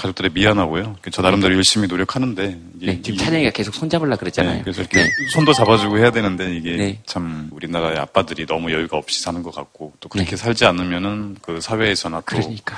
가족들에 0.00 0.30
미안하고요. 0.32 0.96
저 1.12 1.20
나름대로 1.20 1.54
열심히 1.54 1.86
노력하는데 1.86 2.58
네, 2.74 3.02
지금 3.02 3.18
찬영이가 3.18 3.50
계속 3.50 3.74
손잡으려 3.74 4.16
그랬잖아요. 4.16 4.56
네, 4.56 4.62
그래서 4.62 4.80
이렇게 4.80 5.06
손도 5.32 5.52
잡아주고 5.52 5.98
해야 5.98 6.10
되는데 6.10 6.56
이게 6.56 6.76
네. 6.76 7.00
참 7.04 7.48
우리나라의 7.52 7.98
아빠들이 7.98 8.46
너무 8.46 8.72
여유가 8.72 8.96
없이 8.96 9.20
사는 9.22 9.42
것 9.42 9.54
같고 9.54 9.92
또 10.00 10.08
그렇게 10.08 10.36
살지 10.36 10.64
않으면은 10.64 11.36
그 11.42 11.60
사회에서나 11.60 12.22
또 12.22 12.36
네. 12.36 12.42
그러니까. 12.42 12.76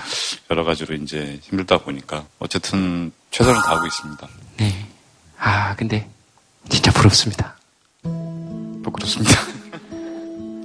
여러 0.51 0.65
가지로 0.65 0.95
이제 0.97 1.39
힘들다 1.43 1.79
보니까 1.79 2.25
어쨌든 2.41 3.13
최선을 3.31 3.63
다하고 3.63 3.87
있습니다. 3.87 4.29
네. 4.57 4.87
아, 5.39 5.77
근데 5.77 6.09
진짜 6.69 6.91
부럽습니다. 6.93 7.57
부끄럽습니다. 8.83 9.41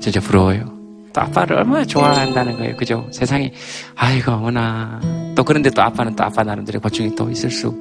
진짜 0.02 0.20
부러워요. 0.20 0.77
또 1.18 1.22
아빠를 1.22 1.58
얼마나 1.58 1.84
좋아한다는 1.84 2.58
거예요. 2.58 2.78
그죠? 2.78 3.08
세상에, 3.12 3.52
아이고, 3.96 4.34
어머나. 4.34 5.00
또 5.36 5.44
그런데 5.44 5.72
또 5.72 5.82
아빠는 5.82 6.16
또 6.16 6.24
아빠 6.24 6.44
나름대로 6.44 6.80
고충이 6.80 7.16
또 7.16 7.28
있을 7.32 7.50
수 7.50 7.76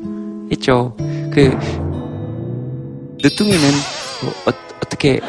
있죠. 0.52 0.96
그, 0.98 1.54
늦둥이는 3.22 3.60
뭐 4.22 4.32
어, 4.46 4.52
어떻게, 4.80 5.20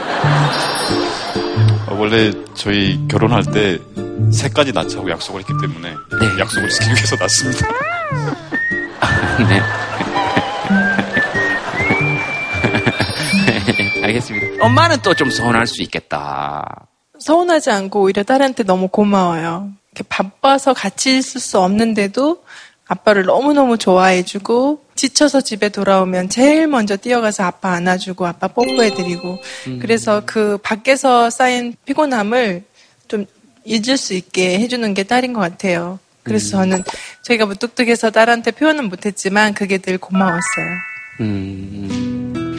어, 1.88 1.98
원래 2.00 2.32
저희 2.54 2.98
결혼할 3.10 3.44
때 3.44 3.78
세 4.32 4.50
가지 4.50 4.72
낳자고 4.74 5.10
약속을 5.10 5.42
했기 5.42 5.54
때문에 5.62 5.90
네. 5.92 6.40
약속을 6.40 6.70
지키기 6.70 6.94
위해서 6.96 7.16
낳습니다. 7.18 7.68
네. 9.48 9.62
알겠습니다. 14.04 14.66
엄마는 14.66 14.98
또 15.04 15.14
좀 15.14 15.30
서운할 15.30 15.68
수 15.68 15.82
있겠다. 15.84 16.88
서운하지 17.20 17.70
않고 17.70 18.02
오히려 18.02 18.24
딸한테 18.24 18.64
너무 18.64 18.88
고마워요. 18.88 19.72
이렇게 19.92 20.08
바빠서 20.08 20.74
같이 20.74 21.18
있을 21.18 21.42
수 21.42 21.60
없는데도 21.60 22.44
아빠를 22.88 23.26
너무너무 23.26 23.78
좋아해주고 23.78 24.84
지쳐서 24.96 25.42
집에 25.42 25.70
돌아오면 25.70 26.30
제일 26.30 26.68
먼저 26.68 26.96
뛰어가서 26.96 27.44
아빠 27.44 27.72
안아주고 27.72 28.26
아빠 28.26 28.48
뽀뽀해드리고 28.48 29.38
음. 29.68 29.80
그래서 29.80 30.24
그 30.26 30.58
밖에서 30.64 31.30
쌓인 31.30 31.76
피곤함을 31.86 32.64
좀 33.08 33.26
잊을 33.66 33.98
수 33.98 34.14
있게 34.14 34.60
해주는 34.60 34.94
게 34.94 35.04
딸인 35.04 35.34
것 35.34 35.42
같아요. 35.42 36.00
그래서 36.24 36.58
저는 36.58 36.84
저희가 37.24 37.46
무뚝뚝해서 37.46 38.12
딸한테 38.12 38.52
표현은 38.52 38.90
못했지만 38.90 39.54
그게 39.54 39.78
늘 39.78 39.98
고마웠어요. 39.98 40.68
음, 41.22 42.17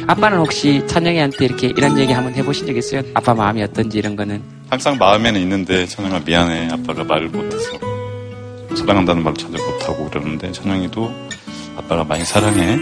아빠는 0.08 0.38
혹시 0.38 0.82
찬영이한테 0.86 1.44
이렇게 1.44 1.66
이런 1.68 1.98
얘기 1.98 2.12
한번 2.12 2.34
해보신 2.34 2.66
적 2.66 2.74
있어요? 2.76 3.02
아빠 3.14 3.34
마음이 3.34 3.62
어떤지 3.62 3.98
이런 3.98 4.16
거는? 4.16 4.42
항상 4.70 4.96
마음에는 4.98 5.38
있는데 5.42 5.86
천영아 5.86 6.20
미안해 6.20 6.68
아빠가 6.72 7.04
말을 7.04 7.28
못해서 7.28 7.72
사랑한다는 8.74 9.22
말을 9.22 9.36
전혀 9.36 9.62
못하고 9.62 10.08
그러는데 10.08 10.50
천영이도 10.52 11.10
아빠가 11.76 12.04
많이 12.04 12.24
사랑해 12.24 12.76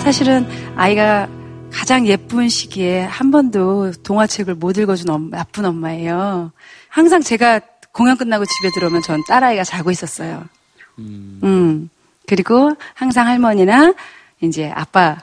사실은 0.00 0.46
아이가 0.76 1.28
가장 1.70 2.06
예쁜 2.06 2.48
시기에 2.48 3.02
한 3.02 3.30
번도 3.30 3.92
동화책을 4.02 4.54
못 4.54 4.78
읽어준 4.78 5.10
엄- 5.10 5.30
나쁜 5.30 5.66
엄마예요. 5.66 6.52
항상 6.88 7.20
제가 7.20 7.60
공연 7.92 8.16
끝나고 8.16 8.44
집에 8.46 8.70
들어오면 8.74 9.02
전 9.02 9.22
딸아이가 9.28 9.64
자고 9.64 9.90
있었어요. 9.90 10.44
음. 10.98 11.90
그리고 12.28 12.72
항상 12.94 13.26
할머니나 13.26 13.94
이제 14.40 14.70
아빠 14.74 15.18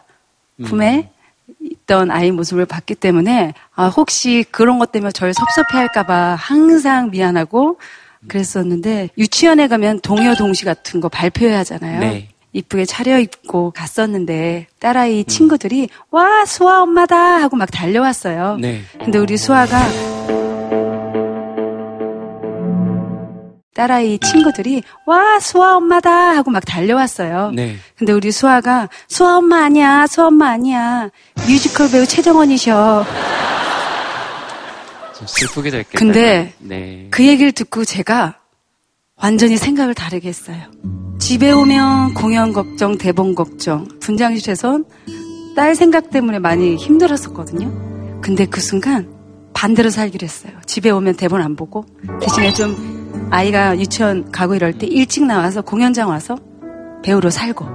품에 0.64 1.12
있던 1.60 2.12
아이 2.12 2.32
모습을 2.32 2.66
봤기 2.66 2.96
때문에 2.96 3.54
아, 3.76 3.88
혹시 3.88 4.46
그런 4.52 4.80
것 4.80 4.92
때문에 4.92 5.12
저를 5.12 5.34
섭섭해 5.34 5.78
할까봐 5.78 6.36
항상 6.36 7.12
미안하고 7.12 7.78
그랬었는데 8.28 9.10
유치원에 9.18 9.68
가면 9.68 10.00
동요 10.02 10.36
동시 10.36 10.66
같은 10.66 11.00
거 11.00 11.10
발표해야 11.10 11.60
하잖아요. 11.60 12.00
네. 12.00 12.30
이쁘게 12.54 12.86
차려입고 12.86 13.72
갔었는데 13.72 14.68
딸아이 14.80 15.26
친구들이 15.26 15.90
와 16.10 16.46
수아 16.46 16.82
엄마다 16.82 17.18
하고 17.42 17.58
막 17.58 17.70
달려왔어요. 17.70 18.58
네. 18.60 18.82
근데 18.98 19.20
우리 19.20 19.38
수아가 19.38 19.78
딸아이 23.76 24.20
친구들이 24.20 24.84
와 25.06 25.38
수아 25.40 25.76
엄마다 25.76 26.32
하고 26.36 26.50
막 26.50 26.64
달려왔어요. 26.66 27.52
네. 27.52 27.76
근데 27.98 28.14
우리 28.14 28.32
수아가 28.32 28.88
수아 29.10 29.38
엄마 29.38 29.66
아니야, 29.66 30.08
수아 30.08 30.28
엄마 30.28 30.50
아니야. 30.50 31.10
뮤지컬 31.46 31.92
배우 31.92 32.06
최정원이셔. 32.06 33.06
좀 35.18 35.28
슬프게 35.28 35.72
됐겠다. 35.72 36.00
근데 36.00 36.54
네. 36.60 37.08
그 37.12 37.26
얘기를 37.28 37.52
듣고 37.52 37.84
제가 37.84 38.40
완전히 39.18 39.58
생각을 39.58 39.94
다르게 39.94 40.30
했어요. 40.30 40.58
집에 41.20 41.52
오면 41.52 42.14
공연 42.14 42.54
걱정, 42.54 42.98
대본 42.98 43.36
걱정, 43.36 43.88
분장실에선 44.00 44.86
딸 45.58 45.76
생각 45.76 46.12
때문에 46.12 46.40
많이 46.40 46.78
힘들었었거든요. 46.78 48.22
근데 48.22 48.46
그 48.46 48.62
순간 48.62 49.15
반대로 49.56 49.90
살기로 49.90 50.26
했어요. 50.26 50.52
집에 50.68 50.92
오면 50.92 51.16
대본 51.16 51.42
안 51.42 51.56
보고 51.56 51.86
대신에 52.22 52.54
좀 52.54 53.28
아이가 53.32 53.80
유치원 53.80 54.32
가고 54.32 54.54
이럴 54.54 54.74
때 54.78 54.86
일찍 54.86 55.26
나와서 55.26 55.62
공연장 55.62 56.10
와서 56.10 56.38
배우로 57.04 57.30
살고 57.32 57.66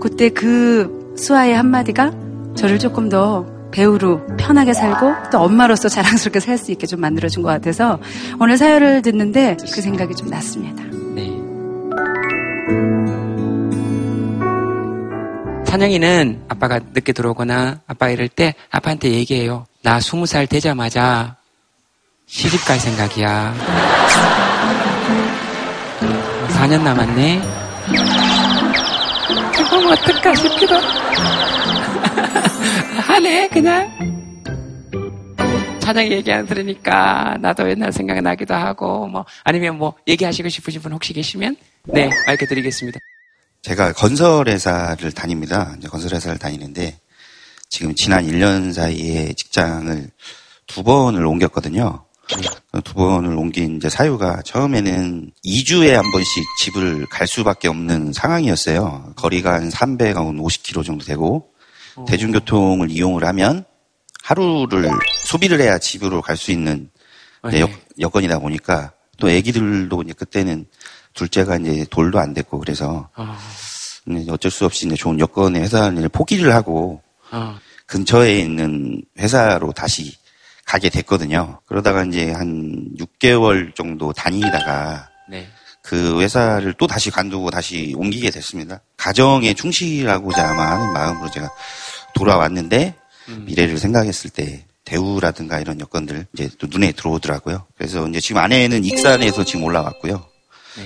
그때 0.00 0.28
그 0.28 1.14
수아의 1.16 1.56
한마디가 1.56 2.12
저를 2.56 2.78
조금 2.78 3.08
더 3.08 3.46
배우로 3.70 4.26
편하게 4.36 4.72
살고 4.74 5.30
또 5.32 5.38
엄마로서 5.38 5.88
자랑스럽게 5.88 6.40
살 6.40 6.58
수 6.58 6.72
있게 6.72 6.86
좀 6.86 7.00
만들어준 7.00 7.42
것 7.42 7.48
같아서 7.48 7.98
오늘 8.40 8.56
사연을 8.58 9.02
듣는데 9.02 9.56
그 9.60 9.80
생각이 9.80 10.14
좀 10.14 10.28
났습니다. 10.28 10.84
찬영이는 15.64 16.42
아빠가 16.48 16.80
늦게 16.92 17.12
들어오거나 17.12 17.80
아빠 17.86 18.10
이럴 18.10 18.28
때 18.28 18.54
아빠한테 18.70 19.12
얘기해요. 19.12 19.66
나 19.82 19.98
스무 19.98 20.26
살 20.26 20.46
되자마자 20.46 21.36
시집 22.26 22.64
갈 22.66 22.78
생각이야. 22.78 23.54
4년 26.50 26.82
남았네. 26.82 27.40
그럼 29.70 29.86
어떨까 29.90 30.34
싶기도 30.34 30.74
하네, 33.06 33.48
그냥. 33.48 33.90
찬영이 35.80 36.12
얘기 36.12 36.30
안 36.30 36.46
들으니까 36.46 37.36
나도 37.40 37.68
옛날 37.70 37.90
생각이 37.90 38.20
나기도 38.20 38.54
하고, 38.54 39.08
뭐, 39.08 39.24
아니면 39.44 39.78
뭐, 39.78 39.94
얘기하시고 40.06 40.48
싶으신 40.48 40.82
분 40.82 40.92
혹시 40.92 41.12
계시면? 41.14 41.56
네, 41.84 42.10
마이크 42.26 42.46
드리겠습니다. 42.46 43.00
제가 43.62 43.92
건설회사를 43.94 45.12
다닙니다. 45.12 45.74
건설회사를 45.88 46.38
다니는데 46.38 46.98
지금 47.70 47.94
지난 47.94 48.26
1년 48.26 48.72
사이에 48.72 49.32
직장을 49.32 50.10
두 50.66 50.82
번을 50.82 51.24
옮겼거든요. 51.24 52.04
그두 52.72 52.94
번을 52.94 53.36
옮긴 53.36 53.76
이제 53.76 53.88
사유가 53.88 54.42
처음에는 54.42 55.30
2주에 55.44 55.90
한 55.92 56.04
번씩 56.12 56.44
집을 56.62 57.06
갈 57.06 57.26
수밖에 57.26 57.68
없는 57.68 58.12
상황이었어요. 58.12 59.14
거리가 59.16 59.54
한 59.54 59.70
300, 59.70 60.16
한 60.16 60.36
50km 60.36 60.84
정도 60.84 61.04
되고 61.04 61.48
대중교통을 62.06 62.90
이용을 62.90 63.24
하면 63.24 63.64
하루를 64.22 64.90
소비를 65.24 65.60
해야 65.60 65.78
집으로 65.78 66.22
갈 66.22 66.36
수 66.36 66.52
있는 66.52 66.90
네. 67.50 67.60
여, 67.60 67.68
여건이다 67.98 68.38
보니까 68.38 68.92
또 69.18 69.28
애기들도 69.30 70.02
이제 70.02 70.12
그때는 70.12 70.66
둘째가 71.14 71.56
이제 71.56 71.86
돌도 71.90 72.18
안 72.18 72.32
됐고 72.34 72.58
그래서 72.60 73.08
아, 73.14 73.38
어쩔 74.28 74.50
수 74.50 74.64
없이 74.66 74.86
이제 74.86 74.94
좋은 74.94 75.18
여건의 75.18 75.62
회사를 75.62 76.08
포기를 76.10 76.54
하고 76.54 77.02
아, 77.30 77.58
근처에 77.86 78.38
있는 78.38 79.02
회사로 79.18 79.72
다시 79.72 80.16
가게 80.64 80.88
됐거든요. 80.88 81.60
그러다가 81.66 82.04
이제 82.04 82.30
한 82.30 82.88
6개월 82.98 83.74
정도 83.74 84.12
다니다가 84.12 85.08
네. 85.28 85.48
그 85.82 86.20
회사를 86.20 86.74
또 86.74 86.86
다시 86.86 87.10
관두고 87.10 87.50
다시 87.50 87.94
옮기게 87.96 88.30
됐습니다. 88.30 88.80
가정에 88.96 89.54
충실하고자 89.54 90.50
아마 90.50 90.72
하는 90.72 90.92
마음으로 90.92 91.30
제가 91.30 91.50
돌아왔는데 92.14 92.94
미래를 93.46 93.78
생각했을 93.78 94.30
때 94.30 94.64
대우라든가 94.84 95.58
이런 95.60 95.80
여건들 95.80 96.26
이제 96.32 96.50
또 96.58 96.66
눈에 96.68 96.92
들어오더라고요. 96.92 97.66
그래서 97.76 98.06
이제 98.08 98.20
지금 98.20 98.40
아내는 98.40 98.84
익산에서 98.84 99.44
지금 99.44 99.64
올라왔고요. 99.64 100.24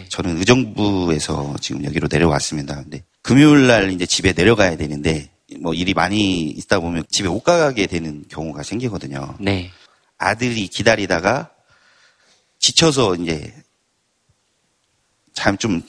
저는 0.08 0.38
의정부에서 0.38 1.56
지금 1.60 1.84
여기로 1.84 2.08
내려왔습니다. 2.10 2.76
근데 2.76 3.02
금요일 3.22 3.66
날 3.66 3.90
이제 3.90 4.06
집에 4.06 4.32
내려가야 4.32 4.76
되는데 4.76 5.30
뭐 5.60 5.74
일이 5.74 5.94
많이 5.94 6.42
있다 6.50 6.80
보면 6.80 7.04
집에 7.08 7.28
못 7.28 7.40
가게 7.42 7.86
되는 7.86 8.24
경우가 8.28 8.62
생기거든요. 8.62 9.36
네. 9.40 9.70
아들이 10.18 10.66
기다리다가 10.68 11.50
지쳐서 12.58 13.16
이제 13.16 13.54
참 15.34 15.56
좀 15.58 15.82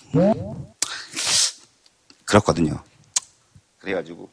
그렇거든요. 2.26 2.84
그래가지고 3.80 4.30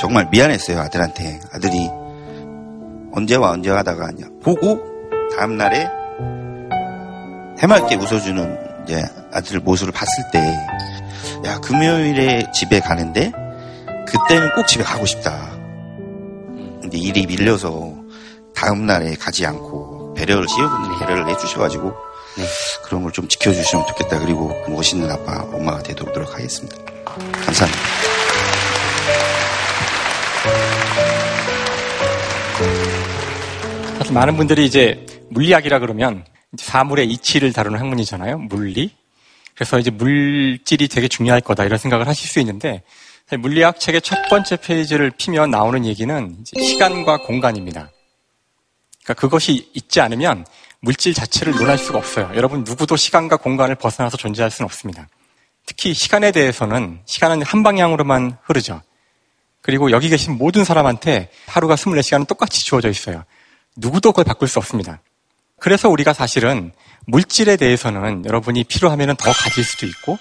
정말 0.00 0.28
미안했어요 0.30 0.78
아들한테 0.80 1.40
아들이 1.52 1.88
언제와 3.12 3.50
언제 3.50 3.70
하다가 3.70 4.06
그냥 4.08 4.38
보고 4.40 4.84
다음 5.36 5.56
날에 5.56 5.88
해맑게 7.64 7.94
웃어주는 7.94 8.84
이제 8.84 9.02
아들 9.32 9.58
모습을 9.58 9.90
봤을 9.90 10.22
때, 10.30 10.38
야, 11.46 11.58
금요일에 11.60 12.44
집에 12.52 12.78
가는데, 12.78 13.32
그때는 14.06 14.52
꼭 14.54 14.66
집에 14.66 14.84
가고 14.84 15.06
싶다. 15.06 15.50
근데 16.82 16.98
일이 16.98 17.24
밀려서 17.26 17.94
다음날에 18.54 19.14
가지 19.14 19.46
않고, 19.46 20.12
배려를, 20.12 20.46
시어머니 20.46 20.98
배려를 20.98 21.26
해주셔가지고, 21.30 21.94
그런 22.84 23.02
걸 23.02 23.12
좀 23.12 23.26
지켜주시면 23.28 23.86
좋겠다. 23.86 24.18
그리고 24.18 24.52
멋있는 24.68 25.10
아빠, 25.10 25.40
엄마가 25.44 25.82
되도록 25.82 26.34
하겠습니다. 26.34 26.76
감사합니다. 27.46 27.82
사실 33.98 34.12
많은 34.12 34.36
분들이 34.36 34.66
이제 34.66 35.06
물리학이라 35.30 35.78
그러면 35.78 36.24
사물의 36.56 37.08
이치를 37.10 37.52
다루는 37.52 37.78
학문이잖아요. 37.78 38.38
물리. 38.38 38.94
그래서 39.54 39.78
이제 39.78 39.90
물질이 39.90 40.88
되게 40.88 41.08
중요할 41.08 41.40
거다 41.40 41.64
이런 41.64 41.78
생각을 41.78 42.08
하실 42.08 42.28
수 42.28 42.40
있는데 42.40 42.82
물리학 43.38 43.80
책의 43.80 44.02
첫 44.02 44.28
번째 44.28 44.56
페이지를 44.56 45.10
피면 45.10 45.50
나오는 45.50 45.84
얘기는 45.84 46.36
시간과 46.56 47.18
공간입니다. 47.18 47.90
그러니까 49.02 49.14
그것이 49.14 49.70
있지 49.74 50.00
않으면 50.00 50.44
물질 50.80 51.14
자체를 51.14 51.54
논할 51.54 51.78
수가 51.78 51.98
없어요. 51.98 52.30
여러분 52.34 52.64
누구도 52.64 52.96
시간과 52.96 53.36
공간을 53.36 53.76
벗어나서 53.76 54.16
존재할 54.16 54.50
수는 54.50 54.66
없습니다. 54.66 55.08
특히 55.66 55.94
시간에 55.94 56.30
대해서는 56.30 57.00
시간은 57.06 57.42
한 57.42 57.62
방향으로만 57.62 58.38
흐르죠. 58.42 58.82
그리고 59.62 59.90
여기 59.90 60.10
계신 60.10 60.36
모든 60.36 60.64
사람한테 60.64 61.30
하루가 61.46 61.74
24시간은 61.74 62.26
똑같이 62.26 62.64
주어져 62.66 62.90
있어요. 62.90 63.24
누구도 63.76 64.12
그걸 64.12 64.24
바꿀 64.24 64.46
수 64.46 64.58
없습니다. 64.58 65.00
그래서 65.60 65.88
우리가 65.88 66.12
사실은 66.12 66.72
물질에 67.06 67.56
대해서는 67.56 68.24
여러분이 68.26 68.64
필요하면 68.64 69.16
더 69.16 69.32
가질 69.32 69.64
수도 69.64 69.86
있고 69.86 70.18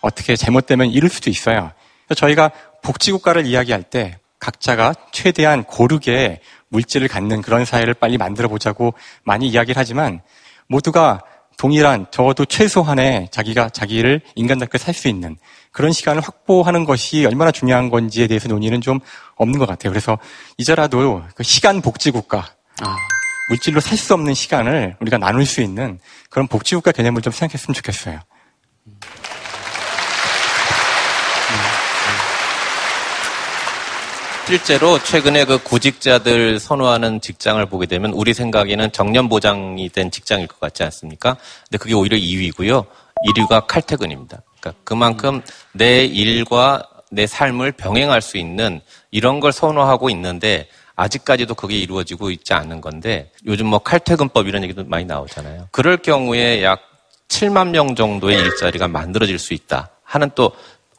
어떻게 0.00 0.36
잘못되면 0.36 0.88
잃을 0.88 1.08
수도 1.08 1.30
있어요. 1.30 1.72
그래서 2.06 2.18
저희가 2.18 2.50
복지국가를 2.82 3.46
이야기할 3.46 3.84
때 3.84 4.18
각자가 4.38 4.94
최대한 5.12 5.62
고르게 5.62 6.40
물질을 6.68 7.06
갖는 7.06 7.42
그런 7.42 7.64
사회를 7.64 7.94
빨리 7.94 8.18
만들어 8.18 8.48
보자고 8.48 8.94
많이 9.24 9.46
이야기를 9.48 9.78
하지만 9.78 10.20
모두가 10.68 11.22
동일한 11.58 12.06
적어도 12.10 12.44
최소한의 12.44 13.28
자기가 13.30 13.68
자기를 13.68 14.20
인간답게 14.34 14.78
살 14.78 14.94
수 14.94 15.06
있는 15.06 15.36
그런 15.70 15.92
시간을 15.92 16.22
확보하는 16.22 16.84
것이 16.84 17.24
얼마나 17.24 17.52
중요한 17.52 17.88
건지에 17.88 18.26
대해서 18.26 18.48
논의는 18.48 18.80
좀 18.80 18.98
없는 19.36 19.58
것 19.58 19.66
같아요. 19.66 19.92
그래서 19.92 20.18
이제라도 20.58 21.22
그 21.36 21.42
시간 21.42 21.80
복지 21.80 22.10
국가 22.10 22.46
물질로 23.48 23.80
살 23.80 23.98
수 23.98 24.14
없는 24.14 24.34
시간을 24.34 24.96
우리가 25.00 25.18
나눌 25.18 25.44
수 25.46 25.60
있는 25.60 25.98
그런 26.30 26.46
복지국가 26.48 26.92
개념을 26.92 27.22
좀 27.22 27.32
생각했으면 27.32 27.74
좋겠어요. 27.74 28.20
실제로 34.46 34.98
최근에 35.02 35.44
그 35.44 35.62
구직자들 35.62 36.58
선호하는 36.58 37.20
직장을 37.20 37.64
보게 37.66 37.86
되면 37.86 38.12
우리 38.12 38.34
생각에는 38.34 38.90
정년 38.92 39.28
보장이 39.28 39.88
된 39.88 40.10
직장일 40.10 40.46
것 40.48 40.58
같지 40.60 40.82
않습니까? 40.82 41.36
근데 41.68 41.78
그게 41.78 41.94
오히려 41.94 42.16
2위고요. 42.16 42.84
1위가 43.28 43.66
칼퇴근입니다. 43.66 44.42
그러니까 44.60 44.80
그만큼 44.84 45.42
내 45.72 46.04
일과 46.04 46.82
내 47.10 47.26
삶을 47.26 47.72
병행할 47.72 48.20
수 48.20 48.36
있는 48.36 48.80
이런 49.10 49.38
걸 49.38 49.52
선호하고 49.52 50.10
있는데 50.10 50.68
아직까지도 50.96 51.54
그게 51.54 51.76
이루어지고 51.76 52.30
있지 52.30 52.52
않은 52.52 52.80
건데 52.80 53.30
요즘 53.46 53.66
뭐 53.66 53.78
칼퇴근법 53.78 54.46
이런 54.46 54.62
얘기도 54.62 54.84
많이 54.84 55.04
나오잖아요. 55.04 55.68
그럴 55.70 55.96
경우에 55.96 56.62
약 56.62 56.80
7만 57.28 57.68
명 57.68 57.94
정도의 57.94 58.38
일자리가 58.38 58.88
만들어질 58.88 59.38
수 59.38 59.54
있다 59.54 59.90
하는 60.04 60.30
또 60.34 60.52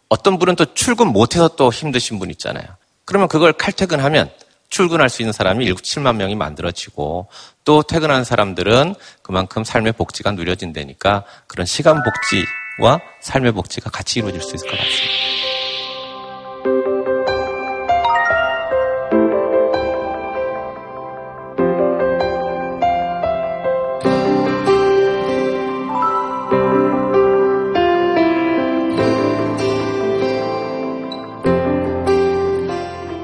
어떤 0.10 0.40
분은 0.40 0.56
또 0.56 0.74
출근 0.74 1.08
못해서 1.08 1.48
또 1.50 1.72
힘드신 1.72 2.20
분 2.20 2.30
있잖아요. 2.32 2.66
그러면 3.06 3.28
그걸 3.28 3.54
칼퇴근하면 3.54 4.30
출근할 4.70 5.10
수 5.10 5.22
있는 5.22 5.34
사람이 5.34 5.66
7, 5.66 5.76
7만 5.76 6.16
명이 6.16 6.36
만들어지고 6.36 7.28
또 7.64 7.84
퇴근한 7.84 8.24
사람들은 8.24 8.96
그만큼 9.22 9.64
삶의 9.64 9.94
복지가 9.94 10.32
누려진다니까 10.32 11.26
그런 11.48 11.68
시간 11.68 12.02
복지와 12.02 13.00
삶의 13.22 13.52
복지가 13.52 13.92
같이 13.92 14.20
이루어질 14.20 14.42
수 14.42 14.56
있을 14.56 14.68
것 14.68 14.78
같습니다. 14.78 15.53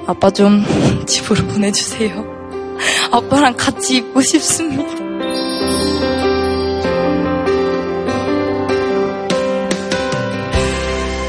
아빠 0.10 0.32
좀 0.32 0.66
집으로 1.06 1.46
보내주세요. 1.50 2.26
아빠랑 3.12 3.56
같이 3.56 3.98
있고 3.98 4.22
싶습니다. 4.22 4.84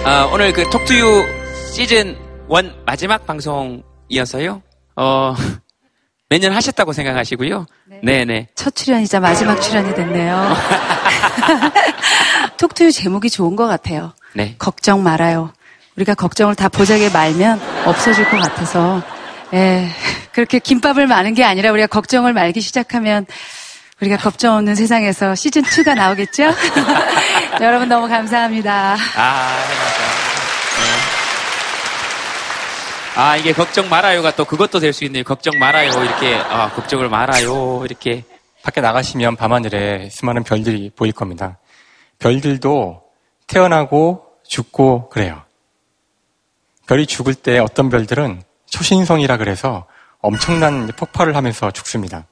아, 0.07 0.31
오늘 0.33 0.55
그 0.55 0.65
톡투유 0.71 1.27
시즌 1.75 2.17
1 2.51 2.73
마지막 2.87 3.27
방송이어서요. 3.27 4.63
어, 4.97 5.35
몇년 6.31 6.55
하셨다고 6.55 6.95
생각하시고요. 6.95 7.67
네, 8.03 8.25
네. 8.25 8.49
첫 8.55 8.75
출연이자 8.75 9.21
마지막 9.21 9.61
출연이 9.61 9.95
됐네요. 9.95 10.55
톡투유 12.57 12.93
제목이 12.93 13.29
좋은 13.29 13.57
것 13.57 13.67
같아요. 13.67 14.15
네. 14.33 14.55
걱정 14.59 15.03
말아요. 15.03 15.53
우리가 16.01 16.15
걱정을 16.15 16.55
다 16.55 16.69
보자기에 16.69 17.11
말면 17.11 17.61
없어질 17.85 18.29
것 18.31 18.39
같아서, 18.41 19.03
예, 19.53 19.89
그렇게 20.33 20.59
김밥을 20.59 21.07
마는 21.07 21.35
게 21.35 21.45
아니라 21.45 21.73
우리가 21.73 21.87
걱정을 21.89 22.33
말기 22.33 22.61
시작하면 22.63 23.27
우리가 24.01 24.17
걱정 24.17 24.57
없는 24.57 24.75
세상에서 24.75 25.35
시즌 25.35 25.63
2가 25.63 25.95
나오겠죠? 25.95 26.45
여러분 27.61 27.89
너무 27.89 28.09
감사합니다. 28.09 28.97
아, 29.17 29.57
네. 33.17 33.21
아, 33.21 33.37
이게 33.37 33.53
걱정 33.53 33.89
말아요가 33.91 34.31
또 34.35 34.47
그것도 34.47 34.79
될 34.81 34.95
수 34.95 35.05
있네요. 35.05 35.23
걱정 35.25 35.59
말아요. 35.59 35.91
이렇게, 35.91 36.35
아, 36.37 36.71
걱정을 36.71 37.09
말아요. 37.11 37.83
이렇게. 37.85 38.25
밖에 38.63 38.81
나가시면 38.81 39.37
밤하늘에 39.37 40.09
수많은 40.11 40.45
별들이 40.45 40.91
보일 40.97 41.13
겁니다. 41.13 41.59
별들도 42.19 43.03
태어나고 43.47 44.23
죽고 44.47 45.09
그래요. 45.09 45.43
별이 46.91 47.07
죽을 47.07 47.35
때 47.35 47.61
어떤 47.61 47.89
별들은 47.89 48.43
초신성이라 48.67 49.37
그래서 49.37 49.87
엄청난 50.19 50.89
폭발을 50.89 51.37
하면서 51.37 51.71
죽습니다. 51.71 52.27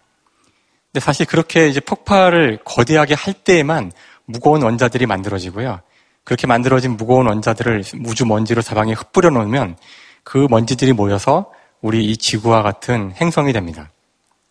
근데 0.91 0.99
사실 0.99 1.27
그렇게 1.27 1.69
이제 1.69 1.79
폭발을 1.79 2.59
거대하게 2.65 3.15
할 3.15 3.35
때에만 3.35 3.93
무거운 4.25 4.65
원자들이 4.65 5.07
만들어지고요. 5.07 5.81
그렇게 6.25 6.49
만들어진 6.49 6.97
무거운 6.97 7.29
원자들을 7.29 7.85
우주 8.05 8.27
먼지로 8.27 8.61
사방에 8.61 8.95
흩뿌려 8.95 9.31
놓으면 9.31 9.77
그 10.25 10.49
먼지들이 10.51 10.93
모여서 10.93 11.53
우리 11.81 12.05
이 12.07 12.17
지구와 12.17 12.63
같은 12.63 13.13
행성이 13.21 13.53
됩니다. 13.53 13.93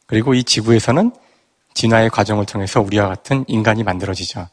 그리고 0.05 0.33
이 0.33 0.45
지구에서는 0.45 1.11
진화의 1.73 2.11
과정을 2.11 2.45
통해서 2.45 2.79
우리와 2.79 3.09
같은 3.09 3.43
인간이 3.49 3.83
만들어지죠. 3.83 4.47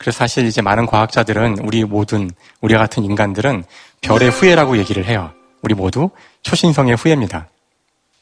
그래서 0.00 0.16
사실 0.16 0.46
이제 0.46 0.62
많은 0.62 0.86
과학자들은 0.86 1.58
우리 1.62 1.84
모든 1.84 2.30
우리와 2.62 2.80
같은 2.80 3.04
인간들은 3.04 3.64
별의 4.00 4.30
후예라고 4.30 4.78
얘기를 4.78 5.04
해요. 5.04 5.30
우리 5.60 5.74
모두 5.74 6.08
초신성의 6.42 6.96
후예입니다. 6.96 7.48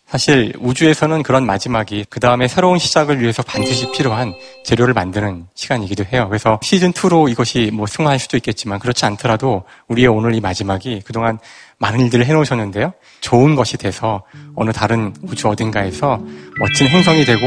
사실 0.08 0.52
우주에서는 0.58 1.22
그런 1.22 1.46
마지막이 1.46 2.06
그 2.10 2.18
다음에 2.18 2.48
새로운 2.48 2.78
시작을 2.78 3.20
위해서 3.20 3.44
반드시 3.44 3.92
필요한 3.92 4.34
재료를 4.64 4.92
만드는 4.92 5.46
시간이기도 5.54 6.04
해요. 6.12 6.26
그래서 6.28 6.58
시즌 6.62 6.92
2로 6.92 7.30
이것이 7.30 7.70
뭐 7.72 7.86
승화할 7.86 8.18
수도 8.18 8.36
있겠지만 8.38 8.80
그렇지 8.80 9.04
않더라도 9.04 9.62
우리의 9.86 10.08
오늘 10.08 10.34
이 10.34 10.40
마지막이 10.40 11.02
그동안 11.04 11.38
많은 11.78 12.00
일들을 12.00 12.26
해놓으셨는데요. 12.26 12.92
좋은 13.20 13.54
것이 13.54 13.76
돼서 13.76 14.24
어느 14.56 14.72
다른 14.72 15.14
우주 15.22 15.46
어딘가에서 15.46 16.20
멋진 16.58 16.88
행성이 16.88 17.24
되고 17.24 17.40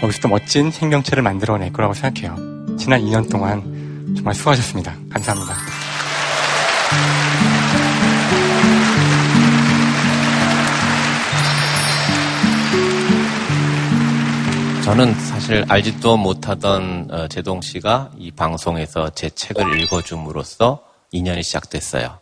거기서 0.00 0.20
또 0.22 0.28
멋진 0.28 0.70
생명체를 0.70 1.22
만들어낼 1.22 1.74
거라고 1.74 1.92
생각해요. 1.92 2.55
지난 2.78 3.00
2년 3.02 3.30
동안 3.30 3.62
정말 4.16 4.34
수고하셨습니다. 4.34 4.94
감사합니다. 5.10 5.54
저는 14.84 15.14
사실 15.14 15.64
알지도 15.68 16.16
못하던 16.16 17.08
어, 17.10 17.28
제동 17.28 17.60
씨가 17.60 18.12
이 18.18 18.30
방송에서 18.30 19.10
제 19.10 19.28
책을 19.30 19.80
읽어줌으로써 19.80 20.80
인연이 21.10 21.42
시작됐어요. 21.42 22.18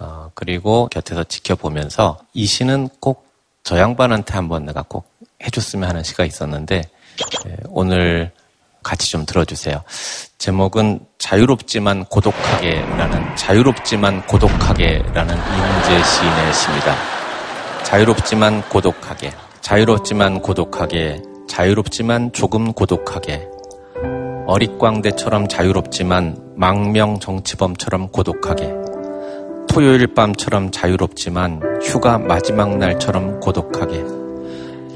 어, 0.00 0.30
그리고 0.34 0.88
곁에서 0.90 1.22
지켜보면서 1.24 2.18
이 2.32 2.46
시는 2.46 2.88
꼭 3.00 3.24
저 3.64 3.78
양반한테 3.78 4.34
한번 4.34 4.66
내가 4.66 4.82
꼭 4.82 5.10
해줬으면 5.42 5.88
하는 5.88 6.02
시가 6.02 6.26
있었는데 6.26 6.82
예, 7.46 7.56
오늘 7.70 8.30
같이 8.84 9.10
좀 9.10 9.26
들어주세요. 9.26 9.82
제목은 10.38 11.00
자유롭지만 11.18 12.04
고독하게라는 12.04 13.36
자유롭지만 13.36 14.26
고독하게라는 14.26 15.34
이문재 15.34 16.04
시인의 16.04 16.54
시입니다. 16.54 16.94
자유롭지만 17.82 18.62
고독하게, 18.68 19.32
자유롭지만 19.60 20.40
고독하게, 20.42 21.22
자유롭지만 21.48 22.32
조금 22.32 22.72
고독하게, 22.72 23.48
어릿광대처럼 24.46 25.48
자유롭지만 25.48 26.36
망명 26.56 27.18
정치범처럼 27.18 28.08
고독하게, 28.08 28.72
토요일 29.68 30.12
밤처럼 30.14 30.70
자유롭지만 30.70 31.80
휴가 31.82 32.18
마지막 32.18 32.76
날처럼 32.76 33.40
고독하게, 33.40 34.23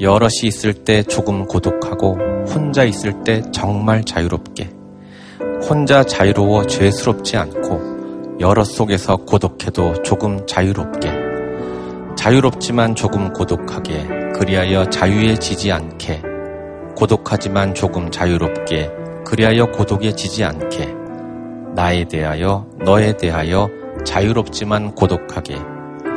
여럿이 0.01 0.43
있을 0.43 0.73
때 0.73 1.03
조금 1.03 1.45
고독하고 1.45 2.17
혼자 2.47 2.85
있을 2.85 3.23
때 3.23 3.41
정말 3.51 4.03
자유롭게, 4.05 4.69
혼자 5.61 6.03
자유로워 6.03 6.67
죄스럽지 6.67 7.35
않고 7.35 8.37
여럿 8.39 8.63
속에서 8.63 9.17
고독해도 9.17 10.01
조금 10.03 10.45
자유롭게, 10.47 11.11
자유롭지만 12.15 12.95
조금 12.95 13.33
고독하게, 13.33 14.07
그리하여 14.35 14.89
자유에 14.89 15.35
지지 15.35 15.71
않게, 15.71 16.21
고독하지만 16.95 17.73
조금 17.73 18.09
자유롭게, 18.09 18.89
그리하여 19.25 19.65
고독에 19.71 20.13
지지 20.13 20.45
않게, 20.45 20.95
나에 21.75 22.05
대하여, 22.05 22.65
너에 22.85 23.17
대하여 23.17 23.69
자유롭지만 24.05 24.95
고독하게, 24.95 25.57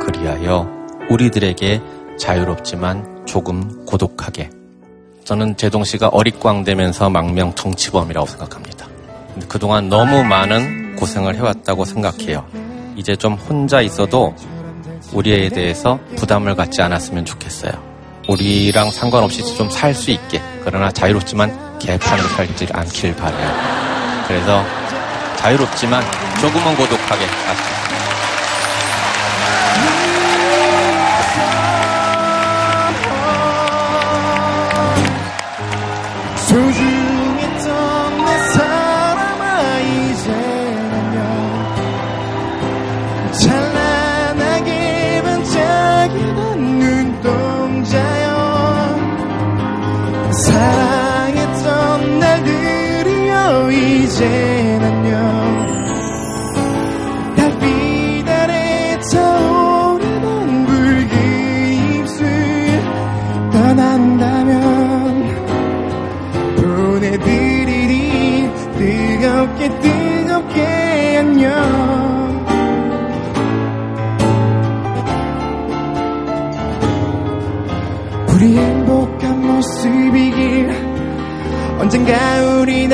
그리하여 0.01 0.69
우리들에게 1.09 1.81
자유롭지만 2.17 3.12
조금 3.33 3.83
고독하게. 3.87 4.51
저는 5.23 5.57
제동 5.57 5.83
씨가 5.83 6.09
어릿광대면서 6.09 7.09
망명 7.09 7.55
정치범이라고 7.55 8.27
생각합니다. 8.27 8.85
그동안 9.47 9.89
너무 9.89 10.23
많은 10.23 10.95
고생을 10.97 11.35
해왔다고 11.37 11.83
생각해요. 11.83 12.45
이제 12.95 13.15
좀 13.15 13.33
혼자 13.33 13.81
있어도 13.81 14.35
우리에 15.13 15.49
대해서 15.49 15.97
부담을 16.15 16.53
갖지 16.53 16.83
않았으면 16.83 17.25
좋겠어요. 17.25 17.71
우리랑 18.29 18.91
상관없이 18.91 19.43
좀 19.55 19.67
살 19.71 19.95
수 19.95 20.11
있게. 20.11 20.39
그러나 20.63 20.91
자유롭지만 20.91 21.79
개판으로 21.79 22.27
살지 22.27 22.67
않길 22.71 23.15
바래요. 23.15 23.51
그래서 24.27 24.63
자유롭지만 25.37 26.03
조금은 26.39 26.75
고독하게. 26.75 27.25
소중했던 27.25 27.82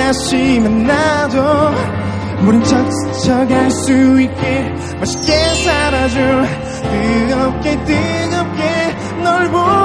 다시 0.10 0.60
만나도 0.60 1.39
모른 2.43 2.64
척 2.64 2.91
스쳐갈 2.91 3.70
수 3.70 4.20
있게 4.20 4.62
맛있게 4.99 5.34
살아줘. 5.64 6.20
뜨겁게 6.82 7.86
뜨겁게 7.86 9.22
널 9.24 9.51
보낸 9.51 9.79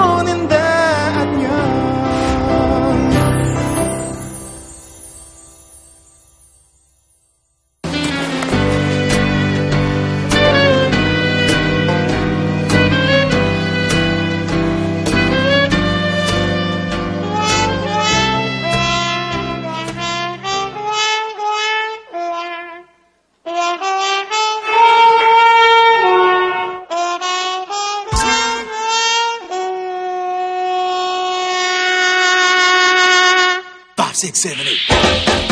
five, 34.14 34.20
six, 34.20 34.42
seven, 34.42 34.66
eight. 34.68 35.43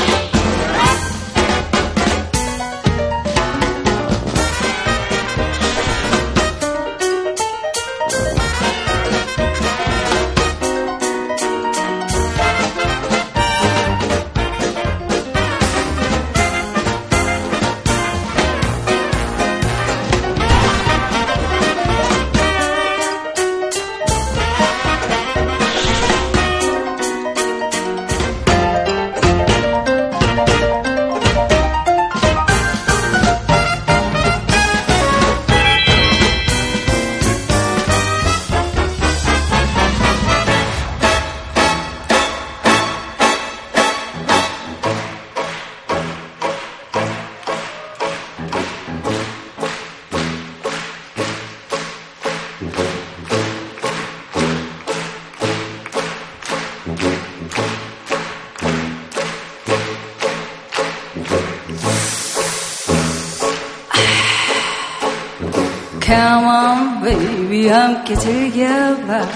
함께 68.13 68.17
즐겨봐. 68.17 69.27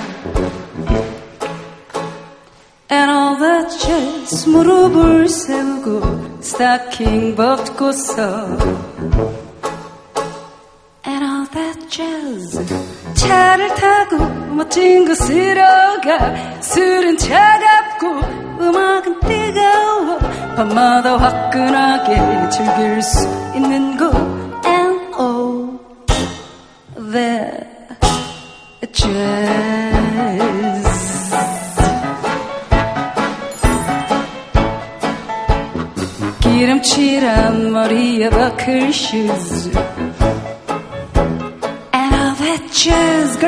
And 2.91 3.11
all 3.11 3.39
that 3.39 3.79
jazz 3.79 4.49
무릎을 4.49 5.29
세우고 5.29 6.41
스타킹 6.41 7.37
벗고서. 7.37 8.23
And 11.07 11.25
all 11.25 11.47
that 11.53 11.89
jazz 11.89 12.61
차를 13.15 13.75
타고 13.75 14.19
멋진 14.55 15.07
곳으로 15.07 15.63
가. 16.03 16.61
술은 16.61 17.17
차갑고 17.19 18.07
음악은 18.61 19.21
뜨거워. 19.21 20.19
밤마다 20.57 21.17
화끈하게 21.17 22.49
즐길 22.51 23.03
수 23.03 23.36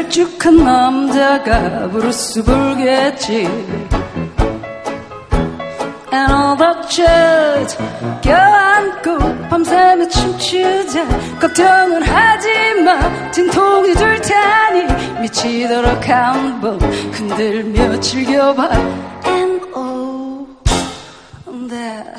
걸쭉한 0.09 0.57
남자가 0.65 1.89
브루스 1.91 2.43
불겠지. 2.43 3.47
And 6.11 6.33
all 6.33 6.57
that 6.57 6.89
jazz 6.89 7.77
껴안고 8.23 9.49
밤새며 9.51 10.09
춤추자. 10.09 11.07
걱정은 11.39 12.03
하지마. 12.03 13.31
진통이 13.33 13.93
들 13.95 14.21
테니 14.23 15.21
미치도록 15.21 16.09
한 16.09 16.61
번 16.61 16.81
흔들며 17.13 18.01
즐겨봐. 18.01 18.71
And 19.27 19.61
all 19.77 20.47
that 21.69 22.19